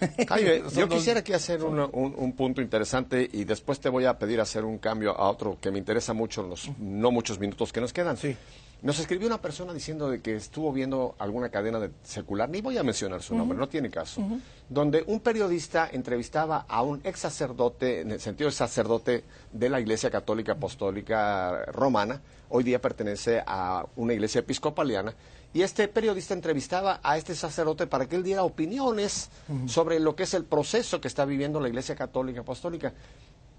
yo 0.74 0.88
quisiera 0.88 1.20
aquí 1.20 1.32
hacer 1.32 1.62
un, 1.62 2.32
punto 2.36 2.60
interesante 2.60 3.28
y 3.32 3.44
después 3.44 3.80
te 3.80 3.88
voy 3.88 4.04
a 4.04 4.18
pedir 4.18 4.40
hacer 4.40 4.64
un 4.64 4.78
cambio 4.78 5.16
a 5.16 5.30
otro 5.30 5.58
que 5.60 5.70
me 5.70 5.78
interesa 5.78 6.12
mucho 6.12 6.42
en 6.42 6.50
los 6.50 6.70
no 6.78 7.10
muchos 7.10 7.38
minutos 7.38 7.72
que 7.72 7.80
nos 7.80 7.92
quedan. 7.92 8.16
Sí. 8.16 8.36
Nos 8.82 8.98
escribió 8.98 9.26
una 9.26 9.40
persona 9.40 9.72
diciendo 9.72 10.10
de 10.10 10.20
que 10.20 10.36
estuvo 10.36 10.70
viendo 10.70 11.14
alguna 11.18 11.48
cadena 11.48 11.80
de 11.80 11.90
secular, 12.04 12.48
ni 12.48 12.60
voy 12.60 12.76
a 12.76 12.82
mencionar 12.82 13.22
su 13.22 13.34
nombre, 13.34 13.56
no 13.56 13.68
tiene 13.68 13.90
caso, 13.90 14.22
donde 14.68 15.02
un 15.06 15.20
periodista 15.20 15.88
entrevistaba 15.90 16.66
a 16.68 16.82
un 16.82 17.00
ex 17.02 17.20
sacerdote, 17.20 18.02
en 18.02 18.12
el 18.12 18.20
sentido 18.20 18.50
de 18.50 18.54
sacerdote 18.54 19.24
de 19.50 19.68
la 19.70 19.80
Iglesia 19.80 20.10
Católica 20.10 20.52
Apostólica 20.52 21.64
Romana, 21.72 22.20
hoy 22.50 22.64
día 22.64 22.80
pertenece 22.80 23.42
a 23.46 23.86
una 23.96 24.12
iglesia 24.12 24.40
episcopaliana, 24.40 25.14
y 25.56 25.62
este 25.62 25.88
periodista 25.88 26.34
entrevistaba 26.34 27.00
a 27.02 27.16
este 27.16 27.34
sacerdote 27.34 27.86
para 27.86 28.06
que 28.06 28.16
él 28.16 28.22
diera 28.22 28.42
opiniones 28.42 29.30
sobre 29.66 29.98
lo 30.00 30.14
que 30.14 30.24
es 30.24 30.34
el 30.34 30.44
proceso 30.44 31.00
que 31.00 31.08
está 31.08 31.24
viviendo 31.24 31.60
la 31.60 31.68
Iglesia 31.68 31.96
Católica 31.96 32.42
Apostólica. 32.42 32.92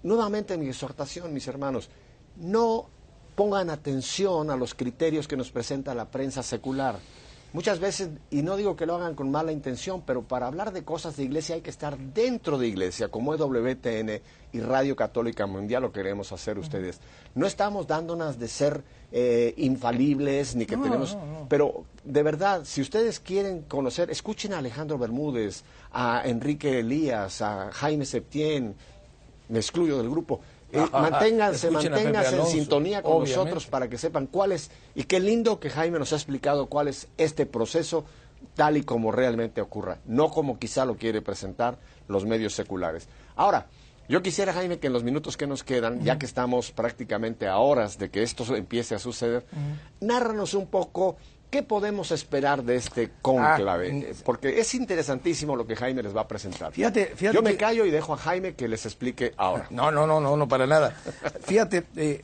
Nuevamente 0.04 0.56
mi 0.56 0.68
exhortación, 0.68 1.34
mis 1.34 1.48
hermanos, 1.48 1.90
no 2.36 2.88
pongan 3.34 3.68
atención 3.68 4.48
a 4.52 4.56
los 4.56 4.76
criterios 4.76 5.26
que 5.26 5.36
nos 5.36 5.50
presenta 5.50 5.92
la 5.92 6.08
prensa 6.08 6.44
secular. 6.44 7.00
Muchas 7.54 7.80
veces, 7.80 8.10
y 8.30 8.42
no 8.42 8.56
digo 8.56 8.76
que 8.76 8.84
lo 8.84 8.96
hagan 8.96 9.14
con 9.14 9.30
mala 9.30 9.52
intención, 9.52 10.02
pero 10.04 10.22
para 10.22 10.46
hablar 10.46 10.70
de 10.72 10.84
cosas 10.84 11.16
de 11.16 11.24
iglesia 11.24 11.54
hay 11.54 11.62
que 11.62 11.70
estar 11.70 11.96
dentro 11.96 12.58
de 12.58 12.68
iglesia, 12.68 13.08
como 13.08 13.34
EWTN 13.34 14.20
y 14.52 14.60
Radio 14.60 14.94
Católica 14.94 15.46
Mundial 15.46 15.82
lo 15.82 15.92
queremos 15.92 16.30
hacer 16.32 16.58
ustedes. 16.58 17.00
No 17.34 17.46
estamos 17.46 17.86
dándonos 17.86 18.38
de 18.38 18.48
ser 18.48 18.84
eh, 19.12 19.54
infalibles 19.56 20.56
ni 20.56 20.66
que 20.66 20.76
tenemos... 20.76 21.16
pero 21.48 21.84
de 22.04 22.22
verdad, 22.22 22.64
si 22.64 22.82
ustedes 22.82 23.18
quieren 23.18 23.62
conocer, 23.62 24.10
escuchen 24.10 24.52
a 24.52 24.58
Alejandro 24.58 24.98
Bermúdez, 24.98 25.64
a 25.90 26.22
Enrique 26.26 26.80
Elías, 26.80 27.40
a 27.40 27.70
Jaime 27.72 28.04
Septién, 28.04 28.74
me 29.48 29.58
excluyo 29.58 29.96
del 29.96 30.10
grupo. 30.10 30.40
Eh, 30.70 30.86
manténganse, 30.92 31.70
manténganse 31.70 32.36
en 32.36 32.46
sintonía 32.46 33.02
con 33.02 33.20
nosotros 33.20 33.66
para 33.66 33.88
que 33.88 33.96
sepan 33.96 34.26
cuál 34.26 34.52
es, 34.52 34.70
y 34.94 35.04
qué 35.04 35.18
lindo 35.18 35.60
que 35.60 35.70
Jaime 35.70 35.98
nos 35.98 36.12
ha 36.12 36.16
explicado 36.16 36.66
cuál 36.66 36.88
es 36.88 37.08
este 37.16 37.46
proceso 37.46 38.04
tal 38.54 38.76
y 38.76 38.82
como 38.82 39.10
realmente 39.10 39.60
ocurra, 39.60 39.98
no 40.04 40.30
como 40.30 40.58
quizá 40.58 40.84
lo 40.84 40.96
quiere 40.96 41.22
presentar 41.22 41.78
los 42.06 42.24
medios 42.24 42.54
seculares. 42.54 43.08
Ahora, 43.34 43.66
yo 44.08 44.22
quisiera, 44.22 44.52
Jaime, 44.52 44.78
que 44.78 44.86
en 44.86 44.94
los 44.94 45.04
minutos 45.04 45.36
que 45.36 45.46
nos 45.46 45.62
quedan, 45.62 46.02
ya 46.02 46.18
que 46.18 46.24
estamos 46.24 46.70
prácticamente 46.70 47.46
a 47.46 47.58
horas 47.58 47.98
de 47.98 48.10
que 48.10 48.22
esto 48.22 48.56
empiece 48.56 48.94
a 48.94 48.98
suceder, 48.98 49.44
nárranos 50.00 50.54
un 50.54 50.66
poco 50.66 51.16
¿Qué 51.50 51.62
podemos 51.62 52.10
esperar 52.10 52.62
de 52.62 52.76
este 52.76 53.10
cónclave? 53.22 54.06
Ah, 54.10 54.14
Porque 54.24 54.60
es 54.60 54.74
interesantísimo 54.74 55.56
lo 55.56 55.66
que 55.66 55.76
Jaime 55.76 56.02
les 56.02 56.14
va 56.14 56.22
a 56.22 56.28
presentar. 56.28 56.72
Fíjate, 56.72 57.06
fíjate 57.16 57.36
Yo 57.36 57.42
me 57.42 57.56
callo 57.56 57.86
y 57.86 57.90
dejo 57.90 58.12
a 58.12 58.18
Jaime 58.18 58.54
que 58.54 58.68
les 58.68 58.84
explique 58.84 59.32
ahora. 59.38 59.66
No, 59.70 59.90
no, 59.90 60.06
no, 60.06 60.20
no, 60.20 60.36
no 60.36 60.46
para 60.46 60.66
nada. 60.66 60.90
Fíjate, 61.44 61.84
eh, 61.96 62.22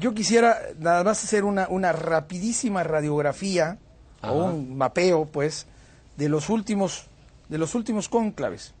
yo 0.00 0.12
quisiera 0.12 0.58
nada 0.78 1.04
más 1.04 1.22
hacer 1.22 1.44
una, 1.44 1.68
una 1.68 1.92
rapidísima 1.92 2.82
radiografía 2.82 3.78
o 4.22 4.32
un 4.32 4.76
mapeo, 4.76 5.26
pues, 5.26 5.66
de 6.16 6.28
los 6.28 6.50
últimos, 6.50 7.06
de 7.48 7.58
los 7.58 7.76
últimos 7.76 8.08
cónclaves. 8.08 8.74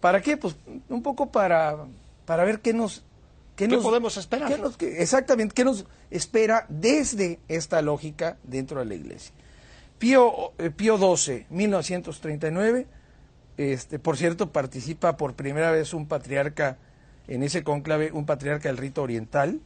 ¿Para 0.00 0.20
qué? 0.20 0.36
Pues 0.36 0.56
un 0.90 1.02
poco 1.02 1.30
para, 1.30 1.76
para 2.26 2.44
ver 2.44 2.60
qué 2.60 2.74
nos 2.74 3.04
¿Qué, 3.68 3.78
podemos 3.78 4.16
esperar? 4.16 4.52
exactamente, 4.80 5.54
¿qué 5.54 5.64
nos 5.64 5.84
espera 6.10 6.66
desde 6.68 7.40
esta 7.48 7.82
lógica 7.82 8.36
dentro 8.42 8.80
de 8.80 8.86
la 8.86 8.94
Iglesia? 8.94 9.32
Pío, 9.98 10.52
eh, 10.58 10.70
Pío 10.70 10.96
XII, 10.96 11.46
1939, 11.50 12.86
este, 13.56 13.98
por 13.98 14.16
cierto, 14.16 14.50
participa 14.50 15.16
por 15.16 15.34
primera 15.34 15.70
vez 15.70 15.94
un 15.94 16.06
patriarca 16.06 16.78
en 17.28 17.42
ese 17.42 17.62
cónclave, 17.62 18.10
un 18.12 18.26
patriarca 18.26 18.68
del 18.68 18.78
rito 18.78 19.02
oriental. 19.02 19.60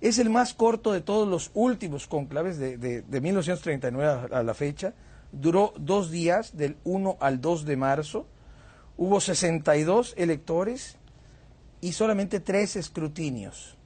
Es 0.00 0.18
el 0.18 0.30
más 0.30 0.54
corto 0.54 0.92
de 0.92 1.00
todos 1.00 1.28
los 1.28 1.52
últimos 1.54 2.08
cónclaves 2.08 2.58
de, 2.58 2.76
de 2.76 3.20
1939 3.20 4.28
a 4.32 4.42
la 4.42 4.54
fecha. 4.54 4.94
Duró 5.30 5.72
dos 5.78 6.10
días, 6.10 6.56
del 6.56 6.76
1 6.82 7.18
al 7.20 7.40
2 7.40 7.64
de 7.64 7.76
marzo. 7.76 8.26
Hubo 8.96 9.20
62 9.20 10.14
electores 10.16 10.98
y 11.82 11.92
solamente 11.92 12.40
tres 12.40 12.76
escrutinios. 12.76 13.76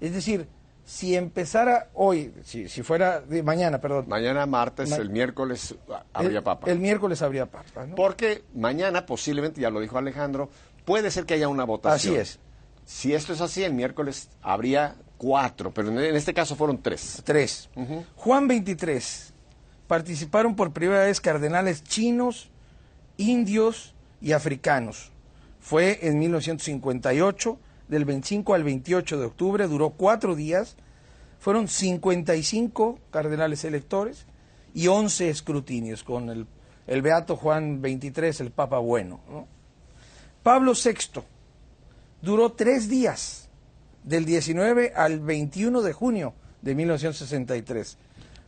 Es 0.00 0.12
decir, 0.12 0.46
si 0.84 1.16
empezara 1.16 1.88
hoy, 1.94 2.32
si, 2.44 2.68
si 2.68 2.82
fuera 2.82 3.20
de 3.20 3.42
mañana, 3.42 3.80
perdón. 3.80 4.04
Mañana 4.08 4.46
martes, 4.46 4.92
el 4.92 5.10
miércoles 5.10 5.74
habría 6.12 6.44
papa. 6.44 6.70
El 6.70 6.78
miércoles 6.78 7.22
habría 7.22 7.46
papa. 7.46 7.86
Porque 7.96 8.44
mañana 8.54 9.06
posiblemente, 9.06 9.60
ya 9.60 9.70
lo 9.70 9.80
dijo 9.80 9.98
Alejandro, 9.98 10.50
puede 10.84 11.10
ser 11.10 11.24
que 11.24 11.34
haya 11.34 11.48
una 11.48 11.64
votación. 11.64 12.14
Así 12.14 12.20
es. 12.20 12.38
Si 12.84 13.14
esto 13.14 13.32
es 13.32 13.40
así, 13.40 13.64
el 13.64 13.72
miércoles 13.72 14.28
habría 14.42 14.96
cuatro, 15.16 15.72
pero 15.72 15.88
en 15.88 16.16
este 16.16 16.34
caso 16.34 16.56
fueron 16.56 16.82
tres. 16.82 17.22
Tres. 17.24 17.70
Juan 18.16 18.48
23. 18.48 19.32
Participaron 19.86 20.56
por 20.56 20.72
primera 20.72 21.04
vez 21.04 21.20
cardenales 21.20 21.82
chinos, 21.84 22.50
indios 23.16 23.94
y 24.20 24.32
africanos. 24.32 25.10
Fue 25.60 25.98
en 26.02 26.18
1958, 26.18 27.58
del 27.88 28.04
25 28.04 28.54
al 28.54 28.64
28 28.64 29.18
de 29.18 29.26
octubre, 29.26 29.66
duró 29.68 29.90
cuatro 29.90 30.34
días, 30.34 30.76
fueron 31.38 31.68
55 31.68 32.98
cardenales 33.10 33.64
electores 33.64 34.26
y 34.74 34.86
11 34.86 35.28
escrutinios 35.28 36.02
con 36.02 36.28
el, 36.30 36.46
el 36.86 37.02
Beato 37.02 37.36
Juan 37.36 37.80
XXIII, 37.80 38.46
el 38.46 38.50
Papa 38.50 38.78
Bueno. 38.78 39.20
Pablo 40.42 40.72
VI 40.72 41.22
duró 42.22 42.52
tres 42.52 42.88
días, 42.88 43.50
del 44.04 44.24
19 44.24 44.92
al 44.94 45.20
21 45.20 45.82
de 45.82 45.92
junio 45.92 46.34
de 46.62 46.74
1963. 46.74 47.98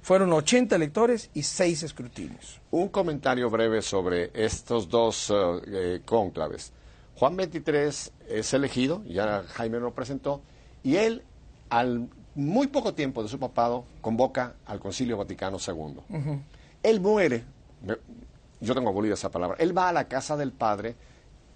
Fueron 0.03 0.33
80 0.33 0.75
electores 0.75 1.31
y 1.35 1.43
6 1.43 1.85
escrutinios. 1.85 2.61
Un 2.71 2.89
comentario 2.89 3.49
breve 3.51 3.83
sobre 3.83 4.31
estos 4.35 4.89
dos 4.89 5.31
eh, 5.31 5.35
eh, 5.67 6.01
cónclaves. 6.05 6.73
Juan 7.17 7.37
23 7.37 8.13
es 8.29 8.55
elegido, 8.55 9.03
ya 9.05 9.45
Jaime 9.49 9.79
lo 9.79 9.95
presentó, 9.95 10.43
y 10.83 10.97
él, 10.97 11.23
al 11.71 12.09
muy 12.35 12.67
poco 12.69 12.95
tiempo 12.95 13.23
de 13.23 13.29
su 13.29 13.39
papado, 13.39 13.85
convoca 14.01 14.55
al 14.67 14.81
Concilio 14.81 15.17
Vaticano 15.17 15.59
II. 15.65 16.01
Él 16.83 17.01
muere, 17.01 17.45
yo 18.61 18.75
tengo 18.75 18.89
abolido 18.89 19.15
esa 19.15 19.31
palabra, 19.31 19.57
él 19.61 19.77
va 19.77 19.89
a 19.89 19.93
la 19.93 20.09
casa 20.09 20.37
del 20.37 20.53
Padre 20.53 20.97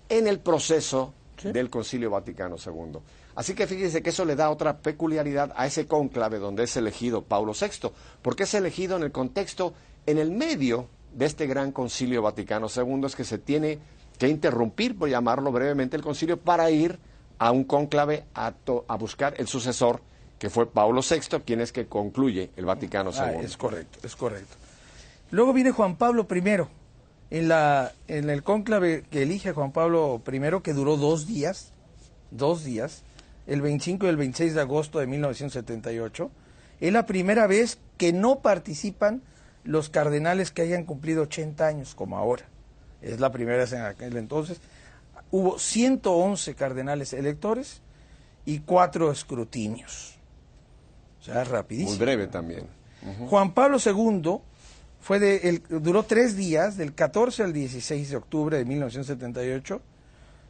en 0.09 0.29
el 0.29 0.39
proceso 0.39 1.15
del 1.43 1.71
Concilio 1.71 2.11
Vaticano 2.11 2.57
II. 2.65 2.99
Así 3.35 3.55
que 3.55 3.67
fíjese 3.67 4.03
que 4.03 4.11
eso 4.11 4.25
le 4.25 4.37
da 4.37 4.51
otra 4.51 4.79
peculiaridad 4.79 5.53
a 5.57 5.67
ese 5.67 5.87
cónclave 5.87 6.39
donde 6.39 6.65
es 6.65 6.77
elegido 6.77 7.23
Pablo 7.23 7.53
VI, 7.53 7.91
porque 8.23 8.45
es 8.45 8.55
elegido 8.55 8.97
en 8.97 9.03
el 9.03 9.13
contexto, 9.13 9.75
en 10.07 10.19
el 10.19 10.31
medio 10.31 10.89
de 11.13 11.27
este 11.27 11.47
gran 11.47 11.73
concilio 11.73 12.23
Vaticano 12.23 12.69
II, 12.75 13.05
es 13.05 13.17
que 13.17 13.25
se 13.25 13.39
tiene 13.39 13.79
que 14.19 14.29
interrumpir, 14.29 14.97
por 14.97 15.09
llamarlo 15.09 15.53
brevemente, 15.53 15.97
el 15.97 16.03
concilio 16.03 16.39
para 16.39 16.71
ir 16.71 16.99
a 17.39 17.51
un 17.51 17.65
cónclave 17.65 18.25
a, 18.35 18.53
a 18.89 18.97
buscar 18.97 19.35
el 19.39 19.47
sucesor, 19.47 20.01
que 20.39 20.51
fue 20.51 20.71
Pablo 20.71 21.01
VI, 21.03 21.41
quien 21.45 21.61
es 21.61 21.73
que 21.73 21.87
concluye 21.87 22.51
el 22.57 22.65
Vaticano 22.65 23.11
II. 23.11 23.19
Ah, 23.21 23.33
es 23.43 23.57
correcto, 23.57 23.99
es 24.03 24.17
correcto. 24.17 24.57
Luego 25.31 25.53
viene 25.53 25.71
Juan 25.71 25.97
Pablo 25.97 26.27
I, 26.31 26.67
en, 27.31 27.49
la, 27.49 27.93
en 28.07 28.31
el 28.31 28.43
cónclave 28.43 29.05
que 29.11 29.23
elige 29.23 29.53
Juan 29.53 29.73
Pablo 29.73 30.23
I, 30.27 30.63
que 30.63 30.73
duró 30.73 30.97
dos 30.97 31.27
días, 31.27 31.73
dos 32.31 32.65
días, 32.65 33.03
el 33.47 33.61
25 33.61 34.07
y 34.07 34.09
el 34.09 34.17
26 34.17 34.55
de 34.55 34.61
agosto 34.61 34.99
de 34.99 35.07
1978, 35.07 36.31
es 36.81 36.93
la 36.93 37.07
primera 37.07 37.47
vez 37.47 37.79
que 37.97 38.13
no 38.13 38.41
participan 38.41 39.23
los 39.65 39.89
cardenales 39.89 40.51
que 40.51 40.63
hayan 40.63 40.85
cumplido 40.85 41.23
80 41.23 41.67
años, 41.67 41.95
como 41.95 42.19
ahora. 42.19 42.47
Es 43.03 43.21
la 43.21 43.31
primera 43.31 43.59
vez 43.59 43.73
en 43.73 43.83
aquel 43.83 44.17
entonces. 44.17 44.61
Hubo 45.31 45.59
111 45.59 46.55
cardenales 46.55 47.13
electores 47.13 47.81
y 48.45 48.61
cuatro 48.61 49.11
escrutinios. 49.11 50.17
O 51.21 51.25
sea, 51.25 51.45
rapidísimo. 51.45 51.91
Muy 51.91 51.99
breve 51.99 52.27
también. 52.29 52.67
Juan 53.29 53.53
Pablo 53.53 53.79
II 53.85 54.41
fue 55.01 55.21
de, 55.21 55.49
el, 55.49 55.63
duró 55.69 56.03
tres 56.03 56.37
días, 56.37 56.77
del 56.77 56.95
14 56.95 57.45
al 57.45 57.53
16 57.53 58.11
de 58.11 58.17
octubre 58.17 58.57
de 58.57 58.65
1978, 58.65 59.81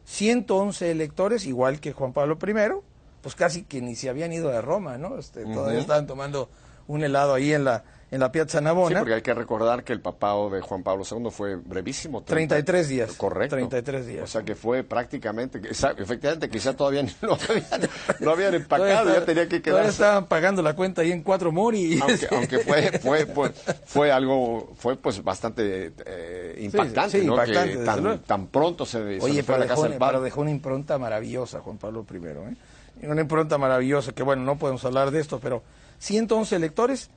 111 0.05 0.91
electores, 0.91 1.45
igual 1.45 1.79
que 1.79 1.93
Juan 1.93 2.13
Pablo 2.13 2.37
I, 2.41 2.81
pues 3.21 3.35
casi 3.35 3.63
que 3.63 3.81
ni 3.81 3.95
se 3.95 4.09
habían 4.09 4.33
ido 4.33 4.49
de 4.49 4.61
Roma, 4.61 4.97
¿no? 4.97 5.19
Este, 5.19 5.43
Todavía 5.43 5.79
estaban 5.79 6.07
tomando 6.07 6.49
un 6.87 7.03
helado 7.03 7.33
ahí 7.33 7.53
en 7.53 7.65
la, 7.65 7.83
en 8.09 8.19
la 8.21 8.31
Piazza 8.31 8.61
Navona. 8.61 8.89
Sí, 8.89 8.95
porque 8.95 9.13
hay 9.15 9.21
que 9.21 9.33
recordar 9.33 9.83
que 9.83 9.91
el 9.91 9.99
papado 9.99 10.49
de 10.49 10.61
Juan 10.61 10.81
Pablo 10.81 11.03
II 11.09 11.29
fue 11.29 11.55
brevísimo. 11.55 12.23
33 12.23 12.87
días. 12.87 13.13
Correcto. 13.13 13.55
33 13.55 14.07
días. 14.07 14.23
O 14.23 14.27
sea 14.27 14.43
que 14.43 14.55
fue 14.55 14.83
prácticamente, 14.83 15.59
efectivamente, 15.69 16.49
quizá 16.49 16.73
todavía 16.73 17.03
no 17.21 17.33
habían, 17.33 17.89
no 18.19 18.31
habían 18.31 18.53
empacado, 18.55 19.13
ya 19.13 19.25
tenía 19.25 19.47
que 19.47 19.61
quedar. 19.61 19.73
Todavía 19.75 19.91
estaban 19.91 20.25
pagando 20.27 20.61
la 20.61 20.73
cuenta 20.73 21.01
ahí 21.01 21.11
en 21.11 21.21
cuatro 21.21 21.51
mori. 21.51 21.99
Aunque, 22.07 22.27
aunque 22.31 22.59
fue, 22.59 22.99
fue, 22.99 23.25
fue, 23.25 23.51
fue, 23.85 24.11
algo, 24.11 24.73
fue 24.77 24.95
pues 24.95 25.23
bastante 25.23 25.93
eh, 26.05 26.59
impactante, 26.61 27.23
¿no? 27.23 27.35
que 27.43 27.77
tan, 27.83 28.19
tan, 28.19 28.47
pronto 28.47 28.85
se, 28.85 29.19
Oye, 29.19 29.35
se 29.35 29.43
fue 29.43 29.43
pero, 29.43 29.55
a 29.55 29.59
la 29.59 29.65
casa 29.67 29.81
dejó, 29.81 29.89
del 29.89 29.97
padre. 29.97 30.11
pero 30.13 30.23
dejó 30.23 30.41
una 30.41 30.51
impronta 30.51 30.97
maravillosa 30.97 31.59
Juan 31.59 31.77
Pablo 31.77 32.05
I, 32.09 32.15
¿eh? 32.15 33.07
Una 33.07 33.21
impronta 33.21 33.57
maravillosa, 33.57 34.13
que 34.13 34.23
bueno, 34.23 34.43
no 34.43 34.57
podemos 34.57 34.83
hablar 34.85 35.11
de 35.11 35.19
esto, 35.19 35.39
pero 35.39 35.63
111 35.99 36.55
electores 36.55 37.09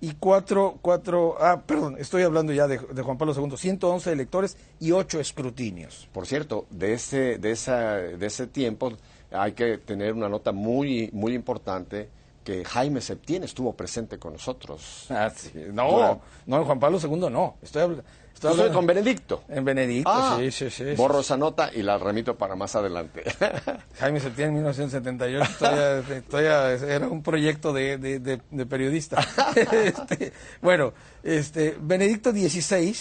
y 0.00 0.12
cuatro, 0.12 0.78
cuatro, 0.80 1.36
ah, 1.40 1.62
perdón, 1.66 1.96
estoy 1.98 2.22
hablando 2.22 2.52
ya 2.52 2.68
de, 2.68 2.78
de, 2.78 3.02
Juan 3.02 3.18
Pablo 3.18 3.34
II, 3.36 3.56
111 3.56 4.12
electores 4.12 4.56
y 4.78 4.92
ocho 4.92 5.18
escrutinios. 5.18 6.08
Por 6.12 6.26
cierto, 6.26 6.66
de 6.70 6.92
ese, 6.92 7.38
de 7.38 7.50
esa, 7.50 7.94
de 7.94 8.26
ese 8.26 8.46
tiempo 8.46 8.92
hay 9.32 9.52
que 9.52 9.78
tener 9.78 10.14
una 10.14 10.28
nota 10.28 10.52
muy, 10.52 11.10
muy 11.12 11.34
importante 11.34 12.08
que 12.44 12.64
Jaime 12.64 13.00
Septién 13.00 13.44
estuvo 13.44 13.74
presente 13.74 14.18
con 14.18 14.32
nosotros. 14.32 15.06
Ah, 15.10 15.30
sí. 15.34 15.52
No, 15.70 16.20
no, 16.46 16.64
Juan 16.64 16.80
Pablo 16.80 16.98
II 17.02 17.28
no. 17.30 17.56
Estoy, 17.60 17.82
hablando, 17.82 18.04
estoy 18.34 18.50
hablando 18.50 18.72
con 18.72 18.86
Benedicto. 18.86 19.44
En 19.48 19.64
Benedicto, 19.64 20.10
ah, 20.12 20.36
sí, 20.38 20.50
sí, 20.50 20.70
sí. 20.70 20.84
Borro 20.96 21.20
esa 21.20 21.36
nota 21.36 21.70
y 21.74 21.82
la 21.82 21.98
remito 21.98 22.36
para 22.36 22.56
más 22.56 22.74
adelante. 22.76 23.24
Jaime 23.98 24.20
Septién, 24.20 24.54
1978, 24.54 25.50
todavía, 25.58 26.22
todavía 26.28 26.72
era 26.72 27.08
un 27.08 27.22
proyecto 27.22 27.72
de, 27.72 27.98
de, 27.98 28.20
de, 28.20 28.40
de 28.50 28.66
periodista. 28.66 29.18
este, 29.72 30.32
bueno, 30.62 30.92
este, 31.22 31.76
Benedicto 31.80 32.30
XVI, 32.30 32.94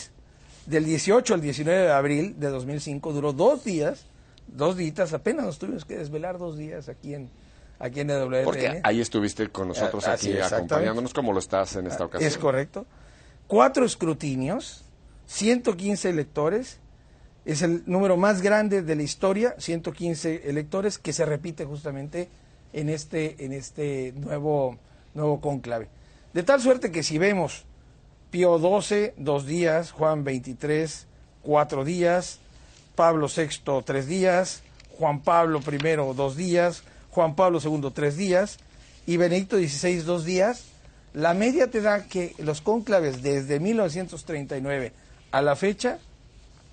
del 0.66 0.86
18 0.86 1.34
al 1.34 1.42
19 1.42 1.80
de 1.82 1.92
abril 1.92 2.40
de 2.40 2.50
2005, 2.50 3.14
duró 3.14 3.34
dos 3.34 3.64
días, 3.64 4.06
dos 4.48 4.76
días, 4.76 5.14
apenas 5.14 5.46
nos 5.46 5.60
tuvimos 5.60 5.86
que 5.86 5.98
desvelar 5.98 6.38
dos 6.38 6.58
días 6.58 6.90
aquí 6.90 7.14
en, 7.14 7.30
aquí 7.80 8.02
en 8.02 8.10
EWTN. 8.10 8.44
Porque 8.44 8.82
ahí 8.84 9.02
estuviste 9.02 9.50
con 9.50 9.70
nosotros 9.70 10.08
Ah, 10.08 10.14
aquí 10.14 10.38
así, 10.38 10.54
acompañándonos 10.54 11.14
como 11.14 11.34
lo 11.34 11.40
estás 11.40 11.76
en 11.76 11.88
esta 11.88 12.06
ocasión. 12.06 12.28
Es 12.28 12.38
correcto. 12.38 12.86
Cuatro 13.48 13.86
escrutinios, 13.86 14.84
115 15.28 16.10
electores, 16.10 16.80
es 17.46 17.62
el 17.62 17.84
número 17.86 18.18
más 18.18 18.42
grande 18.42 18.82
de 18.82 18.96
la 18.96 19.04
historia, 19.04 19.56
115 19.58 20.50
electores, 20.50 20.98
que 20.98 21.14
se 21.14 21.26
repite 21.26 21.66
justamente 21.66 22.30
en 22.74 22.90
este, 22.90 23.46
en 23.46 23.54
este 23.54 24.14
nuevo, 24.18 24.78
nuevo 25.14 25.40
conclave. 25.40 25.88
De 26.34 26.44
tal 26.44 26.62
suerte 26.62 26.92
que 26.92 27.04
si 27.04 27.18
vemos 27.18 27.66
Pío 28.32 28.58
XII, 28.60 29.14
dos 29.18 29.46
días, 29.46 29.92
Juan 29.92 30.24
XXIII, 30.24 31.08
cuatro 31.42 31.86
días, 31.86 32.40
Pablo 32.96 33.28
VI, 33.28 33.84
tres 33.86 34.08
días, 34.08 34.64
Juan 34.98 35.22
Pablo 35.22 35.60
I, 35.60 36.16
dos 36.16 36.36
días, 36.36 36.84
Juan 37.12 37.36
Pablo 37.36 37.60
II, 37.64 37.92
tres 37.94 38.18
días, 38.18 38.60
y 39.06 39.18
Benedicto 39.18 39.58
XVI, 39.58 40.02
dos 40.02 40.26
días, 40.26 40.66
la 41.14 41.34
media 41.34 41.72
te 41.72 41.82
da 41.82 42.04
que 42.06 42.36
los 42.40 42.62
cónclaves 42.62 43.24
desde 43.24 43.60
1939 43.60 44.92
a 45.32 45.42
la 45.42 45.56
fecha 45.56 46.00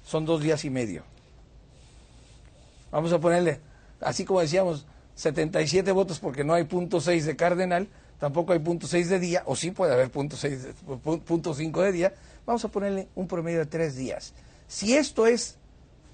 son 0.04 0.24
dos 0.26 0.42
días 0.42 0.64
y 0.64 0.70
medio. 0.70 1.02
Vamos 2.90 3.12
a 3.12 3.18
ponerle, 3.18 3.60
así 4.00 4.24
como 4.24 4.40
decíamos, 4.40 4.86
77 5.16 5.90
votos 5.92 6.18
porque 6.20 6.44
no 6.44 6.54
hay 6.54 6.64
punto 6.64 7.00
6 7.00 7.26
de 7.26 7.36
cardenal, 7.36 7.88
tampoco 8.18 8.52
hay 8.52 8.58
punto 8.60 8.86
6 8.86 9.08
de 9.08 9.18
día, 9.18 9.42
o 9.46 9.56
sí 9.56 9.70
puede 9.70 9.92
haber 9.92 10.10
punto, 10.10 10.36
6, 10.36 10.68
punto 11.24 11.54
5 11.54 11.82
de 11.82 11.92
día, 11.92 12.14
vamos 12.46 12.64
a 12.64 12.68
ponerle 12.68 13.08
un 13.14 13.26
promedio 13.26 13.58
de 13.60 13.66
tres 13.66 13.96
días. 13.96 14.32
Si 14.68 14.94
esto 14.96 15.26
es, 15.26 15.56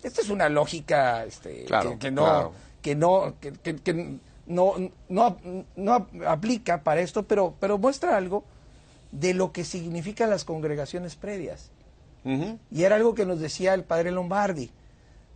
esta 0.02 0.22
es 0.22 0.30
una 0.30 0.48
lógica 0.48 1.24
este, 1.24 1.64
Claro, 1.64 1.90
que, 1.92 1.98
que 1.98 2.10
no, 2.10 2.22
claro. 2.24 2.52
que 2.82 2.94
no, 2.94 3.34
que, 3.40 3.52
que- 3.52 3.76
que 3.76 4.18
no, 4.46 4.74
no, 5.08 5.36
no 5.76 6.06
aplica 6.26 6.82
para 6.82 7.00
esto, 7.02 7.22
pero, 7.24 7.54
pero 7.60 7.78
muestra 7.78 8.16
algo 8.16 8.44
de 9.12 9.34
lo 9.34 9.52
que 9.52 9.64
significan 9.64 10.30
las 10.30 10.44
congregaciones 10.44 11.14
previas. 11.14 11.70
Y 12.24 12.84
era 12.84 12.96
algo 12.96 13.14
que 13.14 13.26
nos 13.26 13.40
decía 13.40 13.74
el 13.74 13.84
padre 13.84 14.10
Lombardi. 14.10 14.70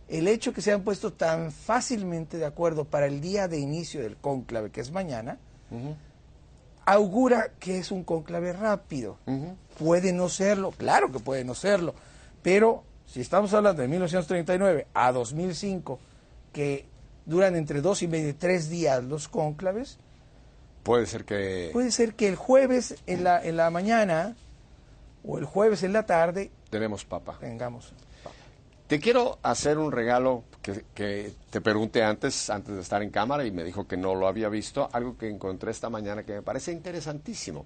El 0.07 0.27
hecho 0.27 0.53
que 0.53 0.61
se 0.61 0.71
han 0.71 0.83
puesto 0.83 1.13
tan 1.13 1.51
fácilmente 1.51 2.37
de 2.37 2.45
acuerdo 2.45 2.85
para 2.85 3.07
el 3.07 3.21
día 3.21 3.47
de 3.47 3.59
inicio 3.59 4.01
del 4.01 4.17
cónclave, 4.17 4.69
que 4.69 4.81
es 4.81 4.91
mañana, 4.91 5.39
augura 6.85 7.51
que 7.59 7.79
es 7.79 7.91
un 7.91 8.03
cónclave 8.03 8.53
rápido. 8.53 9.17
Puede 9.79 10.13
no 10.13 10.29
serlo, 10.29 10.71
claro 10.71 11.11
que 11.11 11.19
puede 11.19 11.43
no 11.43 11.55
serlo, 11.55 11.95
pero 12.43 12.83
si 13.07 13.21
estamos 13.21 13.53
hablando 13.53 13.81
de 13.81 13.87
1939 13.87 14.87
a 14.93 15.11
2005, 15.11 15.99
que 16.53 16.85
duran 17.25 17.55
entre 17.55 17.81
dos 17.81 18.03
y 18.03 18.07
medio 18.07 18.35
tres 18.35 18.69
días 18.69 19.03
los 19.03 19.27
cónclaves, 19.27 19.97
Puede 20.85 21.07
ser 21.07 21.25
que 21.25 21.71
puede 21.73 21.89
ser 21.89 22.13
que 22.13 22.27
el 22.27 22.35
jueves 22.35 22.93
en 23.07 23.23
la, 23.23 23.43
en 23.43 23.57
la 23.57 23.71
mañana 23.71 24.35
o 25.25 25.37
el 25.37 25.45
jueves 25.45 25.83
en 25.83 25.93
la 25.93 26.05
tarde 26.05 26.51
tenemos 26.69 27.05
papa. 27.05 27.37
tengamos. 27.39 27.93
Te 28.87 28.99
quiero 28.99 29.39
hacer 29.41 29.79
un 29.79 29.91
regalo 29.91 30.43
que, 30.61 30.85
que 30.93 31.33
te 31.49 31.59
pregunté 31.59 32.03
antes, 32.03 32.51
antes 32.51 32.75
de 32.75 32.81
estar 32.81 33.01
en 33.01 33.09
cámara, 33.09 33.43
y 33.43 33.51
me 33.51 33.63
dijo 33.63 33.87
que 33.87 33.97
no 33.97 34.13
lo 34.13 34.27
había 34.27 34.47
visto, 34.47 34.89
algo 34.93 35.17
que 35.17 35.27
encontré 35.27 35.71
esta 35.71 35.89
mañana 35.89 36.23
que 36.23 36.33
me 36.33 36.41
parece 36.43 36.71
interesantísimo. 36.71 37.65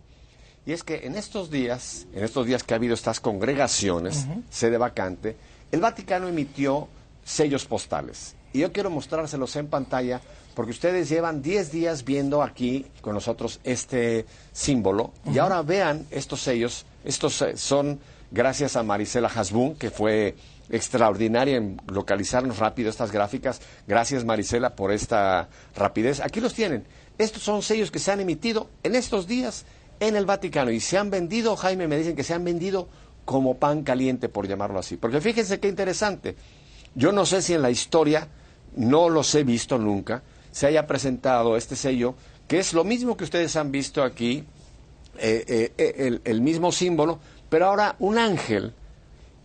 Y 0.65 0.71
es 0.71 0.83
que 0.83 1.05
en 1.05 1.15
estos 1.15 1.49
días, 1.49 2.07
en 2.13 2.23
estos 2.23 2.45
días 2.45 2.63
que 2.63 2.73
ha 2.73 2.77
habido 2.77 2.93
estas 2.93 3.19
congregaciones, 3.19 4.27
sede 4.49 4.77
vacante, 4.77 5.35
el 5.71 5.81
Vaticano 5.81 6.27
emitió 6.27 6.87
sellos 7.23 7.65
postales. 7.65 8.35
Y 8.53 8.59
yo 8.59 8.71
quiero 8.71 8.89
mostrárselos 8.89 9.55
en 9.55 9.67
pantalla 9.67 10.21
porque 10.55 10.71
ustedes 10.71 11.09
llevan 11.09 11.41
10 11.41 11.71
días 11.71 12.03
viendo 12.03 12.41
aquí 12.41 12.85
con 13.01 13.13
nosotros 13.13 13.59
este 13.63 14.25
símbolo. 14.51 15.11
Y 15.31 15.37
ahora 15.37 15.61
vean 15.61 16.05
estos 16.11 16.41
sellos. 16.41 16.85
Estos 17.03 17.41
eh, 17.41 17.57
son 17.57 17.99
gracias 18.31 18.75
a 18.75 18.83
Marisela 18.83 19.29
Hasbun, 19.29 19.75
que 19.75 19.89
fue 19.89 20.35
extraordinaria 20.69 21.57
en 21.57 21.81
localizarnos 21.87 22.59
rápido 22.59 22.89
estas 22.89 23.11
gráficas. 23.11 23.61
Gracias 23.87 24.25
Marisela 24.25 24.75
por 24.75 24.91
esta 24.91 25.49
rapidez. 25.75 26.19
Aquí 26.19 26.39
los 26.39 26.53
tienen. 26.53 26.85
Estos 27.17 27.43
son 27.43 27.61
sellos 27.61 27.91
que 27.91 27.99
se 27.99 28.11
han 28.11 28.19
emitido 28.19 28.69
en 28.83 28.95
estos 28.95 29.27
días 29.27 29.65
en 29.99 30.15
el 30.15 30.25
Vaticano 30.25 30.71
y 30.71 30.79
se 30.79 30.97
han 30.97 31.09
vendido, 31.09 31.55
Jaime, 31.55 31.87
me 31.87 31.97
dicen 31.97 32.15
que 32.15 32.23
se 32.23 32.33
han 32.33 32.43
vendido 32.43 32.87
como 33.25 33.57
pan 33.57 33.83
caliente, 33.83 34.29
por 34.29 34.47
llamarlo 34.47 34.79
así. 34.79 34.97
Porque 34.97 35.21
fíjense 35.21 35.59
qué 35.59 35.67
interesante. 35.67 36.35
Yo 36.95 37.11
no 37.11 37.25
sé 37.25 37.41
si 37.41 37.53
en 37.53 37.61
la 37.61 37.69
historia, 37.69 38.27
no 38.75 39.09
los 39.09 39.33
he 39.35 39.43
visto 39.43 39.77
nunca, 39.77 40.23
se 40.51 40.67
haya 40.67 40.87
presentado 40.87 41.57
este 41.57 41.75
sello, 41.75 42.15
que 42.47 42.59
es 42.59 42.73
lo 42.73 42.83
mismo 42.83 43.17
que 43.17 43.23
ustedes 43.23 43.55
han 43.55 43.71
visto 43.71 44.03
aquí, 44.03 44.45
eh, 45.21 45.43
eh, 45.47 45.73
eh, 45.77 45.93
el, 45.97 46.21
el 46.23 46.41
mismo 46.41 46.71
símbolo, 46.71 47.19
pero 47.49 47.67
ahora 47.67 47.95
un 47.99 48.17
ángel. 48.17 48.73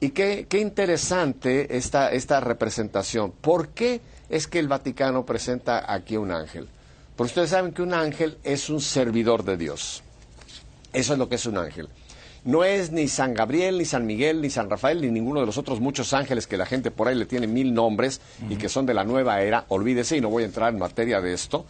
Y 0.00 0.10
qué, 0.10 0.46
qué 0.48 0.58
interesante 0.58 1.76
esta, 1.76 2.12
esta 2.12 2.40
representación. 2.40 3.32
¿Por 3.32 3.68
qué 3.68 4.00
es 4.28 4.46
que 4.46 4.58
el 4.58 4.68
Vaticano 4.68 5.24
presenta 5.24 5.92
aquí 5.92 6.16
un 6.16 6.30
ángel? 6.30 6.68
Porque 7.16 7.30
ustedes 7.30 7.50
saben 7.50 7.72
que 7.72 7.82
un 7.82 7.94
ángel 7.94 8.36
es 8.42 8.68
un 8.68 8.80
servidor 8.80 9.44
de 9.44 9.56
Dios. 9.56 10.02
Eso 10.92 11.12
es 11.12 11.18
lo 11.18 11.28
que 11.28 11.36
es 11.36 11.46
un 11.46 11.58
ángel. 11.58 11.88
No 12.44 12.62
es 12.62 12.92
ni 12.92 13.08
San 13.08 13.32
Gabriel, 13.32 13.78
ni 13.78 13.86
San 13.86 14.04
Miguel, 14.04 14.42
ni 14.42 14.50
San 14.50 14.68
Rafael, 14.68 15.00
ni 15.00 15.10
ninguno 15.10 15.40
de 15.40 15.46
los 15.46 15.56
otros 15.56 15.80
muchos 15.80 16.12
ángeles 16.12 16.46
que 16.46 16.58
la 16.58 16.66
gente 16.66 16.90
por 16.90 17.08
ahí 17.08 17.14
le 17.14 17.24
tiene 17.24 17.46
mil 17.46 17.72
nombres 17.72 18.20
y 18.50 18.56
que 18.56 18.68
son 18.68 18.84
de 18.84 18.92
la 18.92 19.04
nueva 19.04 19.40
era. 19.40 19.64
Olvídese 19.68 20.18
y 20.18 20.20
no 20.20 20.28
voy 20.28 20.42
a 20.42 20.46
entrar 20.46 20.72
en 20.72 20.78
materia 20.78 21.22
de 21.22 21.32
esto. 21.32 21.64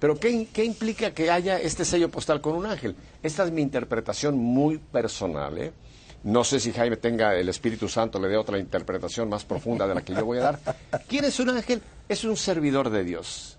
Pero 0.00 0.18
¿qué, 0.18 0.48
¿qué, 0.52 0.64
implica 0.64 1.12
que 1.12 1.30
haya 1.30 1.60
este 1.60 1.84
sello 1.84 2.08
postal 2.08 2.40
con 2.40 2.54
un 2.56 2.66
ángel? 2.66 2.96
Esta 3.22 3.44
es 3.44 3.52
mi 3.52 3.60
interpretación 3.60 4.36
muy 4.36 4.78
personal. 4.78 5.56
¿eh? 5.58 5.72
No 6.24 6.42
sé 6.42 6.58
si 6.58 6.72
Jaime 6.72 6.96
tenga 6.96 7.36
el 7.36 7.48
Espíritu 7.50 7.86
Santo, 7.86 8.18
le 8.18 8.28
dé 8.28 8.36
otra 8.36 8.58
interpretación 8.58 9.28
más 9.28 9.44
profunda 9.44 9.86
de 9.86 9.94
la 9.94 10.02
que 10.02 10.14
yo 10.14 10.24
voy 10.24 10.38
a 10.38 10.42
dar. 10.42 10.58
¿Quién 11.06 11.26
es 11.26 11.38
un 11.38 11.50
ángel? 11.50 11.82
Es 12.08 12.24
un 12.24 12.36
servidor 12.36 12.88
de 12.88 13.04
Dios. 13.04 13.58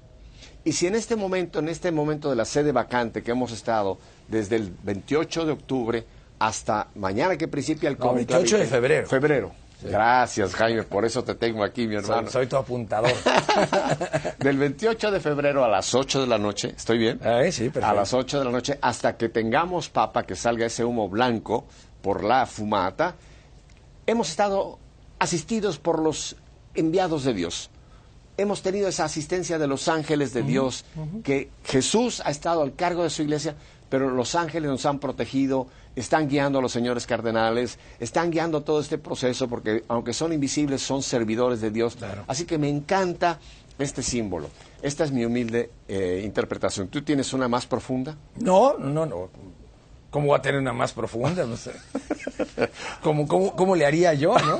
Y 0.64 0.74
si 0.74 0.88
en 0.88 0.96
este 0.96 1.16
momento, 1.16 1.60
en 1.60 1.70
este 1.70 1.92
momento 1.92 2.30
de 2.30 2.36
la 2.36 2.46
sede 2.46 2.72
vacante 2.72 3.24
que 3.24 3.32
hemos 3.32 3.52
estado 3.52 4.00
desde 4.28 4.58
el 4.58 4.74
28 4.84 5.46
de 5.46 5.52
octubre 5.52 6.06
hasta 6.40 6.88
mañana 6.96 7.38
que 7.38 7.48
principia 7.48 7.90
el 7.90 7.98
no, 7.98 8.14
28 8.14 8.58
de 8.58 8.66
febrero. 8.66 9.08
Febrero. 9.08 9.52
Gracias, 9.84 10.54
Jaime, 10.54 10.84
por 10.84 11.06
eso 11.06 11.24
te 11.24 11.36
tengo 11.36 11.64
aquí, 11.64 11.88
mi 11.88 11.96
hermano. 11.96 12.24
Soy, 12.24 12.32
soy 12.32 12.48
tu 12.48 12.58
apuntador. 12.58 13.12
Del 14.40 14.58
28 14.58 15.12
de 15.12 15.20
febrero 15.20 15.64
a 15.64 15.68
las 15.68 15.94
8 15.94 16.22
de 16.22 16.28
la 16.28 16.38
noche, 16.38 16.74
¿estoy 16.76 16.98
bien? 16.98 17.20
Ay, 17.24 17.52
sí, 17.52 17.66
perfecto. 17.66 17.88
A 17.88 17.94
las 17.94 18.14
8 18.14 18.40
de 18.40 18.46
la 18.46 18.52
noche, 18.52 18.78
hasta 18.82 19.18
que 19.18 19.30
tengamos 19.30 19.90
papa, 19.90 20.24
que 20.24 20.36
salga 20.36 20.66
ese 20.66 20.84
humo 20.84 21.10
blanco 21.10 21.66
por 22.02 22.24
la 22.24 22.46
fumata, 22.46 23.16
hemos 24.06 24.30
estado 24.30 24.80
asistidos 25.20 25.78
por 25.78 26.00
los 26.00 26.36
enviados 26.74 27.24
de 27.24 27.34
Dios. 27.34 27.70
Hemos 28.38 28.62
tenido 28.62 28.88
esa 28.88 29.06
asistencia 29.06 29.60
de 29.60 29.68
los 29.68 29.88
ángeles 29.88 30.34
de 30.34 30.42
Dios, 30.42 30.86
que 31.24 31.50
Jesús 31.64 32.22
ha 32.26 32.32
estado 32.32 32.62
al 32.64 32.76
cargo 32.76 33.04
de 33.04 33.10
su 33.10 33.22
iglesia, 33.22 33.56
pero 33.90 34.10
los 34.10 34.36
ángeles 34.36 34.70
nos 34.70 34.86
han 34.86 35.00
protegido, 35.00 35.68
están 35.96 36.28
guiando 36.28 36.60
a 36.60 36.62
los 36.62 36.72
señores 36.72 37.06
cardenales, 37.06 37.78
están 38.00 38.32
guiando 38.32 38.62
todo 38.62 38.80
este 38.80 38.98
proceso, 38.98 39.48
porque 39.48 39.84
aunque 39.88 40.14
son 40.14 40.34
invisibles, 40.34 40.82
son 40.82 41.04
servidores 41.04 41.62
de 41.62 41.72
Dios. 41.72 41.96
Claro. 41.96 42.24
Así 42.28 42.46
que 42.46 42.58
me 42.58 42.70
encanta 42.70 43.40
este 43.78 44.04
símbolo. 44.04 44.50
Esta 44.82 45.04
es 45.04 45.12
mi 45.12 45.26
humilde 45.26 45.72
eh, 45.88 46.22
interpretación. 46.24 46.88
¿Tú 46.88 47.02
tienes 47.02 47.34
una 47.34 47.48
más 47.48 47.66
profunda? 47.66 48.18
No, 48.38 48.78
no, 48.78 49.06
no. 49.06 49.30
¿Cómo 50.10 50.28
va 50.28 50.38
a 50.38 50.42
tener 50.42 50.60
una 50.60 50.74
más 50.74 50.92
profunda? 50.92 51.46
No 51.46 51.56
sé. 51.56 51.72
¿Cómo, 53.02 53.28
cómo, 53.28 53.56
cómo 53.56 53.76
le 53.76 53.86
haría 53.86 54.14
yo? 54.14 54.36
No, 54.38 54.60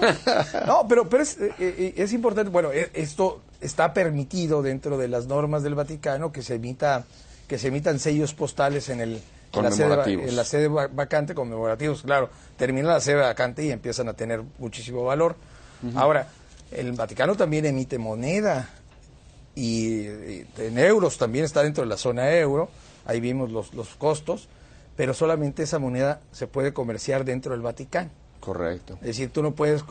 no 0.66 0.88
pero, 0.88 1.10
pero 1.10 1.24
es, 1.24 1.38
eh, 1.60 1.94
es 1.98 2.14
importante. 2.14 2.50
Bueno, 2.50 2.72
eh, 2.72 2.90
esto 2.94 3.42
está 3.60 3.94
permitido 3.94 4.62
dentro 4.62 4.98
de 4.98 5.10
las 5.10 5.28
normas 5.28 5.62
del 5.64 5.76
Vaticano 5.76 6.32
que 6.32 6.42
se 6.42 6.56
emita 6.56 7.06
que 7.48 7.58
se 7.58 7.68
emitan 7.68 8.00
sellos 8.00 8.34
postales 8.34 8.88
en 8.88 9.02
el 9.02 9.22
en 9.54 9.64
la, 9.64 9.72
sede, 9.72 10.14
en 10.14 10.36
la 10.36 10.44
sede 10.44 10.68
vacante 10.68 11.34
conmemorativos, 11.34 12.04
claro, 12.04 12.30
termina 12.58 12.90
la 12.90 13.02
sede 13.02 13.16
vacante 13.16 13.66
y 13.66 13.72
empiezan 13.72 14.08
a 14.10 14.14
tener 14.14 14.44
muchísimo 14.60 15.04
valor. 15.04 15.36
Uh 15.84 15.88
-huh. 15.88 15.98
Ahora, 15.98 16.28
el 16.72 16.94
Vaticano 16.94 17.36
también 17.36 17.66
emite 17.66 17.98
moneda 17.98 18.70
y, 19.56 20.06
y, 20.08 20.48
en 20.58 20.78
euros 20.78 21.18
también 21.18 21.46
está 21.46 21.64
dentro 21.64 21.84
de 21.84 21.90
la 21.90 21.98
zona 21.98 22.32
euro, 22.32 22.70
ahí 23.06 23.20
vimos 23.20 23.52
los, 23.52 23.74
los 23.74 23.90
costos, 23.96 24.48
pero 24.96 25.14
solamente 25.14 25.64
esa 25.64 25.80
moneda 25.80 26.22
se 26.32 26.48
puede 26.48 26.74
comerciar 26.74 27.26
dentro 27.26 27.52
del 27.52 27.62
Vaticano. 27.62 28.10
Correcto. 28.40 28.96
Es 29.02 29.08
decir, 29.08 29.30
tú 29.32 29.44
no 29.44 29.52
puedes, 29.52 29.84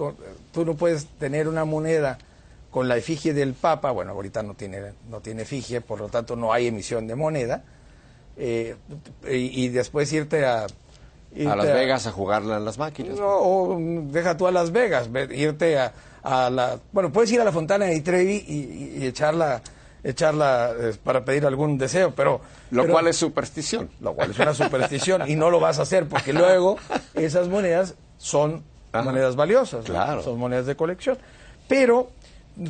tú 0.53 0.65
no 0.65 0.75
puedes 0.75 1.07
tener 1.19 1.49
una 1.49 1.65
moneda 1.65 2.19
con 2.71 2.89
la 2.89 2.97
efigie 2.97 3.35
del 3.35 3.55
Papa, 3.55 3.91
bueno, 3.91 4.13
ahorita 4.13 4.43
no 4.43 4.55
tiene, 4.55 4.93
no 5.09 5.21
tiene 5.21 5.43
efigie, 5.43 5.81
por 5.81 6.01
lo 6.01 6.09
tanto 6.09 6.37
no 6.37 6.53
hay 6.53 6.69
emisión 6.69 7.07
de 7.07 7.17
moneda, 7.17 7.65
eh, 8.41 8.77
y, 9.29 9.65
y, 9.65 9.69
después 9.69 10.11
irte 10.13 10.47
a... 10.47 10.67
Irte 11.33 11.51
a 11.51 11.57
Las 11.57 11.67
Vegas 11.67 12.07
a, 12.07 12.11
jugarla 12.13 12.57
en 12.57 12.65
las 12.65 12.79
máquinas. 12.79 13.19
No, 13.19 13.29
o 13.29 13.79
deja 13.79 14.37
tú 14.37 14.47
a 14.47 14.51
Las 14.51 14.73
Vegas, 14.73 15.11
irte 15.31 15.79
a, 15.79 15.93
a, 16.23 16.51
la... 16.51 16.79
Bueno, 16.93 17.13
puedes 17.13 17.31
ir 17.33 17.41
a 17.41 17.45
la 17.45 17.53
Fontana 17.53 17.85
de 17.85 18.01
Trevi 18.01 18.45
y, 18.49 18.99
y 18.99 19.07
echarla 19.07 19.63
echarla 20.03 20.73
eh, 20.79 20.95
para 21.03 21.25
pedir 21.25 21.47
algún 21.47 21.79
deseo, 21.79 22.13
pero... 22.15 22.41
Lo 22.71 22.83
pero, 22.83 22.95
cual 22.95 23.09
es 23.09 23.17
superstición. 23.17 23.91
Lo 24.01 24.15
cual 24.15 24.31
es 24.31 24.39
una 24.39 24.55
superstición 24.55 25.29
y 25.29 25.37
no 25.37 25.51
lo 25.51 25.61
vas 25.61 25.79
a 25.79 25.83
hacer 25.83 26.07
porque 26.09 26.33
luego 26.33 26.79
esas 27.15 27.49
monedas 27.49 27.95
son 28.17 28.63
Ajá. 28.93 29.05
monedas 29.05 29.37
valiosas, 29.37 29.85
claro. 29.85 30.17
¿no? 30.17 30.23
son 30.23 30.39
monedas 30.39 30.67
de 30.67 30.77
colección. 30.77 31.19
Pero 31.69 32.11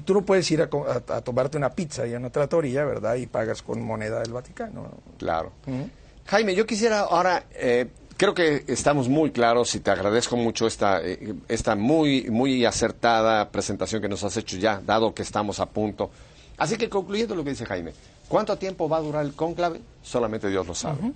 tú 0.04 0.14
no 0.14 0.22
puedes 0.22 0.50
ir 0.50 0.62
a, 0.62 0.64
a, 0.64 1.16
a, 1.16 1.20
tomarte 1.20 1.56
una 1.56 1.70
pizza 1.70 2.06
y 2.06 2.14
a 2.14 2.18
una 2.18 2.30
trattoria, 2.30 2.84
¿verdad? 2.84 3.16
Y 3.16 3.26
pagas 3.26 3.62
con 3.62 3.82
moneda 3.82 4.20
del 4.20 4.32
Vaticano. 4.32 4.90
Claro. 5.18 5.52
Uh 5.66 5.70
-huh. 5.72 5.90
Jaime, 6.26 6.54
yo 6.54 6.64
quisiera 6.64 7.00
ahora, 7.00 7.44
eh, 7.54 7.88
creo 8.16 8.34
que 8.34 8.64
estamos 8.68 9.08
muy 9.08 9.32
claros 9.32 9.74
y 9.74 9.80
te 9.80 9.90
agradezco 9.90 10.36
mucho 10.36 10.66
esta, 10.66 11.00
eh, 11.02 11.34
esta 11.48 11.74
muy, 11.74 12.30
muy 12.30 12.64
acertada 12.64 13.50
presentación 13.50 14.00
que 14.00 14.08
nos 14.08 14.22
has 14.22 14.36
hecho 14.36 14.56
ya, 14.56 14.80
dado 14.84 15.12
que 15.12 15.22
estamos 15.22 15.58
a 15.58 15.66
punto. 15.66 16.10
Así 16.56 16.76
que 16.76 16.88
concluyendo 16.88 17.34
lo 17.34 17.42
que 17.42 17.50
dice 17.50 17.66
Jaime, 17.66 17.92
¿cuánto 18.28 18.56
tiempo 18.56 18.88
va 18.88 18.98
a 18.98 19.00
durar 19.00 19.24
el 19.24 19.34
cónclave? 19.34 19.80
Solamente 20.02 20.48
Dios 20.48 20.66
lo 20.66 20.74
sabe. 20.74 20.98
Uh 21.02 21.06
-huh. 21.06 21.14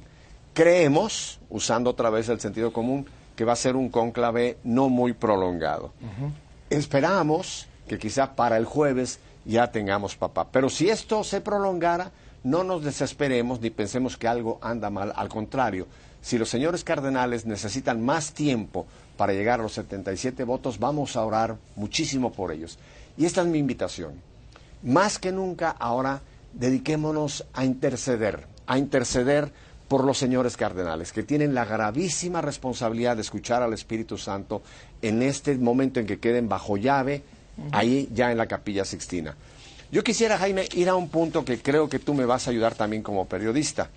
Creemos, 0.53 1.39
usando 1.51 1.91
otra 1.91 2.11
vez 2.11 2.29
el 2.29 2.41
sentido 2.41 2.73
común, 2.73 3.07
que 3.37 3.45
va 3.45 3.53
a 3.53 3.57
ser 3.57 3.77
un 3.77 3.91
cónclave 3.91 4.59
no 4.65 4.89
muy 4.89 5.13
prolongado. 5.13 5.93
Uh 6.01 6.25
-huh. 6.25 6.31
Esperamos 6.71 7.69
que 7.89 7.99
quizá 7.99 8.35
para 8.35 8.57
el 8.57 8.65
jueves 8.65 9.19
ya 9.45 9.71
tengamos 9.71 10.17
papá. 10.17 10.49
Pero 10.51 10.69
si 10.69 10.89
esto 10.89 11.25
se 11.25 11.41
prolongara, 11.41 12.13
no 12.43 12.65
nos 12.65 12.85
desesperemos 12.85 13.61
ni 13.61 13.71
pensemos 13.71 14.17
que 14.17 14.29
algo 14.29 14.59
anda 14.63 14.91
mal. 14.91 15.13
Al 15.17 15.29
contrario, 15.29 15.87
si 16.21 16.39
los 16.39 16.49
señores 16.49 16.85
cardenales 16.85 17.47
necesitan 17.47 18.03
más 18.03 18.33
tiempo 18.33 18.87
para 19.17 19.33
llegar 19.33 19.61
a 19.61 19.65
los 19.65 19.73
77 19.75 20.45
votos, 20.45 20.79
vamos 20.79 21.17
a 21.17 21.25
orar 21.25 21.57
muchísimo 21.77 22.33
por 22.33 22.53
ellos. 22.53 22.79
Y 23.17 23.27
esta 23.27 23.43
es 23.43 23.47
mi 23.47 23.59
invitación. 23.59 24.15
Más 24.83 25.19
que 25.19 25.33
nunca 25.33 25.71
ahora 25.71 26.21
dediquémonos 26.53 27.45
a 27.53 27.65
interceder, 27.65 28.47
a 28.67 28.79
interceder 28.79 29.53
por 29.89 30.05
los 30.05 30.19
señores 30.19 30.57
cardenales, 30.57 31.13
que 31.13 31.23
tienen 31.23 31.55
la 31.55 31.65
gravísima 31.65 32.41
responsabilidad 32.41 33.17
de 33.17 33.23
escuchar 33.23 33.63
al 33.63 33.73
Espíritu 33.73 34.17
Santo 34.17 34.63
en 35.03 35.23
este 35.23 35.57
momento 35.57 36.01
en 36.01 36.07
que 36.07 36.19
queden 36.19 36.49
bajo 36.49 36.77
llave 36.77 37.23
ahí 37.73 38.09
ya 38.13 38.31
en 38.31 38.39
la 38.39 38.47
capilla 38.47 38.85
sixtina. 38.85 39.37
Yo 39.91 40.03
quisiera, 40.03 40.39
Jaime, 40.39 40.67
ir 40.75 40.89
a 40.89 40.97
un 40.97 41.09
punto 41.09 41.45
que 41.45 41.61
creo 41.61 41.89
que 41.89 41.99
tú 41.99 42.15
me 42.15 42.25
vas 42.25 42.47
a 42.47 42.51
ayudar 42.51 42.75
también 42.75 43.03
como 43.03 43.27
periodista. 43.27 43.91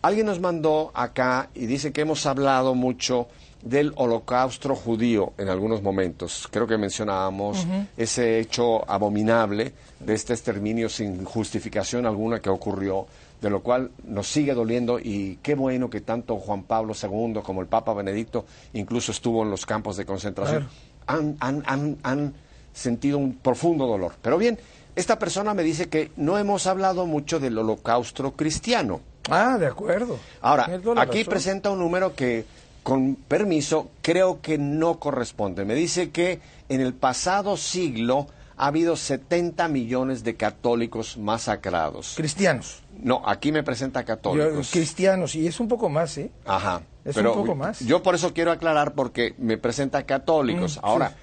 Alguien 0.00 0.26
nos 0.26 0.40
mandó 0.40 0.90
acá 0.94 1.50
y 1.54 1.66
dice 1.66 1.92
que 1.92 2.00
hemos 2.00 2.26
hablado 2.26 2.74
mucho 2.74 3.28
del 3.62 3.92
holocausto 3.94 4.74
judío 4.74 5.34
en 5.38 5.48
algunos 5.48 5.82
momentos. 5.82 6.48
Creo 6.50 6.66
que 6.66 6.76
mencionábamos 6.76 7.64
uh 7.64 7.68
-huh. 7.68 7.86
ese 7.96 8.40
hecho 8.40 8.88
abominable 8.90 9.72
de 10.00 10.14
este 10.14 10.32
exterminio 10.32 10.88
sin 10.88 11.24
justificación 11.24 12.06
alguna 12.06 12.40
que 12.40 12.50
ocurrió, 12.50 13.06
de 13.40 13.50
lo 13.50 13.60
cual 13.62 13.90
nos 14.04 14.26
sigue 14.26 14.54
doliendo 14.54 14.98
y 14.98 15.38
qué 15.42 15.54
bueno 15.54 15.88
que 15.88 16.00
tanto 16.00 16.36
Juan 16.36 16.64
Pablo 16.64 16.94
II 17.00 17.40
como 17.44 17.60
el 17.60 17.68
Papa 17.68 17.94
Benedicto 17.94 18.44
incluso 18.72 19.12
estuvo 19.12 19.42
en 19.42 19.50
los 19.50 19.64
campos 19.66 19.96
de 19.96 20.04
concentración. 20.04 20.62
Claro. 20.62 20.72
Han, 21.06 21.36
han, 21.40 21.62
han, 21.66 21.98
han 22.02 22.34
sentido 22.72 23.18
un 23.18 23.34
profundo 23.34 23.86
dolor. 23.86 24.14
Pero 24.22 24.38
bien, 24.38 24.58
esta 24.94 25.18
persona 25.18 25.54
me 25.54 25.62
dice 25.62 25.88
que 25.88 26.10
no 26.16 26.38
hemos 26.38 26.66
hablado 26.66 27.06
mucho 27.06 27.40
del 27.40 27.56
holocausto 27.58 28.32
cristiano. 28.32 29.00
Ah, 29.30 29.56
de 29.58 29.66
acuerdo. 29.66 30.18
Ahora, 30.40 30.64
aquí 30.98 31.18
razón. 31.18 31.30
presenta 31.30 31.70
un 31.70 31.78
número 31.78 32.14
que, 32.14 32.44
con 32.82 33.14
permiso, 33.14 33.90
creo 34.02 34.40
que 34.42 34.58
no 34.58 34.98
corresponde. 34.98 35.64
Me 35.64 35.74
dice 35.74 36.10
que 36.10 36.40
en 36.68 36.80
el 36.80 36.92
pasado 36.92 37.56
siglo 37.56 38.26
ha 38.56 38.66
habido 38.66 38.96
70 38.96 39.66
millones 39.68 40.24
de 40.24 40.34
católicos 40.36 41.16
masacrados. 41.16 42.14
Cristianos. 42.16 42.82
No, 43.02 43.22
aquí 43.24 43.50
me 43.50 43.62
presenta 43.62 44.04
católicos. 44.04 44.70
Yo, 44.70 44.72
cristianos, 44.72 45.34
y 45.34 45.46
es 45.46 45.58
un 45.58 45.68
poco 45.68 45.88
más, 45.88 46.18
¿eh? 46.18 46.30
Ajá. 46.44 46.82
Es 47.04 47.14
pero 47.14 47.32
un 47.32 47.40
poco 47.40 47.54
más. 47.54 47.80
Yo 47.80 48.02
por 48.02 48.14
eso 48.14 48.32
quiero 48.32 48.52
aclarar 48.52 48.92
porque 48.92 49.34
me 49.38 49.56
presenta 49.56 50.04
católicos. 50.04 50.76
Mm, 50.76 50.86
Ahora, 50.86 51.08
sí 51.10 51.14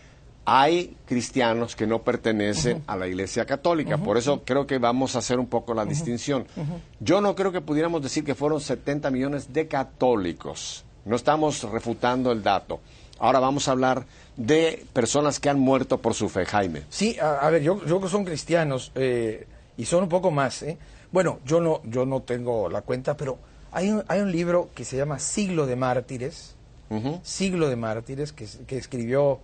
hay 0.52 0.95
cristianos 1.06 1.76
que 1.76 1.86
no 1.86 2.02
pertenecen 2.02 2.78
uh 2.78 2.80
-huh. 2.80 2.93
a 2.93 2.97
la 2.97 3.08
Iglesia 3.08 3.45
Católica. 3.45 3.95
Uh 3.95 4.00
-huh. 4.00 4.04
Por 4.06 4.18
eso 4.18 4.41
creo 4.43 4.66
que 4.66 4.80
vamos 4.80 5.16
a 5.16 5.20
hacer 5.20 5.38
un 5.38 5.45
poco 5.45 5.76
la 5.76 5.84
uh 5.84 5.86
-huh. 5.86 5.89
distinción. 5.89 6.47
Yo 7.00 7.22
no 7.22 7.36
creo 7.36 7.52
que 7.52 7.62
pudiéramos 7.62 8.02
decir 8.02 8.24
que 8.24 8.34
fueron 8.34 8.60
70 8.60 9.12
millones 9.12 9.54
de 9.54 9.68
católicos. 9.68 10.86
No 11.06 11.16
estamos 11.16 11.64
refutando 11.72 12.32
el 12.32 12.41
dato. 12.41 12.80
Ahora 13.20 13.39
vamos 13.39 13.68
a 13.68 13.72
hablar 13.74 14.06
de 14.38 14.86
personas 14.93 15.39
que 15.39 15.50
han 15.50 15.60
muerto 15.60 15.97
por 16.00 16.14
su 16.14 16.30
fe, 16.30 16.45
Jaime. 16.45 16.84
Sí, 16.89 17.18
a, 17.20 17.45
a 17.45 17.50
ver, 17.52 17.62
yo, 17.62 17.86
yo 17.86 18.02
que 18.02 18.08
son 18.08 18.26
cristianos 18.26 18.91
eh, 18.95 19.45
y 19.78 19.86
son 19.86 20.04
un 20.04 20.10
poco 20.10 20.32
más. 20.32 20.64
¿eh? 20.64 20.78
Bueno, 21.12 21.39
yo 21.45 21.60
no, 21.60 21.82
yo 21.84 22.06
no 22.06 22.22
tengo 22.22 22.70
la 22.70 22.82
cuenta, 22.82 23.16
pero 23.16 23.38
hay 23.72 23.91
un, 23.91 24.04
hay 24.08 24.22
un 24.22 24.32
libro 24.32 24.70
que 24.74 24.84
se 24.84 24.97
llama 24.97 25.20
Siglo 25.20 25.68
de 25.68 25.76
Mártires. 25.76 26.56
Siglo 27.22 27.70
de 27.70 27.76
Mártires, 27.76 28.34
que, 28.34 28.47
que 28.66 28.78
escribió 28.78 29.41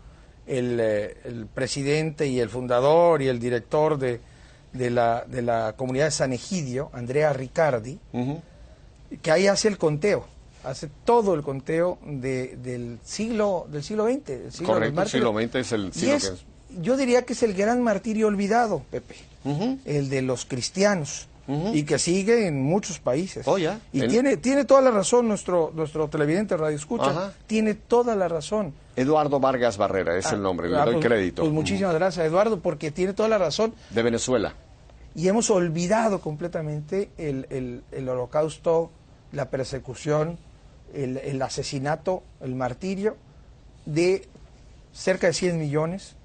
el, 0.47 0.79
eh, 0.79 1.17
el, 1.25 1.45
presidente 1.47 2.27
y 2.27 2.39
el 2.39 2.49
fundador 2.49 3.21
y 3.21 3.27
el 3.27 3.39
director 3.39 3.97
de, 3.97 4.19
de 4.73 4.89
la, 4.89 5.25
de 5.27 5.41
la 5.41 5.73
comunidad 5.75 6.05
de 6.05 6.11
San 6.11 6.33
Egidio, 6.33 6.89
Andrea 6.93 7.33
Riccardi, 7.33 7.99
que 9.21 9.31
ahí 9.31 9.47
hace 9.47 9.67
el 9.67 9.77
conteo, 9.77 10.25
hace 10.63 10.89
todo 11.03 11.33
el 11.33 11.41
conteo 11.41 11.97
de, 12.05 12.57
del 12.57 12.99
siglo 13.03 13.67
del 13.69 13.83
siglo 13.83 14.05
XX. 14.05 14.29
El 14.29 14.51
siglo 14.51 14.73
Correcto, 14.73 15.01
el 15.01 15.09
siglo 15.09 15.33
XX 15.33 15.55
es 15.55 15.71
el 15.71 15.93
siglo 15.93 16.09
que 16.09 16.15
es. 16.15 16.45
Yo 16.81 16.97
diría 16.97 17.23
que 17.23 17.33
es 17.33 17.43
el 17.43 17.53
gran 17.53 17.81
martirio 17.81 18.27
olvidado, 18.27 18.83
Pepe, 18.91 19.15
el 19.85 20.09
de 20.09 20.21
los 20.21 20.45
cristianos. 20.45 21.27
Y 21.47 21.83
que 21.83 21.99
sigue 21.99 22.47
en 22.47 22.59
muchos 22.59 22.97
países. 22.97 23.47
Oh. 23.47 23.59
Y 23.59 24.07
tiene, 24.07 24.37
tiene 24.37 24.65
toda 24.65 24.81
la 24.81 24.89
razón 24.89 25.27
nuestro, 25.27 25.71
nuestro 25.75 26.07
televidente 26.07 26.57
Radio 26.57 26.75
Escucha. 26.75 27.33
Tiene 27.45 27.75
toda 27.75 28.15
la 28.15 28.27
razón. 28.27 28.73
Eduardo 28.95 29.39
Vargas 29.39 29.77
Barrera 29.77 30.17
es 30.17 30.27
el 30.27 30.39
ah, 30.39 30.43
nombre, 30.43 30.69
le 30.69 30.77
ah, 30.77 30.85
doy 30.85 30.95
pues, 30.95 31.05
crédito. 31.05 31.41
Pues 31.41 31.53
muchísimas 31.53 31.93
gracias, 31.93 32.25
Eduardo, 32.25 32.59
porque 32.59 32.91
tiene 32.91 33.13
toda 33.13 33.29
la 33.29 33.37
razón. 33.37 33.73
De 33.89 34.01
Venezuela. 34.01 34.53
Y 35.15 35.27
hemos 35.27 35.49
olvidado 35.49 36.19
completamente 36.19 37.09
el, 37.17 37.47
el, 37.49 37.83
el 37.91 38.09
holocausto, 38.09 38.91
la 39.31 39.49
persecución, 39.49 40.37
el, 40.93 41.17
el, 41.17 41.41
asesinato, 41.41 42.23
el 42.41 42.55
martirio 42.55 43.17
de 43.85 44.27
cerca 44.93 45.27
de 45.27 45.33
100 45.33 45.59
millones 45.59 46.15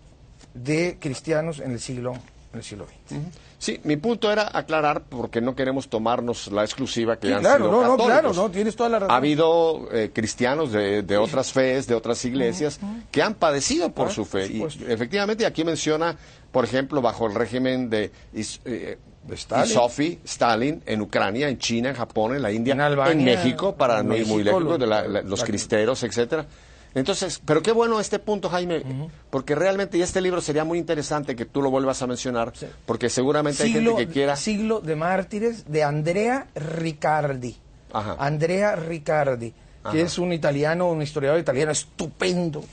de 0.55 0.97
cristianos 1.01 1.61
en 1.61 1.73
el 1.73 1.81
siglo, 1.81 2.15
en 2.53 2.59
el 2.59 2.65
siglo 2.65 2.87
XX. 2.87 3.19
Sí, 3.59 3.81
mi 3.85 3.97
punto 3.97 4.33
era 4.33 4.51
aclarar, 4.53 5.03
porque 5.03 5.41
no 5.41 5.55
queremos 5.55 5.89
tomarnos 5.89 6.51
la 6.51 6.65
exclusiva 6.65 7.17
que 7.19 7.33
han 7.33 7.41
claro, 7.41 7.67
sido 7.67 7.97
no, 7.97 7.97
claro, 8.05 8.33
no, 8.33 8.51
tienes 8.51 8.75
toda 8.75 8.89
la 8.89 8.99
razón. 9.01 9.13
Ha 9.13 9.17
habido 9.17 9.89
eh, 9.93 10.11
cristianos 10.13 10.73
de, 10.73 11.03
de, 11.03 11.17
otras 11.17 11.53
fees, 11.53 11.87
de 11.87 11.95
otras 11.95 12.25
iglesias, 12.25 12.81
que 13.11 13.23
han 13.23 13.35
padecido 13.35 13.93
por 13.93 14.09
ah, 14.09 14.11
su 14.11 14.25
fe. 14.25 14.47
y 14.47 14.63
efectivamente 14.89 15.47
aquí 15.47 15.63
menciona, 15.63 16.17
por 16.51 16.65
ejemplo, 16.65 17.01
bajo 17.03 17.27
el 17.27 17.35
régimen 17.35 17.91
de... 17.91 18.11
Eh, 18.35 18.99
Stalin. 19.33 20.19
Stalin, 20.25 20.83
en 20.87 21.01
Ucrania, 21.03 21.49
en 21.49 21.59
China, 21.59 21.91
en 21.91 21.95
Japón, 21.95 22.35
en 22.35 22.43
la 22.43 22.51
India, 22.51 22.73
en, 22.73 23.23
México, 23.23 23.77
para 23.77 24.03
no 24.03 24.17
ir 24.17 24.27
muy 24.27 24.43
lejos, 24.43 24.79
de 24.79 25.23
los 25.25 25.45
cristeros, 25.45 26.03
etcétera. 26.03 26.47
Entonces, 26.95 27.41
pero 27.45 27.63
qué 27.63 27.73
bueno 27.73 28.01
este 28.01 28.19
punto, 28.19 28.49
Jaime, 28.49 28.83
porque 29.31 29.55
realmente 29.55 29.99
y 29.99 30.03
este 30.03 30.21
libro 30.21 30.41
sería 30.41 30.65
muy 30.65 30.79
interesante 30.79 31.37
que 31.37 31.45
tú 31.45 31.63
lo 31.63 31.71
vuelvas 31.71 32.03
a 32.03 32.07
mencionar, 32.07 32.53
porque 32.87 33.09
seguramente 33.09 33.63
hay 33.63 33.73
gente 33.73 33.95
que 33.95 34.09
quiera... 34.09 34.37
Siglo 34.37 34.81
de 34.81 34.97
mártires 34.97 35.71
de 35.71 35.85
Andrea 35.85 36.49
Riccardi. 36.55 37.57
Andrea 37.93 38.77
Riccardi, 38.77 39.53
que 39.91 40.03
es 40.03 40.19
un 40.19 40.33
italiano, 40.33 40.89
un 40.89 41.03
historiador 41.03 41.39
italiano 41.39 41.71
estupendo, 41.71 42.65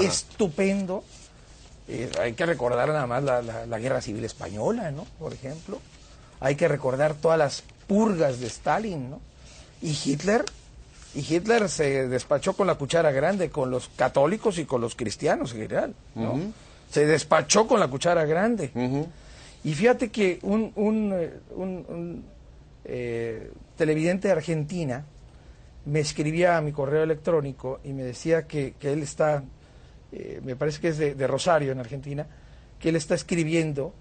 estupendo. 0.00 1.04
Eh, 1.88 2.10
hay 2.20 2.32
que 2.32 2.46
recordar 2.46 2.88
nada 2.88 3.06
más 3.06 3.22
la, 3.22 3.42
la, 3.42 3.78
guerra 3.78 4.00
civil 4.00 4.24
española, 4.24 4.90
¿no? 4.90 5.06
Por 5.20 5.32
ejemplo. 5.32 5.80
Hay 6.40 6.56
que 6.56 6.66
recordar 6.66 7.14
todas 7.14 7.38
las 7.38 7.62
purgas 7.86 8.40
de 8.40 8.48
Stalin, 8.48 9.10
¿no? 9.10 9.20
Y 9.80 9.96
Hitler 10.04 10.44
y 11.16 11.20
Hitler 11.20 11.70
se 11.70 12.08
despachó 12.08 12.52
con 12.52 12.66
la 12.66 12.74
cuchara 12.74 13.10
grande 13.10 13.48
con 13.48 13.70
los 13.70 13.88
católicos 13.88 14.58
y 14.58 14.66
con 14.66 14.82
los 14.82 14.94
cristianos 14.94 15.52
en 15.52 15.62
general. 15.62 15.94
¿no? 16.14 16.38
Se 16.90 17.06
despachó 17.06 17.66
con 17.66 17.80
la 17.80 17.88
cuchara 17.88 18.26
grande. 18.26 18.70
Y 19.64 19.74
fíjate 19.74 20.10
que 20.10 20.38
un, 20.42 20.72
un, 20.76 21.12
eh, 21.14 22.20
eh, 22.84 23.50
televidente 23.78 24.28
de 24.28 24.32
Argentina 24.32 25.06
me 25.86 26.00
escribía 26.00 26.58
a 26.58 26.60
mi 26.60 26.72
correo 26.72 27.02
electrónico 27.02 27.80
y 27.82 27.94
me 27.94 28.02
decía 28.02 28.46
que, 28.46 28.74
él 28.82 29.02
está, 29.02 29.42
eh, 30.12 30.42
me 30.44 30.54
parece 30.54 30.82
que 30.82 30.88
es 30.88 30.98
de, 30.98 31.26
Rosario, 31.26 31.72
en 31.72 31.80
Argentina, 31.80 32.26
que 32.78 32.90
él 32.90 32.96
está 32.96 33.14
escribiendo 33.14 33.94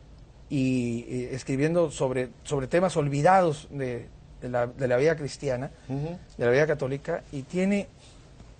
y 0.49 1.05
escribiendo 1.31 1.89
sobre, 1.91 2.29
sobre 2.43 2.67
temas 2.67 2.97
olvidados 2.97 3.69
de, 3.71 4.07
de 4.45 4.51
la, 4.51 4.67
de 4.67 4.87
la 4.87 4.97
vida 4.97 5.15
cristiana, 5.15 5.71
de 5.87 6.45
la 6.45 6.51
vida 6.51 6.67
católica, 6.67 7.23
y 7.31 7.41
tiene 7.41 7.87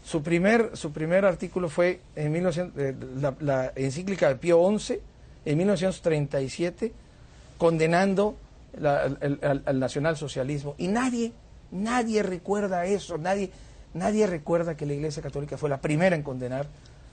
su 0.04 0.24
primer, 0.24 0.72
su 0.74 0.92
primer 0.92 1.26
artículo 1.26 1.70
fue 1.70 2.02
en 2.16 2.32
1900, 2.32 2.82
eh, 2.82 2.96
la, 3.42 3.72
encíclica 3.76 4.28
de 4.30 4.36
Pío 4.36 4.60
XI, 4.80 5.00
en 5.46 5.58
1937, 5.60 6.92
condenando 7.60 8.36
al, 8.84 9.80
nacionalsocialismo. 9.80 10.74
Y 10.80 10.88
nadie, 10.88 11.34
nadie 11.72 12.24
recuerda 12.24 12.86
eso, 12.86 13.20
nadie, 13.20 13.52
nadie 13.94 14.26
recuerda 14.26 14.76
que 14.76 14.88
la 14.88 14.94
Iglesia 14.94 15.22
Católica 15.22 15.56
fue 15.56 15.70
la 15.70 15.78
primera 15.78 16.16
en 16.16 16.24
condenar 16.24 16.66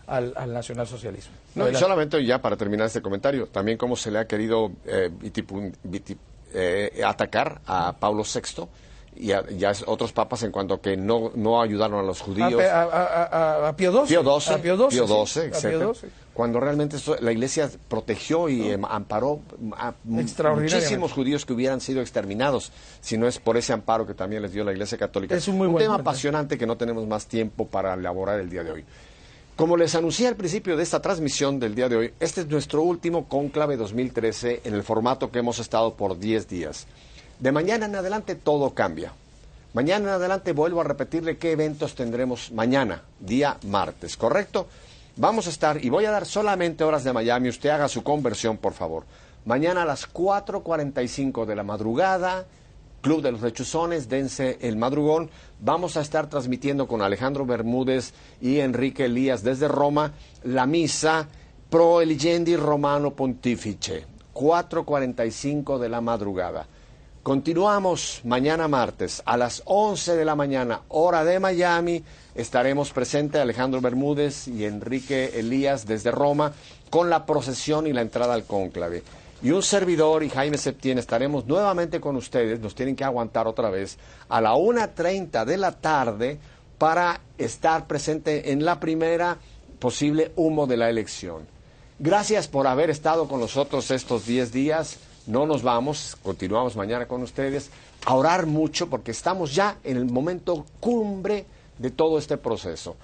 al, 0.06 0.32
nacionalsocialismo. 0.52 1.32
No, 1.56 1.68
y 1.68 1.74
solamente 1.74 2.24
ya 2.24 2.40
para 2.40 2.56
terminar 2.56 2.86
este 2.86 3.02
comentario, 3.02 3.48
también 3.48 3.76
cómo 3.76 3.96
se 3.96 4.10
le 4.10 4.18
ha 4.18 4.26
querido 4.26 4.72
eh, 4.86 5.10
eh, 6.54 7.02
atacar 7.04 7.60
a 7.66 7.94
Pablo 7.98 8.22
VI 8.24 8.66
y 9.14 9.32
a, 9.32 9.44
otros 9.86 10.12
papas 10.12 10.42
en 10.42 10.50
cuanto 10.50 10.74
a 10.74 10.80
que 10.80 10.96
no, 10.96 11.32
no 11.34 11.60
ayudaron 11.60 12.00
a 12.00 12.02
los 12.02 12.20
judíos. 12.20 12.54
A, 12.62 13.68
a, 13.68 13.76
Pío 13.76 14.06
XII. 14.06 14.16
Pío 14.58 15.26
XII, 15.26 16.10
Cuando 16.32 16.60
realmente 16.60 16.96
la 17.20 17.32
Iglesia 17.32 17.70
protegió 17.88 18.48
y 18.48 18.70
em, 18.70 18.84
amparó 18.84 19.40
a 19.76 19.92
muchísimos 20.04 21.12
judíos 21.12 21.44
que 21.44 21.52
hubieran 21.52 21.80
sido 21.80 22.00
exterminados, 22.00 22.72
si 23.00 23.18
no 23.18 23.28
es 23.28 23.38
por 23.38 23.56
ese 23.56 23.72
amparo 23.72 24.06
que 24.06 24.14
también 24.14 24.42
les 24.42 24.52
dio 24.52 24.64
la 24.64 24.72
Iglesia 24.72 24.96
Católica. 24.96 25.36
Es 25.36 25.46
un, 25.46 25.58
muy 25.58 25.74
tema 25.76 25.96
apasionante 25.96 26.56
que 26.56 26.66
no 26.66 26.76
tenemos 26.76 27.06
más 27.06 27.26
tiempo 27.26 27.66
para 27.66 27.94
elaborar 27.94 28.40
el 28.40 28.48
día 28.48 28.64
de 28.64 28.72
hoy. 28.72 28.84
Como 29.56 29.76
les 29.76 29.94
anuncié 29.94 30.28
al 30.28 30.36
principio 30.36 30.78
de 30.78 30.82
esta 30.82 31.02
transmisión 31.02 31.60
del 31.60 31.74
día 31.74 31.90
de 31.90 31.96
hoy, 31.96 32.14
este 32.20 32.40
es 32.40 32.46
nuestro 32.48 32.82
último 32.82 33.28
conclave 33.28 33.76
2013 33.76 34.62
en 34.64 34.72
el 34.72 34.82
formato 34.82 35.30
que 35.30 35.40
hemos 35.40 35.58
estado 35.58 35.92
por 35.94 36.18
10 36.18 36.48
días. 36.48 36.86
De 37.38 37.52
mañana 37.52 37.84
en 37.84 37.94
adelante 37.94 38.34
todo 38.34 38.70
cambia. 38.70 39.12
Mañana 39.74 40.04
en 40.06 40.14
adelante 40.14 40.52
vuelvo 40.52 40.80
a 40.80 40.84
repetirle 40.84 41.36
qué 41.36 41.52
eventos 41.52 41.94
tendremos 41.94 42.50
mañana, 42.50 43.02
día 43.20 43.58
martes, 43.66 44.16
¿correcto? 44.16 44.68
Vamos 45.16 45.46
a 45.46 45.50
estar, 45.50 45.84
y 45.84 45.90
voy 45.90 46.06
a 46.06 46.10
dar 46.10 46.24
solamente 46.24 46.82
horas 46.82 47.04
de 47.04 47.12
Miami, 47.12 47.50
usted 47.50 47.68
haga 47.68 47.88
su 47.88 48.02
conversión, 48.02 48.56
por 48.56 48.72
favor. 48.72 49.04
Mañana 49.44 49.82
a 49.82 49.86
las 49.86 50.10
4.45 50.10 51.44
de 51.44 51.56
la 51.56 51.62
madrugada, 51.62 52.46
Club 53.02 53.20
de 53.20 53.32
los 53.32 53.40
Rechuzones, 53.40 54.08
dense 54.08 54.58
el 54.62 54.76
madrugón. 54.76 55.28
Vamos 55.60 55.96
a 55.96 56.00
estar 56.00 56.30
transmitiendo 56.30 56.86
con 56.86 57.02
Alejandro 57.02 57.44
Bermúdez 57.44 58.14
y 58.40 58.60
Enrique 58.60 59.06
Elías 59.06 59.42
desde 59.42 59.66
Roma 59.66 60.12
la 60.44 60.66
misa 60.66 61.28
Pro 61.68 62.00
Eligendi 62.00 62.54
Romano 62.54 63.10
Pontifice, 63.10 64.06
4.45 64.32 65.78
de 65.78 65.88
la 65.88 66.00
madrugada. 66.00 66.66
Continuamos 67.24 68.20
mañana 68.24 68.68
martes 68.68 69.22
a 69.24 69.36
las 69.36 69.62
11 69.64 70.14
de 70.14 70.24
la 70.24 70.36
mañana, 70.36 70.82
hora 70.88 71.24
de 71.24 71.40
Miami. 71.40 72.04
Estaremos 72.36 72.92
presentes 72.92 73.40
Alejandro 73.40 73.80
Bermúdez 73.80 74.46
y 74.46 74.64
Enrique 74.64 75.38
Elías 75.38 75.86
desde 75.86 76.12
Roma 76.12 76.52
con 76.88 77.10
la 77.10 77.26
procesión 77.26 77.86
y 77.88 77.92
la 77.92 78.02
entrada 78.02 78.34
al 78.34 78.44
cónclave 78.44 79.02
y 79.42 79.50
un 79.50 79.62
servidor 79.62 80.22
y 80.22 80.30
Jaime 80.30 80.56
Septién 80.56 80.98
estaremos 80.98 81.46
nuevamente 81.46 82.00
con 82.00 82.16
ustedes, 82.16 82.60
nos 82.60 82.74
tienen 82.74 82.94
que 82.94 83.04
aguantar 83.04 83.48
otra 83.48 83.70
vez, 83.70 83.98
a 84.28 84.40
la 84.40 84.54
1.30 84.54 85.44
de 85.44 85.56
la 85.56 85.72
tarde 85.72 86.38
para 86.78 87.20
estar 87.38 87.86
presente 87.86 88.52
en 88.52 88.64
la 88.64 88.78
primera 88.78 89.38
posible 89.80 90.30
humo 90.36 90.66
de 90.66 90.76
la 90.76 90.88
elección. 90.88 91.46
Gracias 91.98 92.46
por 92.46 92.66
haber 92.66 92.90
estado 92.90 93.26
con 93.26 93.40
nosotros 93.40 93.90
estos 93.90 94.26
10 94.26 94.52
días. 94.52 94.98
No 95.26 95.46
nos 95.46 95.62
vamos, 95.62 96.16
continuamos 96.22 96.76
mañana 96.76 97.06
con 97.06 97.22
ustedes. 97.22 97.70
A 98.06 98.14
orar 98.14 98.46
mucho 98.46 98.88
porque 98.88 99.10
estamos 99.10 99.54
ya 99.54 99.78
en 99.84 99.96
el 99.96 100.06
momento 100.06 100.66
cumbre 100.80 101.46
de 101.78 101.90
todo 101.90 102.18
este 102.18 102.36
proceso. 102.36 102.96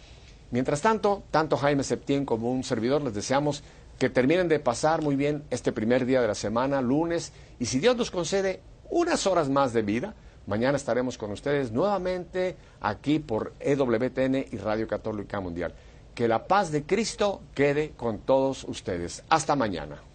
Mientras 0.50 0.80
tanto, 0.80 1.22
tanto 1.30 1.56
Jaime 1.56 1.84
Septién 1.84 2.24
como 2.24 2.50
un 2.50 2.64
servidor 2.64 3.02
les 3.02 3.14
deseamos 3.14 3.62
que 3.98 4.08
terminen 4.08 4.48
de 4.48 4.60
pasar 4.60 5.02
muy 5.02 5.16
bien 5.16 5.42
este 5.50 5.72
primer 5.72 6.06
día 6.06 6.20
de 6.20 6.28
la 6.28 6.34
semana, 6.34 6.80
lunes, 6.80 7.32
y 7.58 7.66
si 7.66 7.80
Dios 7.80 7.96
nos 7.96 8.10
concede 8.10 8.60
unas 8.90 9.26
horas 9.26 9.48
más 9.48 9.72
de 9.72 9.82
vida, 9.82 10.14
mañana 10.46 10.76
estaremos 10.76 11.18
con 11.18 11.32
ustedes 11.32 11.72
nuevamente 11.72 12.56
aquí 12.80 13.18
por 13.18 13.52
EWTN 13.60 14.46
y 14.52 14.56
Radio 14.58 14.86
Católica 14.86 15.40
Mundial. 15.40 15.74
Que 16.14 16.28
la 16.28 16.46
paz 16.46 16.70
de 16.72 16.84
Cristo 16.84 17.42
quede 17.54 17.92
con 17.96 18.18
todos 18.18 18.64
ustedes. 18.64 19.24
Hasta 19.28 19.56
mañana. 19.56 20.07